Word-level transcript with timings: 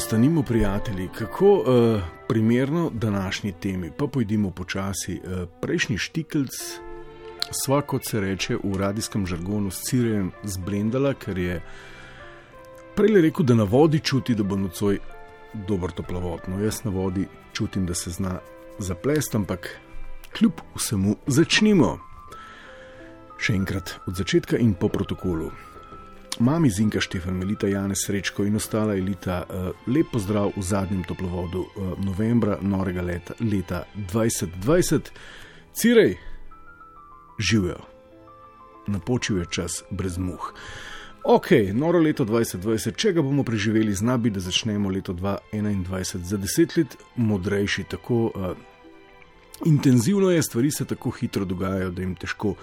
Postanimo 0.00 0.42
prijatelji, 0.42 1.08
kako 1.18 1.52
uh, 1.52 1.64
primerno 2.28 2.90
današnji 2.94 3.52
temi, 3.52 3.90
pa 3.98 4.06
pojdimo 4.06 4.50
počasi. 4.50 5.20
Uh, 5.24 5.48
prejšnji 5.60 5.98
štikelc, 5.98 6.50
sva 7.50 7.82
kot 7.82 8.06
se 8.08 8.20
reče 8.20 8.56
v 8.64 8.78
radijskem 8.78 9.26
žargonu, 9.26 9.70
s 9.70 9.82
Cirejem 9.82 10.32
zblendala, 10.42 11.12
ker 11.14 11.38
je 11.38 11.60
prej 12.96 13.20
rekel, 13.20 13.44
da 13.44 13.54
na 13.54 13.68
vodi 13.68 14.00
čuti, 14.00 14.34
da 14.34 14.42
bo 14.42 14.56
nocoj 14.56 14.98
dober 15.68 15.92
toplovod. 15.92 16.48
No, 16.48 16.64
jaz 16.64 16.80
na 16.84 16.90
vodi 16.90 17.28
čutim, 17.52 17.86
da 17.86 17.94
se 17.94 18.10
zna 18.10 18.38
zaplest, 18.78 19.34
ampak 19.34 19.68
kljub 20.32 20.64
vsemu 20.80 21.18
začnimo. 21.26 21.98
Še 23.36 23.52
enkrat 23.52 23.98
od 24.06 24.16
začetka 24.16 24.56
in 24.56 24.72
po 24.72 24.88
protokolu 24.88 25.52
mami 26.40 26.70
Zinka 26.70 27.00
Štefan, 27.00 27.34
Melita 27.36 27.68
Jane 27.68 27.94
Srečko 27.96 28.44
in 28.44 28.56
ostala 28.56 28.96
elita, 28.96 29.44
uh, 29.44 29.70
lep 29.86 30.10
pozdrav 30.12 30.52
v 30.56 30.62
zadnjem 30.62 31.04
toplovodu 31.04 31.60
uh, 31.60 31.92
novembra 32.04 32.58
norega 32.62 33.02
leta, 33.02 33.34
leta 33.40 33.84
2020. 33.96 35.10
Cirej, 35.72 36.16
živijo, 37.38 37.78
napočil 38.86 39.38
je 39.38 39.46
čas 39.50 39.82
brez 39.90 40.18
muh. 40.18 40.52
Ok, 41.24 41.50
noro 41.72 42.00
leto 42.00 42.24
2020, 42.24 42.96
če 42.96 43.12
ga 43.12 43.22
bomo 43.22 43.44
preživeli, 43.44 43.92
zna 43.94 44.16
bi, 44.16 44.32
da 44.32 44.40
začnemo 44.40 44.88
leto 44.88 45.12
2021 45.12 46.24
za 46.24 46.36
deset 46.40 46.76
let 46.76 46.96
modrejši, 47.16 47.84
tako 47.92 48.30
uh, 48.32 48.56
intenzivno 49.64 50.30
je, 50.30 50.42
stvari 50.42 50.70
se 50.70 50.84
tako 50.84 51.10
hitro 51.10 51.44
dogajajo, 51.44 51.90
da 51.90 52.02
jim 52.02 52.14
težko. 52.14 52.54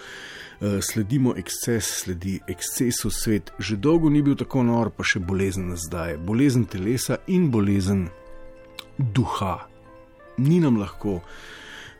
Eh, 0.61 0.79
sledimo 0.81 1.35
eksces, 1.37 1.85
sledi 1.85 2.39
ekscesu 2.47 3.09
svet, 3.09 3.51
že 3.59 3.75
dolgo 3.75 4.09
ni 4.09 4.21
bil 4.21 4.35
tako 4.35 4.63
nor, 4.65 4.89
pa 4.89 5.05
še 5.05 5.19
bolezen 5.21 5.75
zdaj, 5.77 6.15
bolezen 6.17 6.63
telesa 6.65 7.19
in 7.29 7.51
bolezen 7.53 8.07
duha. 8.97 9.67
Ni 10.41 10.57
nam 10.57 10.79
lahko, 10.81 11.19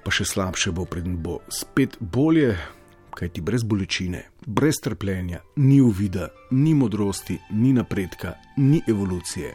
pa 0.02 0.09
še 0.09 0.26
slabše 0.26 0.73
bo, 0.73 0.88
predn 0.89 1.20
bo 1.22 1.38
spet 1.54 2.00
bolje, 2.02 2.56
kajti 3.14 3.45
brez 3.45 3.61
bolečine, 3.61 4.23
brez 4.45 4.82
trpljenja, 4.82 5.44
ni 5.61 5.78
uvida, 5.82 6.32
ni 6.50 6.73
modrosti, 6.73 7.38
ni 7.54 7.76
napredka, 7.78 8.39
ni 8.58 8.82
evolucije. 8.89 9.54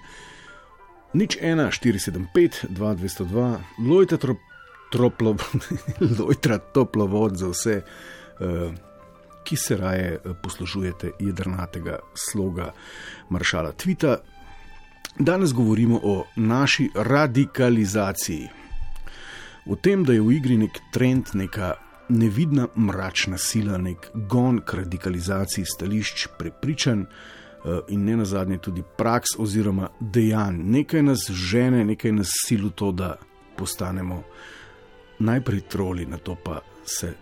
Nič 1.18 1.40
1, 1.42 1.74
475, 1.74 2.70
2, 2.70 2.94
202, 4.92 6.18
lojtra 6.18 6.58
toplovod 6.74 7.36
za 7.36 7.48
vse. 7.48 7.82
Uh, 8.40 8.72
ki 9.44 9.56
se 9.56 9.76
raje 9.76 10.18
eh, 10.24 10.34
poslužujete 10.42 11.10
jedrnatega 11.18 11.98
sloga 12.14 12.72
maršala 13.30 13.72
Tvita. 13.72 14.16
Danes 15.18 15.52
govorimo 15.52 16.00
o 16.02 16.24
naši 16.36 16.90
radikalizaciji. 16.94 18.48
O 19.66 19.76
tem, 19.76 20.04
da 20.04 20.12
je 20.12 20.20
v 20.20 20.32
igri 20.32 20.56
nek 20.56 20.78
trend, 20.92 21.34
neka 21.34 21.74
nevidna 22.08 22.66
mračna 22.76 23.38
sila, 23.38 23.78
nek 23.78 24.10
gon 24.14 24.60
k 24.66 24.74
radikalizaciji 24.74 25.64
stališč, 25.64 26.26
prepričanj 26.38 27.02
eh, 27.02 27.78
in 27.88 28.04
ne 28.04 28.16
nazadnje 28.16 28.58
tudi 28.58 28.82
praks 28.98 29.36
oziroma 29.38 29.88
dejanj. 30.00 30.58
Nekaj 30.64 31.02
nas 31.02 31.30
žene, 31.30 31.84
nekaj 31.84 32.12
nas 32.12 32.32
sili 32.46 32.66
v 32.68 32.70
to, 32.70 32.92
da 32.92 33.16
postanemo 33.56 34.22
najprej 35.22 35.60
troli, 35.70 36.06
na 36.06 36.18
to 36.18 36.36
pa 36.44 36.60
se 36.84 37.12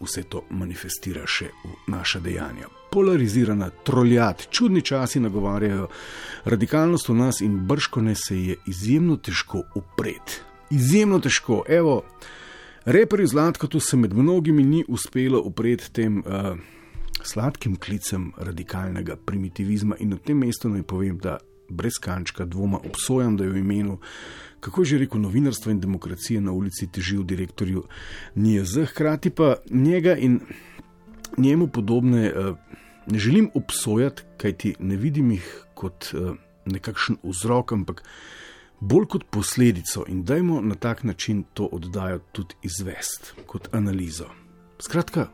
vse 0.00 0.22
to 0.28 0.42
manifestira 0.50 1.24
še 1.26 1.50
v 1.64 1.76
naša 1.92 2.20
dejanja. 2.20 2.68
Polarizirana, 2.92 3.70
troljat, 3.84 4.46
čudni 4.50 4.82
časi 4.82 5.20
nagovarjajo 5.20 5.88
radikalnost 6.44 7.08
v 7.08 7.16
nas 7.16 7.40
in 7.40 7.58
brškone 7.66 8.14
se 8.14 8.36
je 8.36 8.56
izjemno 8.66 9.16
težko 9.16 9.62
upreti. 9.74 10.40
Izjemno 10.70 11.18
težko. 11.20 11.62
Evo, 11.68 12.02
reperju 12.84 13.26
Zlatko 13.26 13.80
se 13.80 13.96
med 13.96 14.14
mnogimi 14.14 14.64
ni 14.64 14.84
uspelo 14.88 15.40
upreti 15.40 15.92
tem 15.92 16.18
uh, 16.18 16.56
sladkim 17.22 17.76
klicem 17.76 18.32
radikalnega 18.36 19.16
primitivizma 19.16 19.96
in 20.00 20.14
na 20.14 20.16
tem 20.16 20.38
mestu 20.38 20.68
naj 20.68 20.82
povem, 20.82 21.18
da 21.18 21.38
brez 21.68 21.98
kančka 22.00 22.44
dvoma 22.44 22.78
obsojam, 22.84 23.36
da 23.36 23.44
je 23.44 23.50
v 23.50 23.58
imenu 23.58 23.98
kako 24.60 24.84
že 24.84 24.98
rekel, 24.98 25.20
novinarstva 25.20 25.72
in 25.72 25.80
demokracije 25.80 26.40
na 26.40 26.52
ulici 26.52 26.88
teži 26.92 27.16
v 27.16 27.24
direktorju 27.24 27.84
NIJZ, 28.34 28.88
hkrati 28.90 29.30
pa 29.30 29.54
njega 29.70 30.16
in 30.16 30.40
njemu 31.38 31.68
podobne 31.68 32.26
eh, 32.26 32.54
ne 33.06 33.18
želim 33.18 33.50
obsojati, 33.54 34.22
kajti 34.36 34.74
ne 34.80 34.96
vidim 34.96 35.30
jih 35.30 35.64
kot 35.74 36.10
eh, 36.14 36.32
nekakšen 36.66 37.16
vzrok, 37.22 37.72
ampak 37.72 38.02
bolj 38.80 39.06
kot 39.06 39.24
posledico 39.30 40.04
in 40.08 40.24
dajmo 40.24 40.60
na 40.60 40.74
tak 40.74 41.04
način 41.04 41.44
to 41.54 41.68
oddajo 41.72 42.18
tudi 42.32 42.54
izvest, 42.62 43.34
kot 43.46 43.68
analizo. 43.74 44.26
Skratka, 44.80 45.28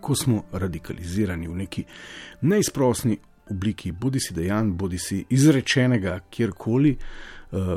ko 0.00 0.14
smo 0.14 0.42
radikalizirani 0.52 1.48
v 1.48 1.56
neki 1.56 1.84
neizprosni 2.40 3.18
obliki, 3.52 3.92
bodi 3.92 4.20
si 4.20 4.34
dejanj, 4.34 4.72
bodi 4.80 4.98
si 4.98 5.22
izrečenega 5.30 6.18
kjerkoli, 6.30 6.96
uh, 7.52 7.76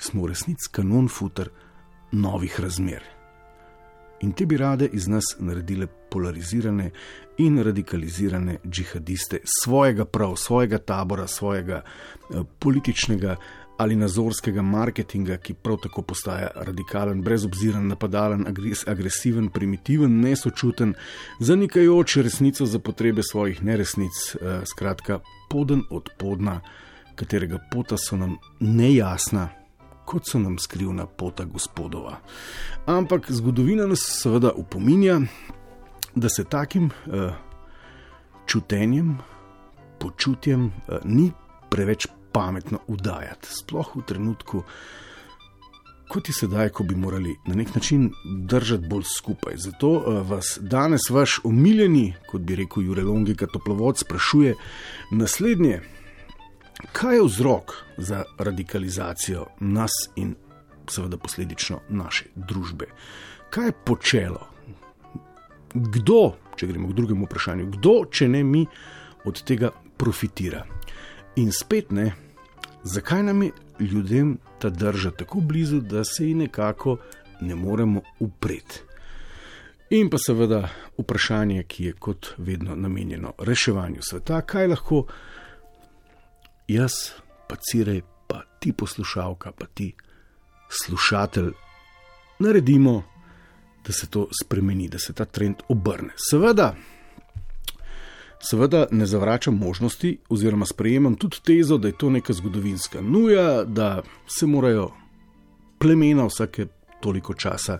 smo 0.00 0.26
resnici 0.26 0.70
kanon 0.72 1.08
futer 1.08 1.50
novih 2.12 2.60
razmer. 2.60 3.02
In 4.20 4.34
te 4.36 4.44
bi 4.46 4.58
rade 4.60 4.88
iz 4.92 5.08
nas 5.08 5.34
naredile 5.38 5.86
polarizirane 6.10 6.90
in 7.38 7.62
radikalizirane 7.64 8.58
džihadiste 8.66 9.38
svojega 9.62 10.04
prav, 10.04 10.36
svojega 10.36 10.78
tabora, 10.78 11.26
svojega 11.26 11.82
uh, 11.82 12.44
političnega 12.58 13.36
ali 13.80 13.96
nazorskega 13.96 14.62
marketinga, 14.62 15.38
ki 15.40 15.54
prav 15.54 15.78
tako 15.80 16.02
postaja 16.02 16.50
radikalen, 16.54 17.22
brezobziren, 17.24 17.86
napadalen, 17.88 18.44
agresiven, 18.86 19.48
primitiven, 19.48 20.18
nesočuten, 20.20 20.92
zanikajoč 21.40 22.16
resnico 22.16 22.66
za 22.66 22.78
potrebe 22.78 23.24
svojih 23.24 23.62
neresnic, 23.64 24.20
uh, 24.34 24.60
skratka, 24.68 25.22
poden 25.48 25.86
od 25.90 26.12
podna 26.18 26.58
katerega 27.16 27.62
pota 27.72 27.96
so 27.96 28.20
nam 28.20 28.36
nejasna, 28.60 29.48
kot 30.04 30.28
so 30.28 30.38
nam 30.38 30.58
skrivna 30.58 31.06
pota 31.06 31.48
gospodova. 31.48 32.20
Ampak 32.86 33.32
zgodovina 33.32 33.88
nas 33.88 34.04
seveda 34.20 34.52
upominja, 34.52 35.20
da 36.14 36.28
se 36.28 36.44
takim 36.44 36.90
uh, 36.90 37.32
čutenjem, 38.46 39.18
počutjem 39.98 40.66
uh, 40.66 40.98
ni 41.04 41.30
preveč 41.70 42.10
pametno 42.32 42.78
udajati, 42.86 43.48
sploh 43.50 43.96
v 43.96 44.02
trenutku. 44.06 44.62
Kot 46.10 46.28
je 46.28 46.34
sedaj, 46.34 46.72
ko 46.74 46.82
bi 46.82 46.96
morali 46.98 47.36
na 47.46 47.54
nek 47.54 47.74
način 47.74 48.10
držati 48.24 48.88
bolj 48.90 49.04
skupaj. 49.16 49.54
Zato 49.56 49.90
uh, 49.90 50.30
vas 50.30 50.58
danes 50.60 51.10
vaš 51.10 51.40
omiljeni, 51.44 52.14
kot 52.30 52.42
bi 52.42 52.56
rekel 52.56 52.82
Jurek 52.82 53.06
Longika, 53.06 53.46
toplovod, 53.46 53.98
sprašuje 53.98 54.54
naslednje. 55.10 55.80
Kaj 56.92 57.16
je 57.16 57.24
vzrok 57.24 57.72
za 57.96 58.24
radikalizacijo 58.38 59.46
nas 59.60 59.92
in 60.16 60.34
seveda 60.88 61.16
posledično 61.16 61.80
naše 61.88 62.24
družbe? 62.34 62.86
Kaj 63.50 63.66
je 63.66 63.72
počelo? 63.84 64.46
Kdo, 65.74 66.34
če 66.56 66.66
gremo 66.66 66.88
k 66.88 66.96
drugemu 66.98 67.26
vprašanju, 67.26 67.66
kdo, 67.76 67.94
če 68.10 68.28
ne 68.28 68.42
mi, 68.44 68.64
od 69.24 69.42
tega 69.46 69.70
profitira? 69.96 70.64
In 71.36 71.52
spet 71.54 71.92
ne, 71.94 72.10
zakaj 72.84 73.22
nam 73.22 73.42
je 73.42 73.52
ljudem 73.80 74.38
ta 74.58 74.70
drža 74.70 75.10
tako 75.10 75.40
blizu, 75.40 75.80
da 75.80 76.04
se 76.04 76.28
ji 76.28 76.34
nekako 76.34 76.96
ne 77.40 77.54
moremo 77.54 78.02
upreti? 78.18 78.80
In 79.90 80.10
pa 80.10 80.18
seveda 80.18 80.68
vprašanje, 80.98 81.62
ki 81.62 81.84
je 81.84 81.92
kot 81.92 82.34
vedno 82.38 82.76
namenjeno 82.76 83.32
reševanju 83.38 84.02
sveta, 84.02 84.40
kaj 84.40 84.66
lahko 84.66 85.06
jaz, 86.68 86.92
pa 87.48 87.56
cirej, 87.56 88.02
pa 88.28 88.42
ti 88.60 88.72
poslušalka, 88.72 89.52
pa 89.52 89.66
ti 89.66 89.92
slušatelj, 90.70 91.50
naredimo, 92.38 93.02
da 93.86 93.92
se 93.92 94.06
to 94.06 94.28
spremeni, 94.42 94.88
da 94.88 94.98
se 94.98 95.12
ta 95.12 95.24
trend 95.24 95.56
obrne. 95.68 96.14
Seveda, 96.30 96.74
seveda 98.40 98.86
ne 98.90 99.06
zavračam 99.06 99.54
možnosti, 99.54 100.18
oziroma 100.28 100.66
sprejemam 100.66 101.14
tudi 101.14 101.36
tezo, 101.44 101.78
da 101.78 101.88
je 101.88 101.98
to 101.98 102.10
neka 102.10 102.32
zgodovinska 102.32 103.00
nuja, 103.00 103.64
da 103.64 104.02
se 104.26 104.46
morajo 104.46 104.90
plemena 105.78 106.26
vsake 106.26 106.66
toliko 107.00 107.34
časa 107.34 107.78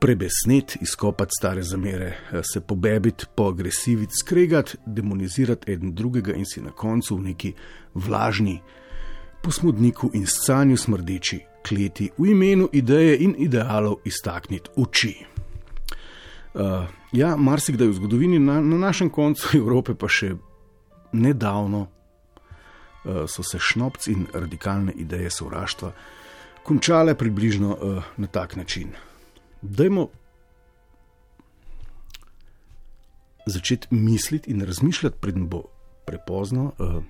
prebesneti, 0.00 0.78
izkopati 0.82 1.30
stare 1.38 1.62
zamere, 1.62 2.16
se 2.52 2.60
pobebiti, 2.60 3.24
poagresiviti, 3.34 4.12
skregati, 4.20 4.76
demonizirati 4.86 5.72
en 5.72 5.94
drugega 5.94 6.32
in 6.34 6.46
si 6.46 6.60
na 6.60 6.70
koncu 6.70 7.16
v 7.16 7.22
neki 7.22 7.52
vlažni 7.94 8.60
posmodniku 9.42 10.10
in 10.14 10.26
scanju 10.26 10.76
smrdeči 10.76 11.40
kleti 11.68 12.10
v 12.18 12.26
imenu 12.26 12.68
ideje 12.72 13.18
in 13.18 13.34
idealov 13.38 14.00
iztakniti 14.04 14.70
oči. 14.76 15.14
Uh, 16.54 16.60
ja, 17.12 17.36
marsikdaj 17.36 17.88
v 17.88 17.98
zgodovini, 17.98 18.38
na, 18.38 18.60
na 18.60 18.78
našem 18.78 19.10
koncu 19.10 19.50
Evrope, 19.62 19.94
pa 19.94 20.08
še 20.08 20.34
nedavno, 21.12 21.86
uh, 21.86 23.26
so 23.26 23.42
se 23.42 23.58
šnopci 23.58 24.12
in 24.12 24.26
radikalne 24.34 24.92
ideje 24.96 25.30
sovraštva 25.30 25.92
končale 26.62 27.14
približno 27.18 27.70
uh, 27.74 28.04
na 28.16 28.26
tak 28.26 28.56
način. 28.56 28.92
Dajmo 29.62 30.08
začeti 33.46 33.88
misliti 33.90 34.50
in 34.50 34.60
razmišljati, 34.62 35.16
predem 35.20 35.48
bo 35.48 35.64
prepozno, 36.06 36.72
uh, 36.78 37.02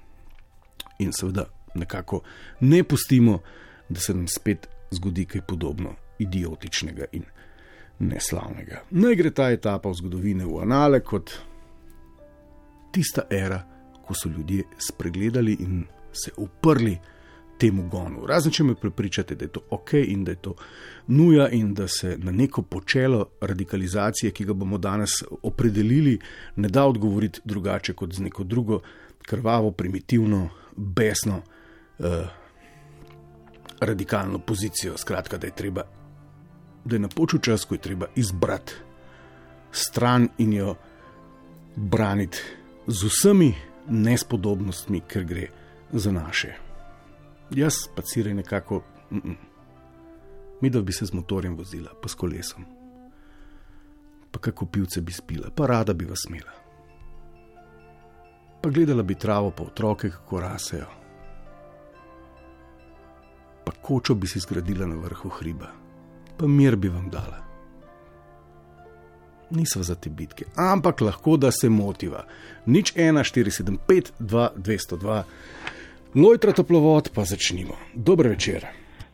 in 0.98 1.12
seveda 1.12 1.44
nekako 1.74 2.22
ne 2.60 2.84
pustimo, 2.84 3.40
da 3.88 4.00
se 4.00 4.14
nam 4.14 4.28
spet 4.28 4.68
zgodi 4.90 5.24
kaj 5.24 5.42
podobno 5.46 5.94
idiotičnega 6.18 7.04
in 7.12 7.24
neslavnega. 8.00 8.82
Naj 8.90 9.16
gre 9.16 9.30
ta 9.30 9.50
etapa 9.52 9.88
v 9.88 9.98
zgodovini 10.00 10.44
v 10.44 10.60
anale 10.62 11.00
kot 11.04 11.32
tista 12.92 13.26
era, 13.30 13.60
ko 14.06 14.14
so 14.14 14.28
ljudje 14.28 14.64
spregledali 14.78 15.56
in 15.60 15.84
se 16.12 16.32
uprli 16.36 16.96
temu 17.60 17.84
gonu. 17.88 18.24
Razen 18.26 18.52
če 18.52 18.64
me 18.64 18.74
prepričate, 18.74 19.36
da 19.36 19.44
je 19.44 19.52
to 19.52 19.62
ok 19.76 19.92
in 20.00 20.24
da 20.24 20.32
je 20.32 20.40
to 20.40 20.54
nuja 21.12 21.48
in 21.52 21.74
da 21.74 21.88
se 21.88 22.16
na 22.18 22.32
neko 22.32 22.62
počelo 22.62 23.26
radikalizacije, 23.40 24.32
ki 24.32 24.44
ga 24.48 24.56
bomo 24.56 24.78
danes 24.78 25.20
opredelili, 25.42 26.18
ne 26.56 26.68
da 26.68 26.86
odgovoriti 26.88 27.40
drugače 27.44 27.94
kot 27.94 28.16
z 28.16 28.26
neko 28.26 28.44
drugo 28.44 28.80
krvavo, 29.28 29.70
primitivno, 29.70 30.48
besno, 30.76 31.42
eh, 31.98 32.26
radikalno 33.80 34.38
pozicijo. 34.38 34.96
Skratka, 34.96 35.38
da 35.38 35.46
je 35.46 35.56
treba, 35.56 35.82
da 36.84 36.96
je 36.96 37.00
napočil 37.00 37.40
čas, 37.40 37.64
ko 37.64 37.74
je 37.74 37.80
treba 37.80 38.06
izbrati 38.16 38.74
stran 39.72 40.28
in 40.38 40.52
jo 40.52 40.74
braniti 41.76 42.38
z 42.86 43.06
vsemi 43.06 43.54
nespodobnostmi, 43.88 45.00
ker 45.00 45.24
gre 45.24 45.46
za 45.92 46.12
naše. 46.12 46.54
Jaz 47.50 47.74
pa 47.94 48.02
cirej 48.02 48.34
nekako, 48.34 48.82
mm 49.10 49.18
-mm. 49.18 49.36
mi 50.60 50.70
da 50.70 50.80
bi 50.80 50.92
se 50.92 51.06
z 51.06 51.12
motorjem 51.12 51.56
vozila, 51.56 51.90
pa 52.02 52.08
s 52.08 52.14
kolesom. 52.14 52.64
Pa 54.30 54.38
kako 54.38 54.66
pivce 54.66 55.00
bi 55.00 55.12
spila, 55.12 55.50
pa 55.56 55.66
rada 55.66 55.92
bi 55.92 56.04
vas 56.04 56.24
imela. 56.28 56.52
Pa 58.62 58.68
gledala 58.68 59.02
bi 59.02 59.14
travo, 59.14 59.50
pa 59.50 59.62
otroke, 59.62 60.10
kako 60.10 60.40
rasejo. 60.40 60.86
Pa 63.64 63.72
kočo 63.72 64.14
bi 64.14 64.26
si 64.26 64.40
zgradila 64.40 64.86
na 64.86 64.94
vrhu 64.94 65.28
hriba, 65.28 65.66
pa 66.40 66.46
mir 66.46 66.76
bi 66.76 66.88
vam 66.88 67.10
dala. 67.10 67.36
Nisva 69.50 69.82
za 69.82 69.94
te 69.94 70.10
bitke, 70.10 70.44
ampak 70.56 71.00
lahko 71.00 71.36
da 71.36 71.50
se 71.52 71.68
motiva. 71.68 72.24
Nič 72.66 72.94
1, 72.96 73.24
4, 73.24 73.50
7, 73.50 73.76
5, 73.88 74.12
2, 74.18 74.48
202. 74.56 75.22
Lojtra 76.14 76.52
toplovod, 76.52 77.10
pa 77.14 77.24
začnimo. 77.24 77.76
Dober 77.94 78.28
večer. 78.28 78.66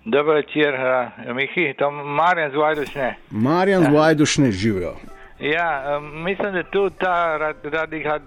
Dober 0.04 0.34
večer, 0.34 0.74
uh, 0.74 1.34
Mihi, 1.36 1.74
tam 1.78 1.94
Marjan 1.94 2.50
z 2.50 2.56
Vajdušne. 2.56 3.16
Marjan 3.30 3.84
z 3.84 3.88
Vajdušne 3.94 4.52
živijo. 4.52 4.94
Ja, 5.40 6.00
mislim, 6.00 6.52
da 6.52 6.62
tu 6.62 6.90
ta 6.90 7.36
radikal, 7.62 8.18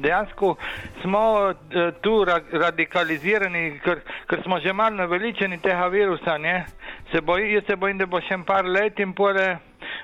dejansko 0.00 0.56
smo 1.02 1.48
uh, 1.48 1.54
tu 2.00 2.24
ra 2.24 2.40
radikalizirani, 2.52 3.80
ker, 3.84 4.00
ker 4.28 4.42
smo 4.42 4.60
že 4.60 4.72
malo 4.72 4.96
naveličeni 4.96 5.58
tega 5.58 5.86
virusa. 5.86 6.38
Ne? 6.38 6.66
Se 7.12 7.20
bojim, 7.20 7.54
jaz 7.54 7.64
se 7.66 7.76
bojim, 7.76 7.98
da 7.98 8.06
bo 8.06 8.20
še 8.20 8.34
en 8.34 8.44
par 8.44 8.68
let 8.68 9.00
in 9.00 9.14
pore. 9.14 9.56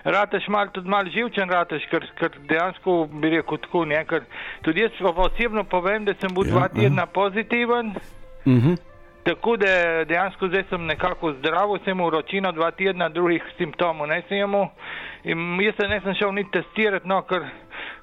Rateš 0.05 0.49
mal 0.49 0.69
tudi 0.73 0.89
mal 0.89 1.09
živčen, 1.13 1.51
rateš, 1.51 1.85
ker, 1.91 2.07
ker 2.17 2.33
dejansko 2.49 2.97
bi 3.13 3.31
rekel 3.37 3.61
tako, 3.61 3.85
ne, 3.85 4.01
ker 4.09 4.25
tudi 4.65 4.81
jaz 4.81 4.97
osebno 5.01 5.65
povem, 5.65 6.05
da 6.05 6.15
sem 6.21 6.33
bil 6.35 6.49
ja, 6.49 6.55
dva 6.55 6.69
tedna 6.73 7.07
pozitiven. 7.07 7.93
Uh 8.45 8.53
mhm. 8.53 8.73
-huh. 8.73 8.94
Tako 9.25 9.57
da 9.57 9.67
dejansko 10.05 10.49
zdaj 10.49 10.65
sem 10.69 10.85
nekako 10.87 11.33
zdrav, 11.33 11.69
sem 11.85 12.01
uročino 12.01 12.53
dva 12.53 12.71
tedna, 12.71 13.09
drugih 13.09 13.43
simptomov 13.59 14.09
ne 14.09 14.23
smemo. 14.29 14.69
In 15.25 15.61
jaz 15.61 15.75
se 15.81 15.89
nisem 15.89 16.15
šel 16.15 16.33
niti 16.33 16.51
testirati, 16.51 17.09
no, 17.09 17.23
ker, 17.23 17.47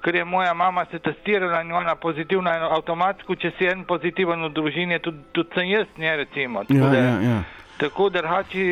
ker 0.01 0.15
je 0.15 0.25
moja 0.25 0.53
mama 0.53 0.85
se 0.91 0.99
testirala 0.99 1.61
in 1.61 1.71
ona 1.71 1.95
pozitivna 1.95 2.55
in 2.57 2.63
avtomatsko, 2.63 3.35
če 3.35 3.51
si 3.57 3.69
en 3.69 3.85
pozitiven 3.85 4.47
v 4.47 4.49
družini, 4.49 4.99
tudi, 4.99 5.21
tudi 5.31 5.53
sem 5.53 5.69
jaz, 5.69 5.93
ne 5.97 6.15
recimo. 6.23 6.65
Ja, 6.69 6.89
da, 6.89 6.97
ja, 6.97 7.13
ja. 7.29 7.37
Tako 7.77 8.09
da 8.09 8.25
hači, 8.27 8.65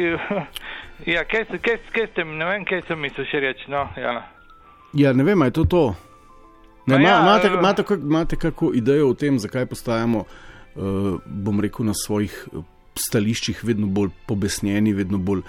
ja, 1.13 1.24
kaj, 1.30 1.46
kaj, 1.62 1.80
kaj 1.94 2.12
ste, 2.12 2.25
ne 2.25 2.50
vem, 2.50 2.66
kaj 2.66 2.81
sem 2.90 3.00
mislil 3.00 3.30
še 3.30 3.46
reči, 3.46 3.69
no, 3.69 3.86
ja. 3.98 4.24
Ja, 4.98 5.13
ne 5.13 5.24
vem, 5.24 5.46
je 5.46 5.60
to 5.62 5.69
to. 5.69 5.88
Ne, 6.90 6.98
ma, 6.98 7.06
ja, 7.06 7.22
imate, 7.22 7.48
imate, 7.54 7.84
imate 8.01 8.36
kako 8.42 8.74
idejo 8.74 9.12
o 9.12 9.13
tem, 9.13 9.38
zakaj 9.38 9.69
postajamo, 9.69 10.25
uh, 10.25 10.49
bom 11.25 11.60
rekel, 11.60 11.86
na 11.86 11.94
svojih 11.94 12.48
stališčih 12.95 13.63
vedno 13.63 13.88
bolj 13.88 14.10
pobesnjeni, 14.27 14.94
vedno 14.94 15.18
bolj 15.18 15.42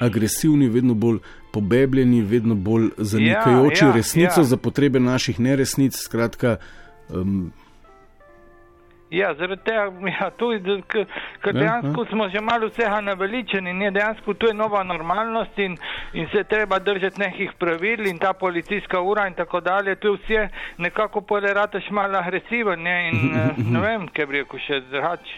agresivni, 0.00 0.68
vedno 0.68 0.94
bolj 0.94 1.18
pobebljeni, 1.52 2.22
vedno 2.22 2.54
bolj 2.54 2.90
zanikajoči 2.98 3.84
ja, 3.84 3.88
ja, 3.88 3.94
resnico 3.94 4.40
ja. 4.40 4.44
za 4.44 4.56
potrebe 4.56 5.00
naših 5.00 5.40
neresnic. 5.40 5.96
Skratka, 5.98 6.56
um, 7.08 7.52
Ja, 9.12 9.34
zaradi 9.36 9.60
tega, 9.64 9.82
ja, 10.08 10.30
ker 11.42 11.52
dejansko 11.52 12.00
ja, 12.00 12.06
ja. 12.06 12.10
smo 12.10 12.28
že 12.32 12.40
malo 12.40 12.68
vsega 12.70 13.00
naveličeni, 13.00 13.74
ne 13.76 13.90
dejansko 13.90 14.34
tu 14.34 14.46
je 14.48 14.54
nova 14.54 14.82
normalnost 14.82 15.58
in, 15.58 15.76
in 16.12 16.28
se 16.32 16.44
treba 16.48 16.78
držati 16.78 17.20
nekih 17.20 17.50
pravil 17.58 18.06
in 18.06 18.18
ta 18.18 18.32
policijska 18.32 19.00
ura 19.00 19.26
in 19.28 19.34
tako 19.34 19.60
dalje, 19.60 19.96
tu 19.96 20.14
vse 20.14 20.48
nekako 20.78 21.20
polerataš 21.20 21.90
malo 21.90 22.18
agresiven 22.18 22.82
ne, 22.82 22.96
in 23.10 23.36
eh, 23.36 23.60
ne 23.72 23.80
vem, 23.80 24.08
kaj 24.08 24.26
bi 24.26 24.38
rekel 24.40 24.64
še 24.64 24.80
drugače. 24.88 25.36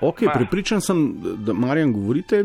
Ok, 0.00 0.24
pripričan 0.34 0.80
sem, 0.80 1.06
da 1.46 1.52
Marjan 1.52 1.92
govorite 1.92 2.42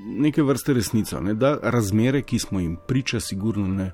neke 0.00 0.42
vrste 0.42 0.72
resnico, 0.72 1.20
ne? 1.20 1.34
da 1.34 1.58
razmere, 1.62 2.22
ki 2.22 2.38
smo 2.38 2.60
jim 2.60 2.78
priča, 2.88 3.20
sigurno 3.20 3.66
ne 3.68 3.90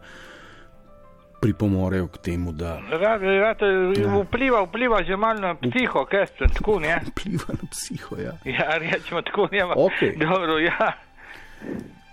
pripomorejo 1.47 2.07
k 2.07 2.19
temu, 2.19 2.53
da. 2.53 2.81
Rad, 2.91 3.23
rad, 3.23 3.59
ja. 3.99 4.23
vpliva, 4.23 4.63
vpliva 4.63 5.03
že 5.07 5.17
malo 5.17 5.41
na 5.41 5.55
psiho, 5.55 6.03
kaj 6.11 6.27
ste 6.27 6.49
tako, 6.59 6.81
ne? 6.83 6.99
Vpliva 7.11 7.55
na 7.55 7.69
psiho, 7.71 8.17
ja. 8.19 8.33
Ja, 8.45 8.79
rečemo 8.79 9.23
tako, 9.23 9.47
ne. 9.53 9.63
Ok. 9.65 10.01
Dobro, 10.19 10.59
ja. 10.59 10.93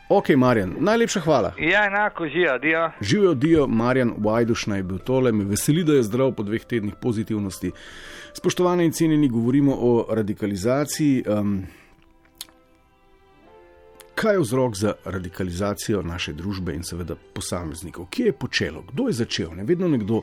Ok, 0.09 0.29
Marjan, 0.37 0.75
najlepša 0.79 1.19
hvala. 1.25 1.53
Ja, 1.57 1.87
enako, 1.87 2.27
živijo, 2.27 2.57
dio. 2.59 2.91
Živijo, 3.01 3.33
dio, 3.33 3.67
Marjan 3.67 4.13
Vajdušna 4.17 4.75
je 4.75 4.83
bil 4.83 4.99
tole, 4.99 5.31
me 5.31 5.49
veseli, 5.49 5.83
da 5.83 5.97
je 5.97 6.03
zdrav 6.03 6.35
po 6.37 6.43
dveh 6.43 6.65
tednih 6.65 6.93
pozitivnosti. 7.01 7.71
Spoštovane 8.33 8.85
in 8.85 8.91
cenjeni, 8.91 9.29
govorimo 9.29 9.73
o 9.79 10.05
radikalizaciji. 10.09 11.23
Um, 11.27 11.63
kaj 14.15 14.33
je 14.33 14.39
vzrok 14.39 14.75
za 14.75 14.93
radikalizacijo 15.05 16.01
naše 16.01 16.33
družbe 16.33 16.75
in 16.75 16.83
seveda 16.83 17.15
posameznikov? 17.33 18.07
Kje 18.09 18.25
je 18.25 18.33
počelo, 18.33 18.83
kdo 18.91 19.07
je 19.07 19.13
začel? 19.13 19.55
Ne 19.55 19.63
vedno 19.63 19.87
nekdo 19.87 20.21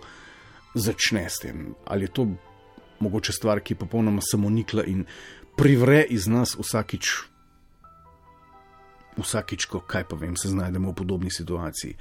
začne 0.75 1.27
s 1.29 1.39
tem. 1.43 1.75
Ali 1.85 2.05
je 2.05 2.13
to 2.15 2.27
mogoče 3.01 3.33
stvar, 3.33 3.61
ki 3.61 3.75
je 3.75 3.79
popolnoma 3.79 4.21
samonikla 4.23 4.85
in 4.85 5.05
privre 5.57 6.05
iz 6.09 6.27
nas 6.27 6.57
vsakič. 6.59 7.11
Vsakič, 9.21 9.67
ko 9.67 9.81
kaj 9.81 10.05
pa 10.09 10.17
vem, 10.17 10.37
se 10.37 10.49
znajdemo 10.49 10.93
v 10.93 10.95
podobni 10.95 11.31
situaciji. 11.31 11.97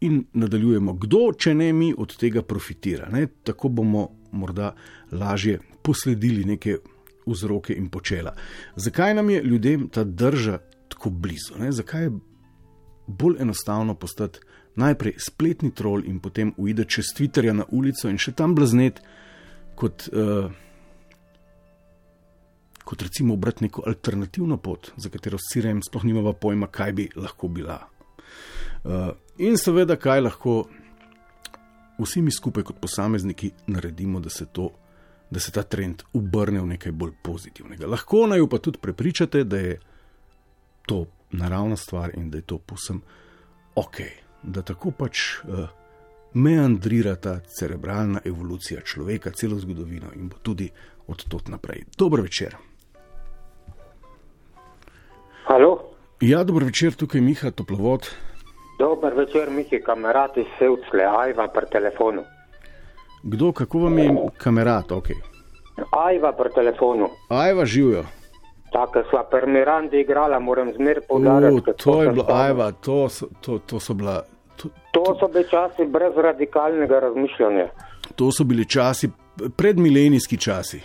In 0.00 0.24
nadaljujemo, 0.32 0.94
kdo, 0.98 1.32
če 1.38 1.54
ne 1.54 1.72
mi, 1.72 1.92
od 1.96 2.16
tega 2.16 2.42
profitira. 2.42 3.10
Ne? 3.12 3.26
Tako 3.44 3.68
bomo 3.68 4.08
morda 4.32 4.72
lažje 5.12 5.60
posledili 5.82 6.44
neke 6.44 6.78
vzroke 7.26 7.74
in 7.74 7.88
počela. 7.90 8.34
Zakaj 8.76 9.14
nam 9.14 9.30
je 9.30 9.42
ljudem 9.42 9.88
ta 9.88 10.04
drža 10.04 10.58
tako 11.00 11.10
blizu. 11.10 11.54
Ne? 11.58 11.72
Zakaj 11.72 12.02
je 12.02 12.10
bolj 13.06 13.36
enostavno 13.40 13.94
postati 13.94 14.38
najprej 14.76 15.14
spletni 15.18 15.74
trol 15.74 16.04
in 16.04 16.20
potem 16.20 16.52
uide 16.56 16.84
čez 16.84 17.14
Twitterja 17.16 17.52
na 17.52 17.64
ulico 17.72 18.08
in 18.08 18.18
še 18.20 18.32
tam 18.36 18.54
blaznet, 18.54 19.00
kot, 19.74 20.08
uh, 20.12 20.52
kot 22.84 23.02
recimo 23.02 23.34
obrati 23.34 23.64
neko 23.64 23.82
alternativno 23.86 24.60
pot, 24.60 24.92
za 24.96 25.08
katero 25.08 25.40
si 25.40 25.64
rejem, 25.64 25.80
sploh 25.82 26.04
nimamo 26.04 26.32
pojma, 26.32 26.68
kaj 26.68 26.92
bi 26.92 27.08
lahko 27.16 27.48
bila. 27.48 27.80
Uh, 28.84 29.10
in 29.38 29.56
seveda, 29.56 29.96
kaj 29.96 30.20
lahko 30.20 30.60
vsi 32.00 32.22
mi 32.22 32.32
skupaj 32.32 32.68
kot 32.68 32.80
posamezniki 32.80 33.50
naredimo, 33.72 34.20
da 34.20 34.30
se 34.30 34.46
to. 34.52 34.70
Da 35.30 35.38
se 35.38 35.52
ta 35.54 35.62
trend 35.62 36.02
obrne 36.18 36.58
v 36.58 36.72
nekaj 36.72 36.90
bolj 36.92 37.12
pozitivnega. 37.22 37.86
Lahko 37.86 38.24
naj 38.26 38.40
jo 38.42 38.48
pa 38.50 38.58
tudi 38.58 38.80
prepričate, 38.82 39.44
da 39.46 39.60
je 39.62 39.76
to 40.90 41.04
naravna 41.30 41.76
stvar 41.76 42.10
in 42.14 42.30
da 42.30 42.38
je 42.38 42.42
to 42.42 42.58
posem 42.58 43.00
ok, 43.74 43.96
da 44.42 44.62
tako 44.62 44.90
pač 44.90 45.18
uh, 45.42 45.68
meandrira 46.34 47.14
ta 47.16 47.38
cerebralna 47.58 48.20
evolucija 48.24 48.80
človeka, 48.80 49.30
celo 49.30 49.58
zgodovino 49.58 50.10
in 50.14 50.28
bo 50.28 50.42
tudi 50.42 50.66
od 51.06 51.24
tod 51.28 51.48
naprej. 51.48 51.84
Dobro 51.98 52.22
večer. 52.22 52.56
Halo? 55.46 55.78
Ja, 56.20 56.44
dobro 56.44 56.66
večer, 56.66 56.94
tukaj 56.94 57.18
je 57.18 57.24
Miha 57.24 57.50
Toplovod. 57.50 58.10
Dober 58.78 59.14
večer, 59.14 59.50
Mihi, 59.50 59.82
kamerati 59.82 60.44
Sevcle, 60.58 61.04
Ajva 61.04 61.48
pri 61.48 61.66
telefonu. 61.72 62.22
Kdo, 63.22 63.52
kako 63.52 63.78
vam 63.78 63.98
je 63.98 64.14
kamerat? 64.36 64.90
Okay. 64.90 65.18
Ajva 65.90 66.32
pri 66.32 66.50
telefonu. 66.54 67.08
Ajva 67.28 67.64
živijo. 67.64 68.04
Tako 68.72 69.02
sva 69.10 69.22
pri 69.24 69.46
Mirandi 69.46 70.00
igrala, 70.00 70.38
moram 70.40 70.72
zmer 70.72 70.98
U, 70.98 71.02
podariti. 71.08 71.72
to 71.76 72.02
je 72.02 72.08
bilo, 72.08 72.26
Ajva, 72.28 72.72
to 72.74 73.08
to, 73.40 73.58
to 73.60 73.80
so 73.80 73.94
bila. 73.94 74.22
To, 74.56 74.68
To 74.92 75.14
so 75.16 75.28
bili 75.28 75.44
časi 75.46 75.84
brez 75.86 76.12
radikalnega 76.16 77.00
razmišljanja. 77.00 77.66
to 78.16 78.32
so 78.32 78.44
bili 78.44 78.64
časi, 78.66 79.08
predmilenijski 79.56 80.36
časi. 80.38 80.80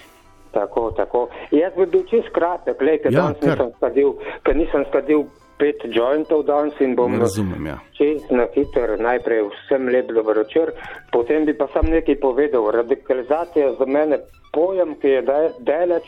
Tako, 0.51 0.91
tako. 0.91 1.27
Jaz 1.51 1.73
bi 1.77 1.85
bil 1.85 2.03
čist 2.03 2.29
kratek, 2.31 2.79
gledajte, 2.79 3.09
Ja, 3.11 3.21
danes 3.21 3.37
kar. 3.39 3.49
nisem 3.49 3.71
skadil, 3.77 4.13
ker 4.43 4.55
nisem 4.55 4.85
skadil 4.89 5.23
pet 5.57 5.75
jointov 5.85 6.43
danes 6.43 6.73
in 6.79 6.95
bom 6.95 7.19
razumem, 7.19 7.65
ja. 7.65 7.77
čist 7.91 8.31
na 8.31 8.45
hiter, 8.53 8.99
najprej 8.99 9.43
vsem 9.45 9.87
lep 9.87 10.07
dober 10.09 10.37
večer, 10.37 10.71
potem 11.11 11.45
bi 11.45 11.53
pa 11.53 11.67
sam 11.67 11.85
nekaj 11.87 12.15
povedal. 12.17 12.71
Radikalizacija 12.71 13.65
je 13.65 13.75
za 13.75 13.85
mene 13.87 14.19
pojem, 14.53 14.95
ki 14.95 15.07
je 15.09 15.21
daleč 15.61 16.07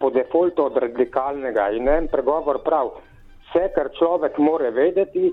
po 0.00 0.10
defaultu 0.10 0.64
od 0.64 0.76
radikalnega 0.76 1.70
in 1.76 1.88
en 1.88 2.08
pregovor 2.08 2.62
prav. 2.64 2.90
Vse, 3.50 3.68
kar 3.74 3.90
človek 3.98 4.38
more 4.38 4.70
vedeti, 4.70 5.32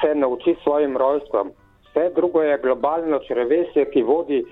se 0.00 0.14
nauči 0.14 0.56
svojim 0.62 0.96
rojstvom. 0.96 1.50
Vse 1.90 2.10
drugo 2.14 2.42
je 2.42 2.58
globalno 2.58 3.18
črevesje, 3.28 3.84
ki 3.92 4.02
vodi 4.02 4.42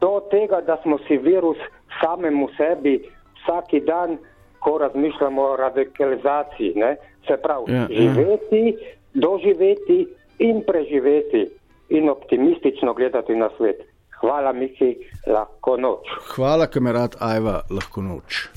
do 0.00 0.20
tega, 0.30 0.60
da 0.60 0.76
smo 0.82 0.98
si 1.06 1.16
virus 1.16 1.58
samemu 2.00 2.48
sebi 2.56 2.98
vsaki 3.42 3.80
dan, 3.80 4.18
ko 4.58 4.78
razmišljamo 4.78 5.42
o 5.42 5.56
radikalizaciji. 5.56 6.72
Ne? 6.76 6.96
Se 7.26 7.36
pravi, 7.36 7.72
Ja, 7.72 7.78
ja. 7.80 7.86
živeti, 7.88 8.76
doživeti 9.14 10.06
in 10.38 10.62
preživeti 10.66 11.50
in 11.88 12.08
optimistično 12.10 12.94
gledati 12.94 13.34
na 13.36 13.50
svet. 13.56 13.76
Hvala, 14.20 14.52
Miki, 14.52 14.96
lahko 15.26 15.76
noč. 15.76 16.06
Hvala, 16.34 16.66
kamerat 16.66 17.16
Ajva, 17.20 17.60
lahko 17.70 18.02
noč. 18.02 18.48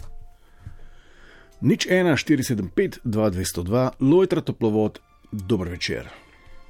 Nič 1.62 1.88
1, 1.90 2.14
475, 2.18 3.02
2202, 3.06 3.90
Lojtra 4.00 4.42
Toplovod, 4.42 5.00
dober 5.32 5.68
večer. 5.68 6.06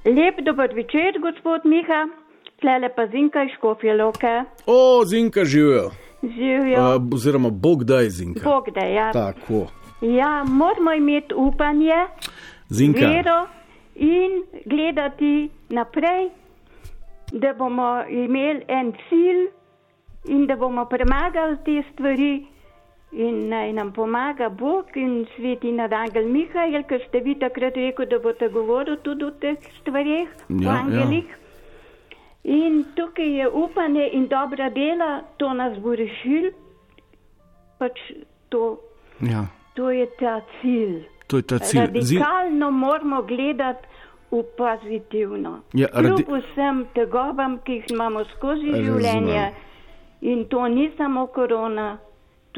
Lep 0.04 0.40
dober 0.44 0.72
večer, 0.74 1.20
gospod 1.20 1.60
Miha, 1.64 2.08
tlele 2.60 2.88
pa 2.96 3.06
zinka 3.06 3.42
iz 3.44 3.50
Škofje 3.58 3.94
Loke. 3.94 4.44
O, 4.66 5.04
zinka 5.04 5.44
živijo, 5.44 5.90
Živijo, 6.22 6.96
uh, 6.96 7.02
oziroma 7.14 7.50
Bog 7.50 7.84
daj 7.84 8.08
zinka. 8.10 8.40
Bog 8.44 8.64
da 8.74 8.86
ja. 8.86 9.12
Tako, 9.12 9.66
Ja, 10.00 10.44
moramo 10.46 10.92
imeti 10.92 11.34
upanje, 11.34 11.94
zinka. 12.68 13.00
vero 13.06 13.46
in 13.94 14.30
gledati 14.64 15.50
naprej, 15.68 16.30
da 17.32 17.52
bomo 17.54 18.04
imeli 18.08 18.64
en 18.68 18.92
cilj 19.08 19.46
in 20.28 20.46
da 20.46 20.56
bomo 20.56 20.84
premagali 20.84 21.56
te 21.64 21.82
stvari. 21.92 22.46
In 23.12 23.48
naj 23.48 23.72
nam 23.72 23.92
pomaga 23.92 24.48
Bog 24.50 24.84
in 24.94 25.14
sveti 25.34 25.72
nadangel 25.72 26.26
Mihajl, 26.26 26.82
ker 26.84 27.00
ste 27.00 27.20
vi 27.20 27.34
takrat 27.36 27.74
rekel, 27.74 28.06
da 28.06 28.18
boste 28.18 28.48
govorili 28.48 28.98
tudi 28.98 29.24
o 29.24 29.30
teh 29.32 29.56
stvarih, 29.78 30.28
o 30.28 30.54
Ja, 30.54 30.64
ja. 30.64 30.78
angelih. 30.78 31.24
In 32.44 32.84
tukaj 32.94 33.30
je 33.32 33.48
upanje 33.50 34.10
in 34.12 34.26
dobra 34.26 34.68
dela, 34.70 35.08
to 35.36 35.52
nas 35.52 35.78
bo 35.78 35.94
rešil, 35.94 36.50
pač 37.78 37.98
to, 38.48 38.78
Ja, 39.22 39.46
to 39.74 39.90
je 39.90 40.06
ta 40.18 40.40
cilj. 40.52 41.00
to 41.26 41.36
je 41.36 41.42
ta 41.44 41.58
cilj. 41.60 41.80
Radikalno 41.80 42.70
moramo 42.72 43.22
gledati 43.24 43.86
v 44.30 44.42
pozitivno. 44.54 45.60
Ja, 45.74 45.88
radi- 45.88 46.24
Kljub 46.24 46.42
vsem 46.42 46.86
tegobam, 46.94 47.58
ki 47.58 47.72
jih 47.72 47.84
imamo 47.90 48.24
skozi 48.26 48.66
Razumem. 48.66 48.84
življenje. 48.86 49.52
In 50.22 50.44
to 50.46 50.68
ni 50.68 50.90
samo 50.96 51.26
korona, 51.28 51.98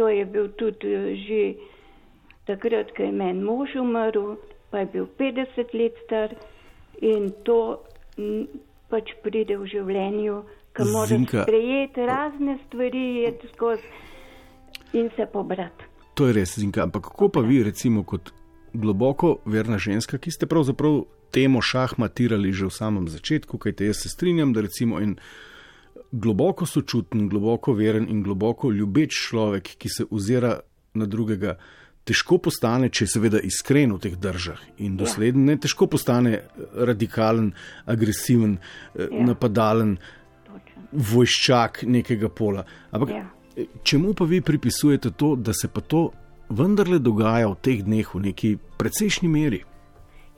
to 0.00 0.08
je 0.08 0.24
bil 0.24 0.48
tudi 0.56 0.88
eh, 0.88 1.12
že 1.20 1.42
takrat, 2.48 2.88
ko 2.96 3.04
je 3.04 3.12
meni 3.12 3.44
mož 3.44 3.76
umrl, 3.76 4.40
pa 4.72 4.80
je 4.80 4.86
bil 4.96 5.06
50 5.18 5.76
let 5.76 5.94
star 6.06 6.32
in 7.04 7.28
to 7.44 7.84
pač 8.88 9.12
pride 9.20 9.60
v 9.60 9.68
življenju, 9.68 10.40
ko 10.72 10.86
moraš 10.88 11.28
sprejeti 11.44 12.06
razne 12.08 12.56
stvari, 12.64 13.04
iti 13.28 13.52
skozi 13.52 13.84
in 14.96 15.12
se 15.16 15.28
pobrati. 15.28 15.84
to 16.14 16.26
je 16.26 16.32
res, 16.32 16.56
zinka. 16.58 16.82
Ampak 16.82 17.12
kako 17.12 17.28
pa 17.28 17.40
vi, 17.40 17.62
recimo, 17.62 18.02
kot 18.04 18.32
globoko 18.72 19.38
verna 19.44 19.78
ženska, 19.78 20.18
ki 20.18 20.32
ste 20.32 20.48
pravzaprav 20.48 21.04
temo 21.30 21.60
šahmatirali 21.62 22.52
že 22.52 22.66
v 22.66 22.72
samem 22.72 23.06
začetku, 23.08 23.58
kajte 23.58 23.86
jaz 23.86 24.02
se 24.02 24.08
strinjam, 24.08 24.52
da 24.52 24.64
recimo 24.64 25.00
en 25.00 25.20
globoko 26.12 26.66
sočuten, 26.66 27.28
globoko 27.28 27.72
veren 27.72 28.08
in 28.10 28.22
globoko 28.22 28.70
ljubeč 28.70 29.14
človek, 29.28 29.74
ki 29.78 29.88
se 29.88 30.04
ozira 30.10 30.58
na 30.94 31.06
drugega, 31.06 31.56
težko 32.04 32.38
postane, 32.42 32.88
če 32.90 33.04
je 33.04 33.12
seveda 33.12 33.40
iskren 33.46 33.92
v 33.94 34.00
teh 34.02 34.16
držah 34.18 34.60
in 34.82 34.96
dosleden, 34.98 35.44
ne 35.46 35.56
težko 35.60 35.86
postane 35.90 36.32
eh, 36.38 36.64
radikalen, 36.74 37.52
agresiven, 37.86 38.58
ja. 38.98 39.10
napadalen, 39.30 39.98
Točno. 40.46 40.88
vojščak 41.12 41.84
nekega 41.86 42.28
pola. 42.28 42.64
Ampak 42.90 43.14
Ja. 43.14 43.24
ja. 43.56 43.66
čemu 43.82 44.14
pa 44.14 44.24
vi 44.24 44.40
pripisujete 44.40 45.10
to, 45.10 45.36
da 45.36 45.52
se 45.52 45.68
pa 45.68 45.80
to 45.80 46.10
vendarle 46.50 46.98
dogaja 46.98 47.48
v 47.48 47.58
teh 47.62 47.82
dneh 47.84 48.14
v 48.14 48.20
neki 48.30 48.56
precejšnji 48.78 49.28
meri? 49.28 49.62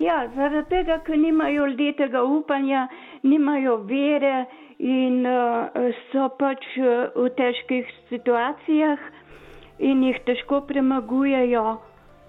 Ja, 0.02 0.26
zaradi 0.34 0.66
tega, 0.68 0.98
ker 1.06 1.16
nimajo 1.16 1.66
ljudje 1.70 1.92
tega 1.96 2.24
upanja, 2.26 2.88
nimajo 3.22 3.76
vere 3.86 4.46
in 4.82 5.22
uh, 5.26 5.70
so 6.10 6.26
pač 6.38 6.64
uh, 6.82 7.14
v 7.14 7.30
težkih 7.38 7.86
situacijah 8.10 8.98
in 9.78 10.02
jih 10.02 10.18
težko 10.26 10.62
premagujejo. 10.66 11.78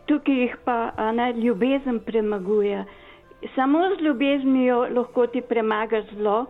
Tukaj 0.06 0.40
jih 0.44 0.56
pa 0.66 0.94
ne, 1.16 1.32
ljubezen 1.34 2.00
premaguje. 2.06 2.84
Samo 3.56 3.80
z 3.96 4.04
ljubeznijo 4.04 4.88
lahko 4.96 5.28
ti 5.28 5.42
premagaš 5.42 6.06
zlo, 6.16 6.46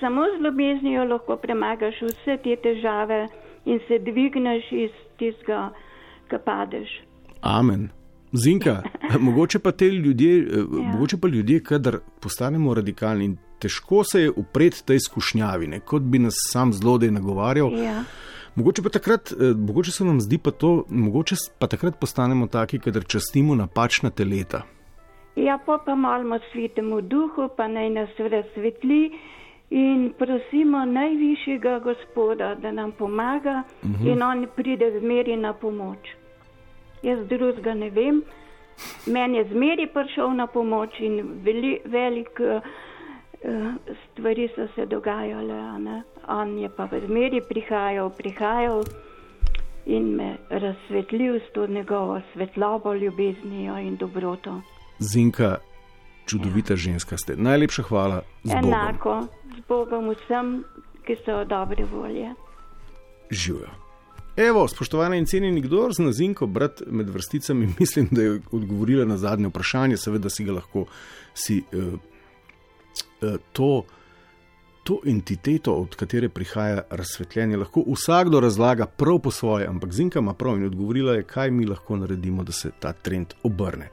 samo 0.00 0.26
z 0.34 0.42
ljubeznijo 0.44 1.04
lahko 1.04 1.36
premagaš 1.36 2.02
vse 2.02 2.36
te 2.44 2.56
težave 2.56 3.26
in 3.64 3.80
se 3.88 3.98
dvigneš 3.98 4.72
iz 4.72 4.94
tistega, 5.18 5.70
ki 6.30 6.38
padeš. 6.44 6.88
Amen. 7.42 7.88
Zinka, 8.32 8.82
mogoče 9.26 9.58
pa 9.58 9.72
te 9.72 9.88
ljudje, 9.88 10.38
ja. 10.38 10.64
mogoče 10.92 11.16
pa 11.22 11.28
ljudje, 11.28 11.62
kadar 11.62 11.98
postanemo 12.20 12.74
radikalni 12.74 13.24
in 13.24 13.36
težko 13.58 14.04
se 14.04 14.22
je 14.22 14.30
upreti 14.30 14.84
tej 14.86 15.00
skušnjavi, 15.00 15.66
ne, 15.66 15.80
kot 15.80 16.02
bi 16.02 16.18
nas 16.18 16.34
sam 16.52 16.72
zlodej 16.72 17.10
nagovarjal. 17.10 17.72
Ja. 17.78 18.02
Mogoče 18.58 18.82
pa 18.82 18.88
takrat, 18.88 19.32
eh, 19.32 19.54
mogoče 19.56 19.92
se 19.92 20.04
nam 20.04 20.20
zdi 20.20 20.38
pa 20.38 20.50
to, 20.50 20.84
mogoče 20.88 21.34
pa 21.58 21.66
takrat 21.66 22.00
postanemo 22.00 22.46
taki, 22.46 22.78
kadar 22.78 23.04
častimo 23.04 23.54
napačna 23.54 24.10
teleta. 24.10 24.62
Ja, 25.36 25.58
pa 25.66 25.78
pa 25.86 25.94
malmo 25.94 26.38
svetemu 26.52 27.00
duhu, 27.00 27.48
pa 27.56 27.68
naj 27.68 27.90
nas 27.90 28.08
razsvetli 28.18 29.18
in 29.70 30.12
prosimo 30.18 30.84
najvišjega 30.84 31.78
gospoda, 31.78 32.54
da 32.54 32.72
nam 32.72 32.92
pomaga 32.92 33.62
uh 33.82 33.90
-huh. 33.90 34.12
in 34.12 34.22
on 34.22 34.46
pride 34.56 34.98
zmeri 35.00 35.36
na 35.36 35.52
pomoč. 35.52 35.98
Jaz 37.02 37.28
drugega 37.28 37.74
ne 37.74 37.90
vem, 37.90 38.22
meni 39.06 39.38
je 39.38 39.44
zmeri 39.44 39.86
prišel 39.94 40.34
na 40.34 40.46
pomoč 40.46 40.90
in 41.00 41.40
veli, 41.44 41.80
velik 41.84 42.40
uh, 42.40 42.62
stvari 44.12 44.48
so 44.54 44.68
se 44.74 44.86
dogajale, 44.86 45.78
ne. 45.78 46.02
on 46.28 46.58
je 46.58 46.68
pa 46.68 46.84
v 46.84 47.00
zmeri 47.06 47.40
prihajal, 47.48 48.10
prihajal 48.10 48.84
in 49.86 50.16
me 50.16 50.36
razsvetlil 50.50 51.36
s 51.36 51.52
to 51.54 51.66
njegovo 51.66 52.20
svetlobo, 52.32 52.94
ljubeznijo 52.94 53.78
in 53.78 53.96
dobroto. 53.96 54.60
Zinka, 54.98 55.56
čudovita 56.26 56.72
ja. 56.72 56.76
ženska 56.76 57.16
ste. 57.16 57.36
Najlepša 57.36 57.82
hvala 57.82 58.22
z 58.44 58.52
Bogom. 58.54 58.68
Enako 58.68 59.26
z 59.56 59.60
Bogom 59.68 60.10
vsem, 60.10 60.64
ki 61.06 61.16
so 61.24 61.44
dobre 61.44 61.84
volje. 61.84 62.34
Živijo. 63.30 63.88
Evo, 64.36 64.68
spoštovana 64.68 65.16
in 65.16 65.26
cenjeni, 65.26 65.60
kdo 65.60 65.88
zna 65.90 66.12
Zinko, 66.12 66.46
brat 66.46 66.82
med 66.86 67.08
vrsticami, 67.10 67.68
mislim, 67.80 68.08
da 68.10 68.22
je 68.22 68.40
odgovorila 68.52 69.04
na 69.04 69.16
zadnje 69.16 69.48
vprašanje, 69.48 69.96
seveda 69.96 70.30
si 70.30 70.44
ga 70.44 70.52
lahko 70.52 70.84
si, 71.34 71.62
uh, 71.72 71.98
to, 73.52 73.84
to 74.84 75.00
entiteto, 75.06 75.74
od 75.74 75.96
katere 75.96 76.28
prihaja 76.28 76.82
razsvetljenje, 76.90 77.56
lahko 77.56 77.84
vsakdo 77.86 78.40
razlaga 78.40 78.86
prav 78.86 79.18
po 79.18 79.30
svoje, 79.30 79.66
ampak 79.66 79.92
Zinka 79.92 80.18
ima 80.18 80.34
prav 80.34 80.56
in 80.56 80.64
odgovorila 80.64 81.14
je, 81.14 81.22
kaj 81.22 81.50
mi 81.50 81.66
lahko 81.66 81.96
naredimo, 81.96 82.44
da 82.44 82.52
se 82.52 82.70
ta 82.80 82.92
trend 82.92 83.34
obrne. 83.42 83.90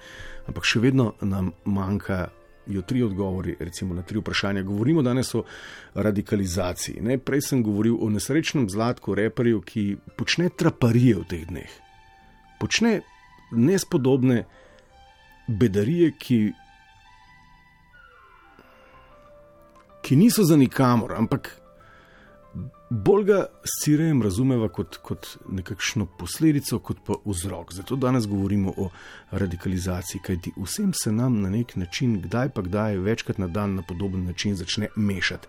Ampak 0.48 0.66
še 0.66 0.80
vedno 0.80 1.14
nam 1.22 1.52
manjka. 1.66 2.28
Jo 2.66 2.82
tri 2.82 3.04
odgovori, 3.06 3.54
recimo 3.60 3.94
na 3.94 4.02
tri 4.02 4.18
vprašanja. 4.18 4.64
Govorimo 4.66 5.04
danes 5.06 5.36
o 5.38 5.44
radikalizaciji. 5.94 6.98
Ne? 7.06 7.20
Prej 7.22 7.44
sem 7.46 7.62
govoril 7.64 8.00
o 8.02 8.10
nesrečnem 8.10 8.66
zlatku, 8.74 9.14
reperju, 9.14 9.60
ki 9.62 9.84
počne 10.18 10.50
traparije 10.50 11.20
v 11.20 11.28
teh 11.30 11.44
dneh. 11.46 11.76
Počne 12.58 12.96
nespodobne 13.52 14.48
bedarije, 15.48 16.12
ki 16.18 16.40
ki 20.06 20.16
niso 20.16 20.44
za 20.46 20.58
nikamor, 20.58 21.16
ampak 21.18 21.50
bolj 22.90 23.24
ga 23.26 23.40
s 23.66 23.80
Cirejem 23.84 24.22
razumeva 24.22 24.68
kot, 24.70 25.00
kot 25.02 25.28
nekakšno 25.50 26.06
posledico, 26.20 26.80
kot 26.80 27.02
pa 27.08 27.18
vzrok. 27.26 27.74
Zato 27.74 27.96
danes 27.96 28.28
govorimo 28.30 28.74
o 28.78 28.90
radikalizaciji, 29.32 30.22
kajti 30.22 30.54
vsem 30.58 30.94
se 30.94 31.12
nam 31.12 31.42
na 31.42 31.50
nek 31.50 31.76
način, 31.76 32.20
kdaj 32.22 32.50
pa 32.54 32.62
kdaj, 32.62 32.98
večkrat 32.98 33.42
na 33.42 33.48
dan 33.48 33.76
na 33.76 33.82
podoben 33.82 34.26
način 34.26 34.56
začne 34.56 34.88
mešati. 34.96 35.48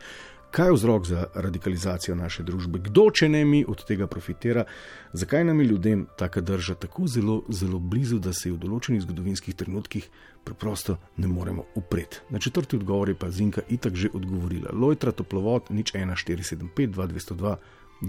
Kaj 0.50 0.66
je 0.66 0.72
vzrok 0.72 1.06
za 1.06 1.26
radikalizacijo 1.34 2.14
naše 2.16 2.42
družbe? 2.42 2.78
Kdo, 2.78 3.10
če 3.10 3.28
ne 3.28 3.44
mi, 3.44 3.64
od 3.68 3.84
tega 3.84 4.06
profitira? 4.06 4.64
Zakaj 5.12 5.44
nam 5.44 5.60
je 5.60 5.66
ljudem 5.66 6.06
taka 6.16 6.40
drža 6.40 6.74
tako 6.74 7.06
zelo, 7.06 7.42
zelo 7.48 7.78
blizu, 7.78 8.18
da 8.18 8.32
se 8.32 8.52
v 8.52 8.58
določenih 8.62 9.02
zgodovinskih 9.04 9.54
trenutkih 9.54 10.08
preprosto 10.44 10.96
ne 11.16 11.28
moremo 11.28 11.66
upreti? 11.74 12.22
Na 12.30 12.38
četrti 12.38 12.76
odgovor 12.76 13.08
je 13.12 13.18
pa 13.18 13.30
Zinka 13.30 13.66
itak 13.68 13.94
že 13.94 14.08
odgovorila. 14.14 14.72
Lojtra, 14.72 15.12
toplovod, 15.12 15.68
nič 15.70 15.92
1475, 15.92 16.94
2202, 16.94 17.56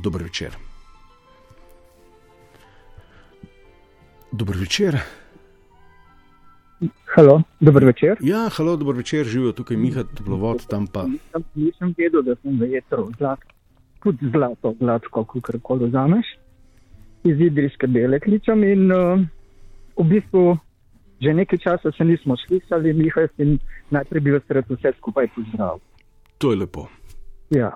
dober 0.04 0.24
večer. 0.24 0.58
Dober 4.32 4.58
večer. 4.58 5.02
Halo, 7.16 7.42
dober 7.60 7.86
večer. 7.86 8.18
Ja, 8.22 8.50
halo, 8.58 8.76
dober 8.78 8.96
večer, 8.96 9.26
živijo 9.26 9.52
tukaj 9.52 9.78
Miha, 9.78 10.04
toplovod, 10.18 10.68
tam 10.70 10.88
pa. 10.88 11.04
Nisem, 11.08 11.44
nisem 11.56 11.94
vedel, 11.98 12.22
da 12.22 12.36
sem 12.42 12.60
vetro, 12.60 13.08
zlat, 13.18 13.40
tudi 14.04 14.30
zlato, 14.34 14.74
zlatko, 14.80 15.24
kako 15.24 15.60
koli 15.64 15.90
vzameš. 15.90 16.26
Iz 17.24 17.42
Idrijske 17.42 17.88
bele 17.88 18.20
kličem 18.20 18.64
in 18.64 18.92
uh, 18.92 19.20
v 19.98 20.06
bistvu 20.10 20.58
že 21.22 21.34
nekaj 21.34 21.60
časa 21.60 21.92
se 21.98 22.06
nismo 22.06 22.36
slišali, 22.38 22.94
Miha, 22.94 23.26
in 23.38 23.58
najprej 23.90 24.22
bi 24.22 24.32
vas 24.32 24.46
rad 24.50 24.70
vse 24.70 24.92
skupaj 24.98 25.28
pozdravil. 25.36 25.82
To 26.38 26.52
je 26.52 26.58
lepo. 26.58 26.88
Ja. 27.50 27.72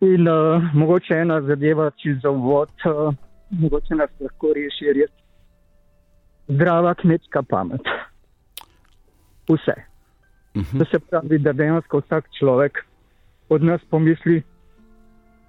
In 0.00 0.28
uh, 0.28 0.64
mogoče 0.74 1.20
ena 1.20 1.42
zadeva, 1.44 1.90
če 2.00 2.16
za 2.22 2.32
uvod, 2.32 2.72
uh, 2.88 3.12
mogoče 3.50 4.00
nas 4.00 4.10
lahko 4.20 4.54
reši 4.56 4.96
res 4.96 5.12
zdrava 6.48 6.94
kmečka 6.94 7.42
pamet. 7.42 7.84
Vse. 9.48 9.74
Uh 10.54 10.62
-huh. 10.62 10.78
To 10.78 10.84
se 10.84 10.98
pravi, 10.98 11.38
da 11.38 11.52
dejansko 11.52 11.98
vsak 11.98 12.24
človek 12.38 12.84
od 13.48 13.62
nas 13.62 13.80
pomisli 13.90 14.42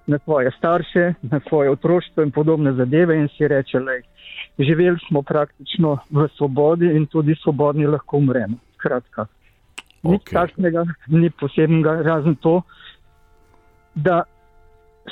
na 0.08 0.20
svoje 0.20 0.52
starše, 0.58 1.14
na 1.22 1.40
svoje 1.48 1.70
otroštvo 1.70 2.24
in 2.24 2.32
podobne 2.32 2.74
zadeve 2.74 3.18
in 3.18 3.28
si 3.38 3.48
reče, 3.48 3.80
da 3.80 4.64
živeli 4.64 4.98
smo 5.08 5.22
praktično 5.22 5.98
v 6.10 6.28
svobodi 6.38 6.86
in 6.86 7.06
tudi 7.06 7.36
svobodni 7.36 7.88
lahko 7.88 8.18
umremo. 8.18 8.58
Skratka, 8.76 9.26
nič 10.04 10.22
Ok. 10.22 10.34
takšnega, 10.34 10.86
ni 11.08 11.30
posebnega, 11.30 12.02
razen 12.02 12.36
to, 12.36 12.62
da 13.96 14.24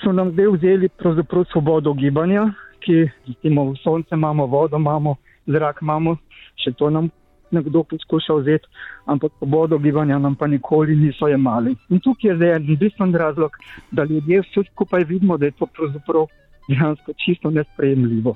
so 0.03 0.11
nam 0.11 0.31
zdaj 0.31 0.47
vzeli 0.47 0.89
pravzaprav 0.89 1.45
svobodo 1.51 1.93
gibanja, 1.93 2.53
ki 2.79 3.09
imamo 3.43 3.75
sonce, 3.75 4.15
imamo 4.15 4.45
vodo, 4.45 4.77
imamo 4.77 5.15
zrak, 5.45 5.81
imamo 5.81 6.17
še 6.55 6.71
to 6.71 6.89
nam 6.89 7.09
nekdo 7.51 7.83
poskuša 7.83 8.33
vzeti, 8.33 8.67
ampak 9.05 9.31
svobodo 9.37 9.77
gibanja 9.77 10.19
nam 10.19 10.35
pa 10.35 10.47
nikoli 10.47 10.95
niso 10.95 11.27
jemali. 11.27 11.75
In 11.89 11.99
tukaj 11.99 12.31
je 12.31 12.35
zdaj 12.35 12.55
en 12.55 12.77
bistven 12.79 13.15
razlog, 13.15 13.51
da 13.91 14.03
ljudje 14.03 14.41
vsi 14.41 14.63
skupaj 14.71 15.03
vidimo, 15.03 15.37
da 15.37 15.45
je 15.45 15.51
to 15.51 15.65
pravzaprav 15.65 16.27
dejansko 16.69 17.13
čisto 17.25 17.51
nesprejemljivo. 17.51 18.35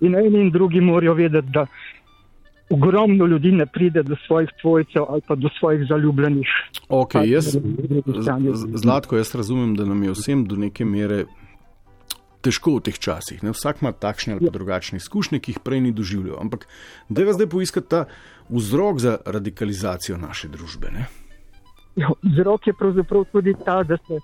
In 0.00 0.14
eni 0.14 0.40
in 0.40 0.50
drugi 0.50 0.80
morajo 0.80 1.14
vedeti, 1.14 1.48
da 1.50 1.66
ogromno 2.70 3.26
ljudi 3.26 3.52
ne 3.52 3.66
pride 3.66 4.02
do 4.02 4.16
svojih 4.26 4.50
tvojcev 4.60 5.04
ali 5.08 5.20
pa 5.28 5.34
do 5.34 5.48
svojih 5.58 5.86
zaljubljenih. 5.88 6.48
Ok, 6.88 7.14
jaz, 7.24 7.56
Zlatko, 8.74 9.16
jaz 9.16 9.34
razumem, 9.34 9.74
da 9.74 9.84
nam 9.84 10.02
je 10.02 10.10
vsem 10.10 10.44
do 10.44 10.56
neke 10.56 10.84
mere 10.84 11.24
težko 12.46 12.78
v 12.78 12.86
teh 12.88 12.98
časih. 12.98 13.42
Ne? 13.42 13.52
Vsak 13.56 13.82
ima 13.82 13.92
takšne 13.92 14.36
ali 14.36 14.46
pa 14.46 14.54
drugačne 14.54 15.02
izkušnje, 15.02 15.42
ki 15.42 15.56
jih 15.56 15.60
prej 15.64 15.82
ni 15.88 15.92
doživljal. 15.92 16.38
Ampak 16.40 16.66
dajva 17.10 17.36
zdaj 17.36 17.50
poiskati 17.50 17.90
ta 17.90 18.06
vzrok 18.48 19.02
za 19.02 19.18
radikalizacijo 19.26 20.18
naše 20.20 20.48
družbe. 20.52 20.92
Ne? 20.94 21.06
Ja, 21.96 22.12
Vzrok 22.22 22.66
je 22.66 22.74
pravzaprav 22.78 23.24
tudi 23.32 23.54
ta, 23.64 23.82
da 23.82 23.96
se 24.06 24.20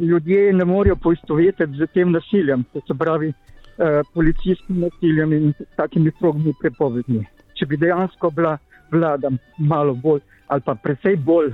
ljudje 0.00 0.52
ne 0.52 0.64
morejo 0.64 0.96
poistovetiti 0.96 1.76
z 1.76 1.86
tem 1.94 2.12
nasiljem, 2.12 2.64
to 2.72 2.80
se 2.86 2.94
pravi 2.98 3.28
eh, 3.28 4.02
policijskim 4.14 4.80
nasiljem 4.80 5.32
in 5.32 5.52
takimi 5.76 6.12
strogimi 6.16 6.54
prepovedmi. 6.60 7.24
Če 7.58 7.66
bi 7.66 7.76
dejansko 7.76 8.30
bila 8.30 8.56
vlada 8.92 9.30
malo 9.58 9.94
bolj 9.94 10.20
ali 10.52 10.60
pa 10.64 10.74
precej 10.74 11.16
bolj 11.16 11.52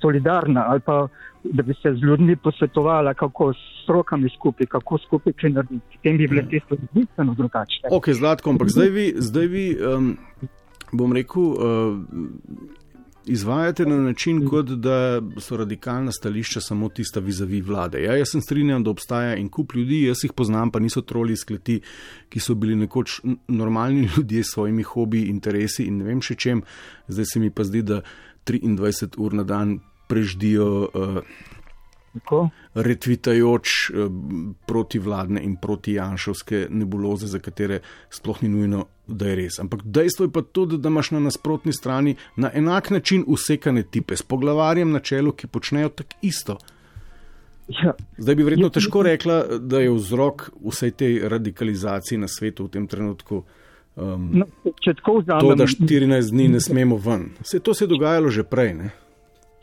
solidarna 0.00 0.64
ali 0.68 0.80
pa 0.80 1.08
da 1.44 1.62
bi 1.62 1.74
se 1.74 1.94
z 1.94 2.04
ljudmi 2.04 2.36
posvetovala, 2.36 3.14
kako 3.14 3.52
s 3.52 3.82
strokami 3.82 4.30
skupaj, 4.38 4.66
kako 4.66 4.98
skupaj 4.98 5.32
kaj 5.32 5.50
narediti, 5.50 5.96
potem 5.96 6.16
bi 6.16 6.28
bile 6.28 6.48
te 6.50 6.60
stvari 6.64 6.82
bistveno 6.92 7.34
drugačne. 7.34 7.88
Ok, 7.90 8.10
Zlatko, 8.12 8.50
ampak 8.50 8.68
zdaj 8.68 8.88
vi, 8.88 9.14
zdaj 9.16 9.46
vi 9.46 9.64
um, 9.96 10.16
bom 10.92 11.12
rekel, 11.12 11.42
uh, 11.42 11.56
izvajate 13.26 13.86
na 13.86 13.96
način, 13.96 14.48
kot 14.48 14.66
da 14.66 15.22
so 15.38 15.56
radikalna 15.56 16.12
stališča 16.12 16.60
samo 16.60 16.88
tista 16.88 17.20
vizavi 17.20 17.60
vlade. 17.60 18.02
Ja, 18.02 18.16
jaz 18.16 18.30
sem 18.30 18.40
strinjam, 18.40 18.84
da 18.84 18.90
obstaja 18.90 19.36
en 19.36 19.48
kup 19.48 19.74
ljudi, 19.74 20.02
jaz 20.02 20.24
jih 20.24 20.32
poznam, 20.32 20.70
pa 20.70 20.78
niso 20.78 21.00
troli 21.00 21.32
iz 21.32 21.44
kleti, 21.44 21.80
ki 22.28 22.40
so 22.40 22.54
bili 22.54 22.76
nekoč 22.76 23.20
normalni 23.48 24.08
ljudje 24.16 24.44
s 24.44 24.54
svojimi 24.54 24.82
hobiji, 24.82 25.28
interesi 25.28 25.84
in 25.84 25.98
ne 25.98 26.04
vem 26.04 26.20
še 26.20 26.34
čem. 26.34 26.62
Zdaj 27.08 27.24
se 27.32 27.40
mi 27.40 27.50
pa 27.50 27.64
zdi, 27.64 27.82
da 27.82 28.02
23 28.46 29.18
ur 29.18 29.34
na 29.34 29.44
dan 29.44 29.78
preždijo. 30.10 30.90
Uh, 30.90 31.22
Tako? 32.10 32.48
retvitajoč 32.74 33.66
eh, 33.66 33.94
protivladne 34.66 35.42
in 35.42 35.56
protijanšovske 35.56 36.66
nebuloze, 36.70 37.26
za 37.26 37.38
katere 37.38 37.80
sploh 38.10 38.42
ni 38.42 38.48
nujno, 38.48 38.84
da 39.06 39.28
je 39.28 39.36
res. 39.36 39.58
Ampak 39.58 39.82
dejstvo 39.84 40.26
je 40.26 40.32
pa 40.32 40.42
tudi, 40.42 40.78
da 40.78 40.88
imaš 40.88 41.10
na 41.10 41.20
nasprotni 41.20 41.72
strani 41.72 42.16
na 42.36 42.50
enak 42.54 42.90
način 42.90 43.24
usekane 43.26 43.82
tipe 43.82 44.16
s 44.16 44.22
poglavarjem 44.22 44.92
na 44.92 45.00
čelu, 45.00 45.32
ki 45.32 45.46
počnejo 45.46 45.88
tako 45.88 46.16
isto. 46.22 46.58
Ja, 47.68 47.92
Zdaj 48.18 48.34
bi 48.34 48.42
verjetno 48.42 48.66
Ja, 48.66 48.70
težko 48.70 49.02
rekla, 49.02 49.42
da 49.58 49.80
je 49.80 49.90
vzrok 49.94 50.50
vsej 50.64 50.90
tej 50.90 51.28
radikalizaciji 51.28 52.18
na 52.18 52.28
svetu 52.28 52.66
v 52.66 52.68
tem 52.68 52.86
trenutku. 52.86 53.44
Um, 53.96 54.30
no, 54.34 54.46
vzamem. 54.62 55.40
To, 55.40 55.54
da 55.54 55.66
14 55.66 56.30
dni 56.30 56.48
ne 56.48 56.60
smemo 56.60 56.96
ven. 56.96 57.30
Vse 57.42 57.60
to 57.60 57.74
se 57.74 57.84
je 57.84 57.88
dogajalo 57.88 58.30
že 58.30 58.42
prej. 58.42 58.74
Ne? 58.74 58.90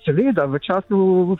Seveda, 0.07 0.47
v 0.47 0.59
času 0.59 1.35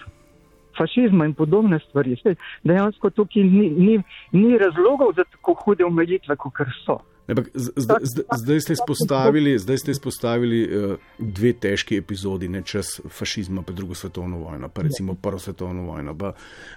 fašizma 0.77 1.25
in 1.25 1.33
podobne 1.33 1.79
stvari. 1.79 2.17
Sej, 2.19 2.35
dejansko 2.63 3.09
tukaj 3.09 3.43
ni, 3.43 3.69
ni, 3.71 3.95
ni 4.33 4.57
razlogov 4.57 5.15
za 5.15 5.23
tako 5.31 5.55
hude 5.63 5.85
omejitve, 5.85 6.35
kot 6.35 6.53
so. 6.85 6.99
Ampak 7.27 7.49
z- 7.53 7.73
zdaj, 7.75 7.97
zdaj, 8.37 8.59
ste 8.61 8.73
izpostavili, 8.73 9.57
zdaj 9.59 9.77
ste 9.77 9.91
izpostavili 9.91 10.59
uh, 10.63 10.93
dve 11.19 11.53
težki 11.53 11.97
epizodi, 11.97 12.47
ne 12.47 12.61
čas 12.61 13.01
fašizma, 13.09 13.61
pa 13.61 13.73
drugo 13.73 13.95
svetovno 13.95 14.37
vojno, 14.37 14.69
pa 14.69 14.81
recimo 14.81 15.15
prvo 15.15 15.39
svetovno 15.39 15.83
vojno. 15.83 16.13
Bla, 16.13 16.33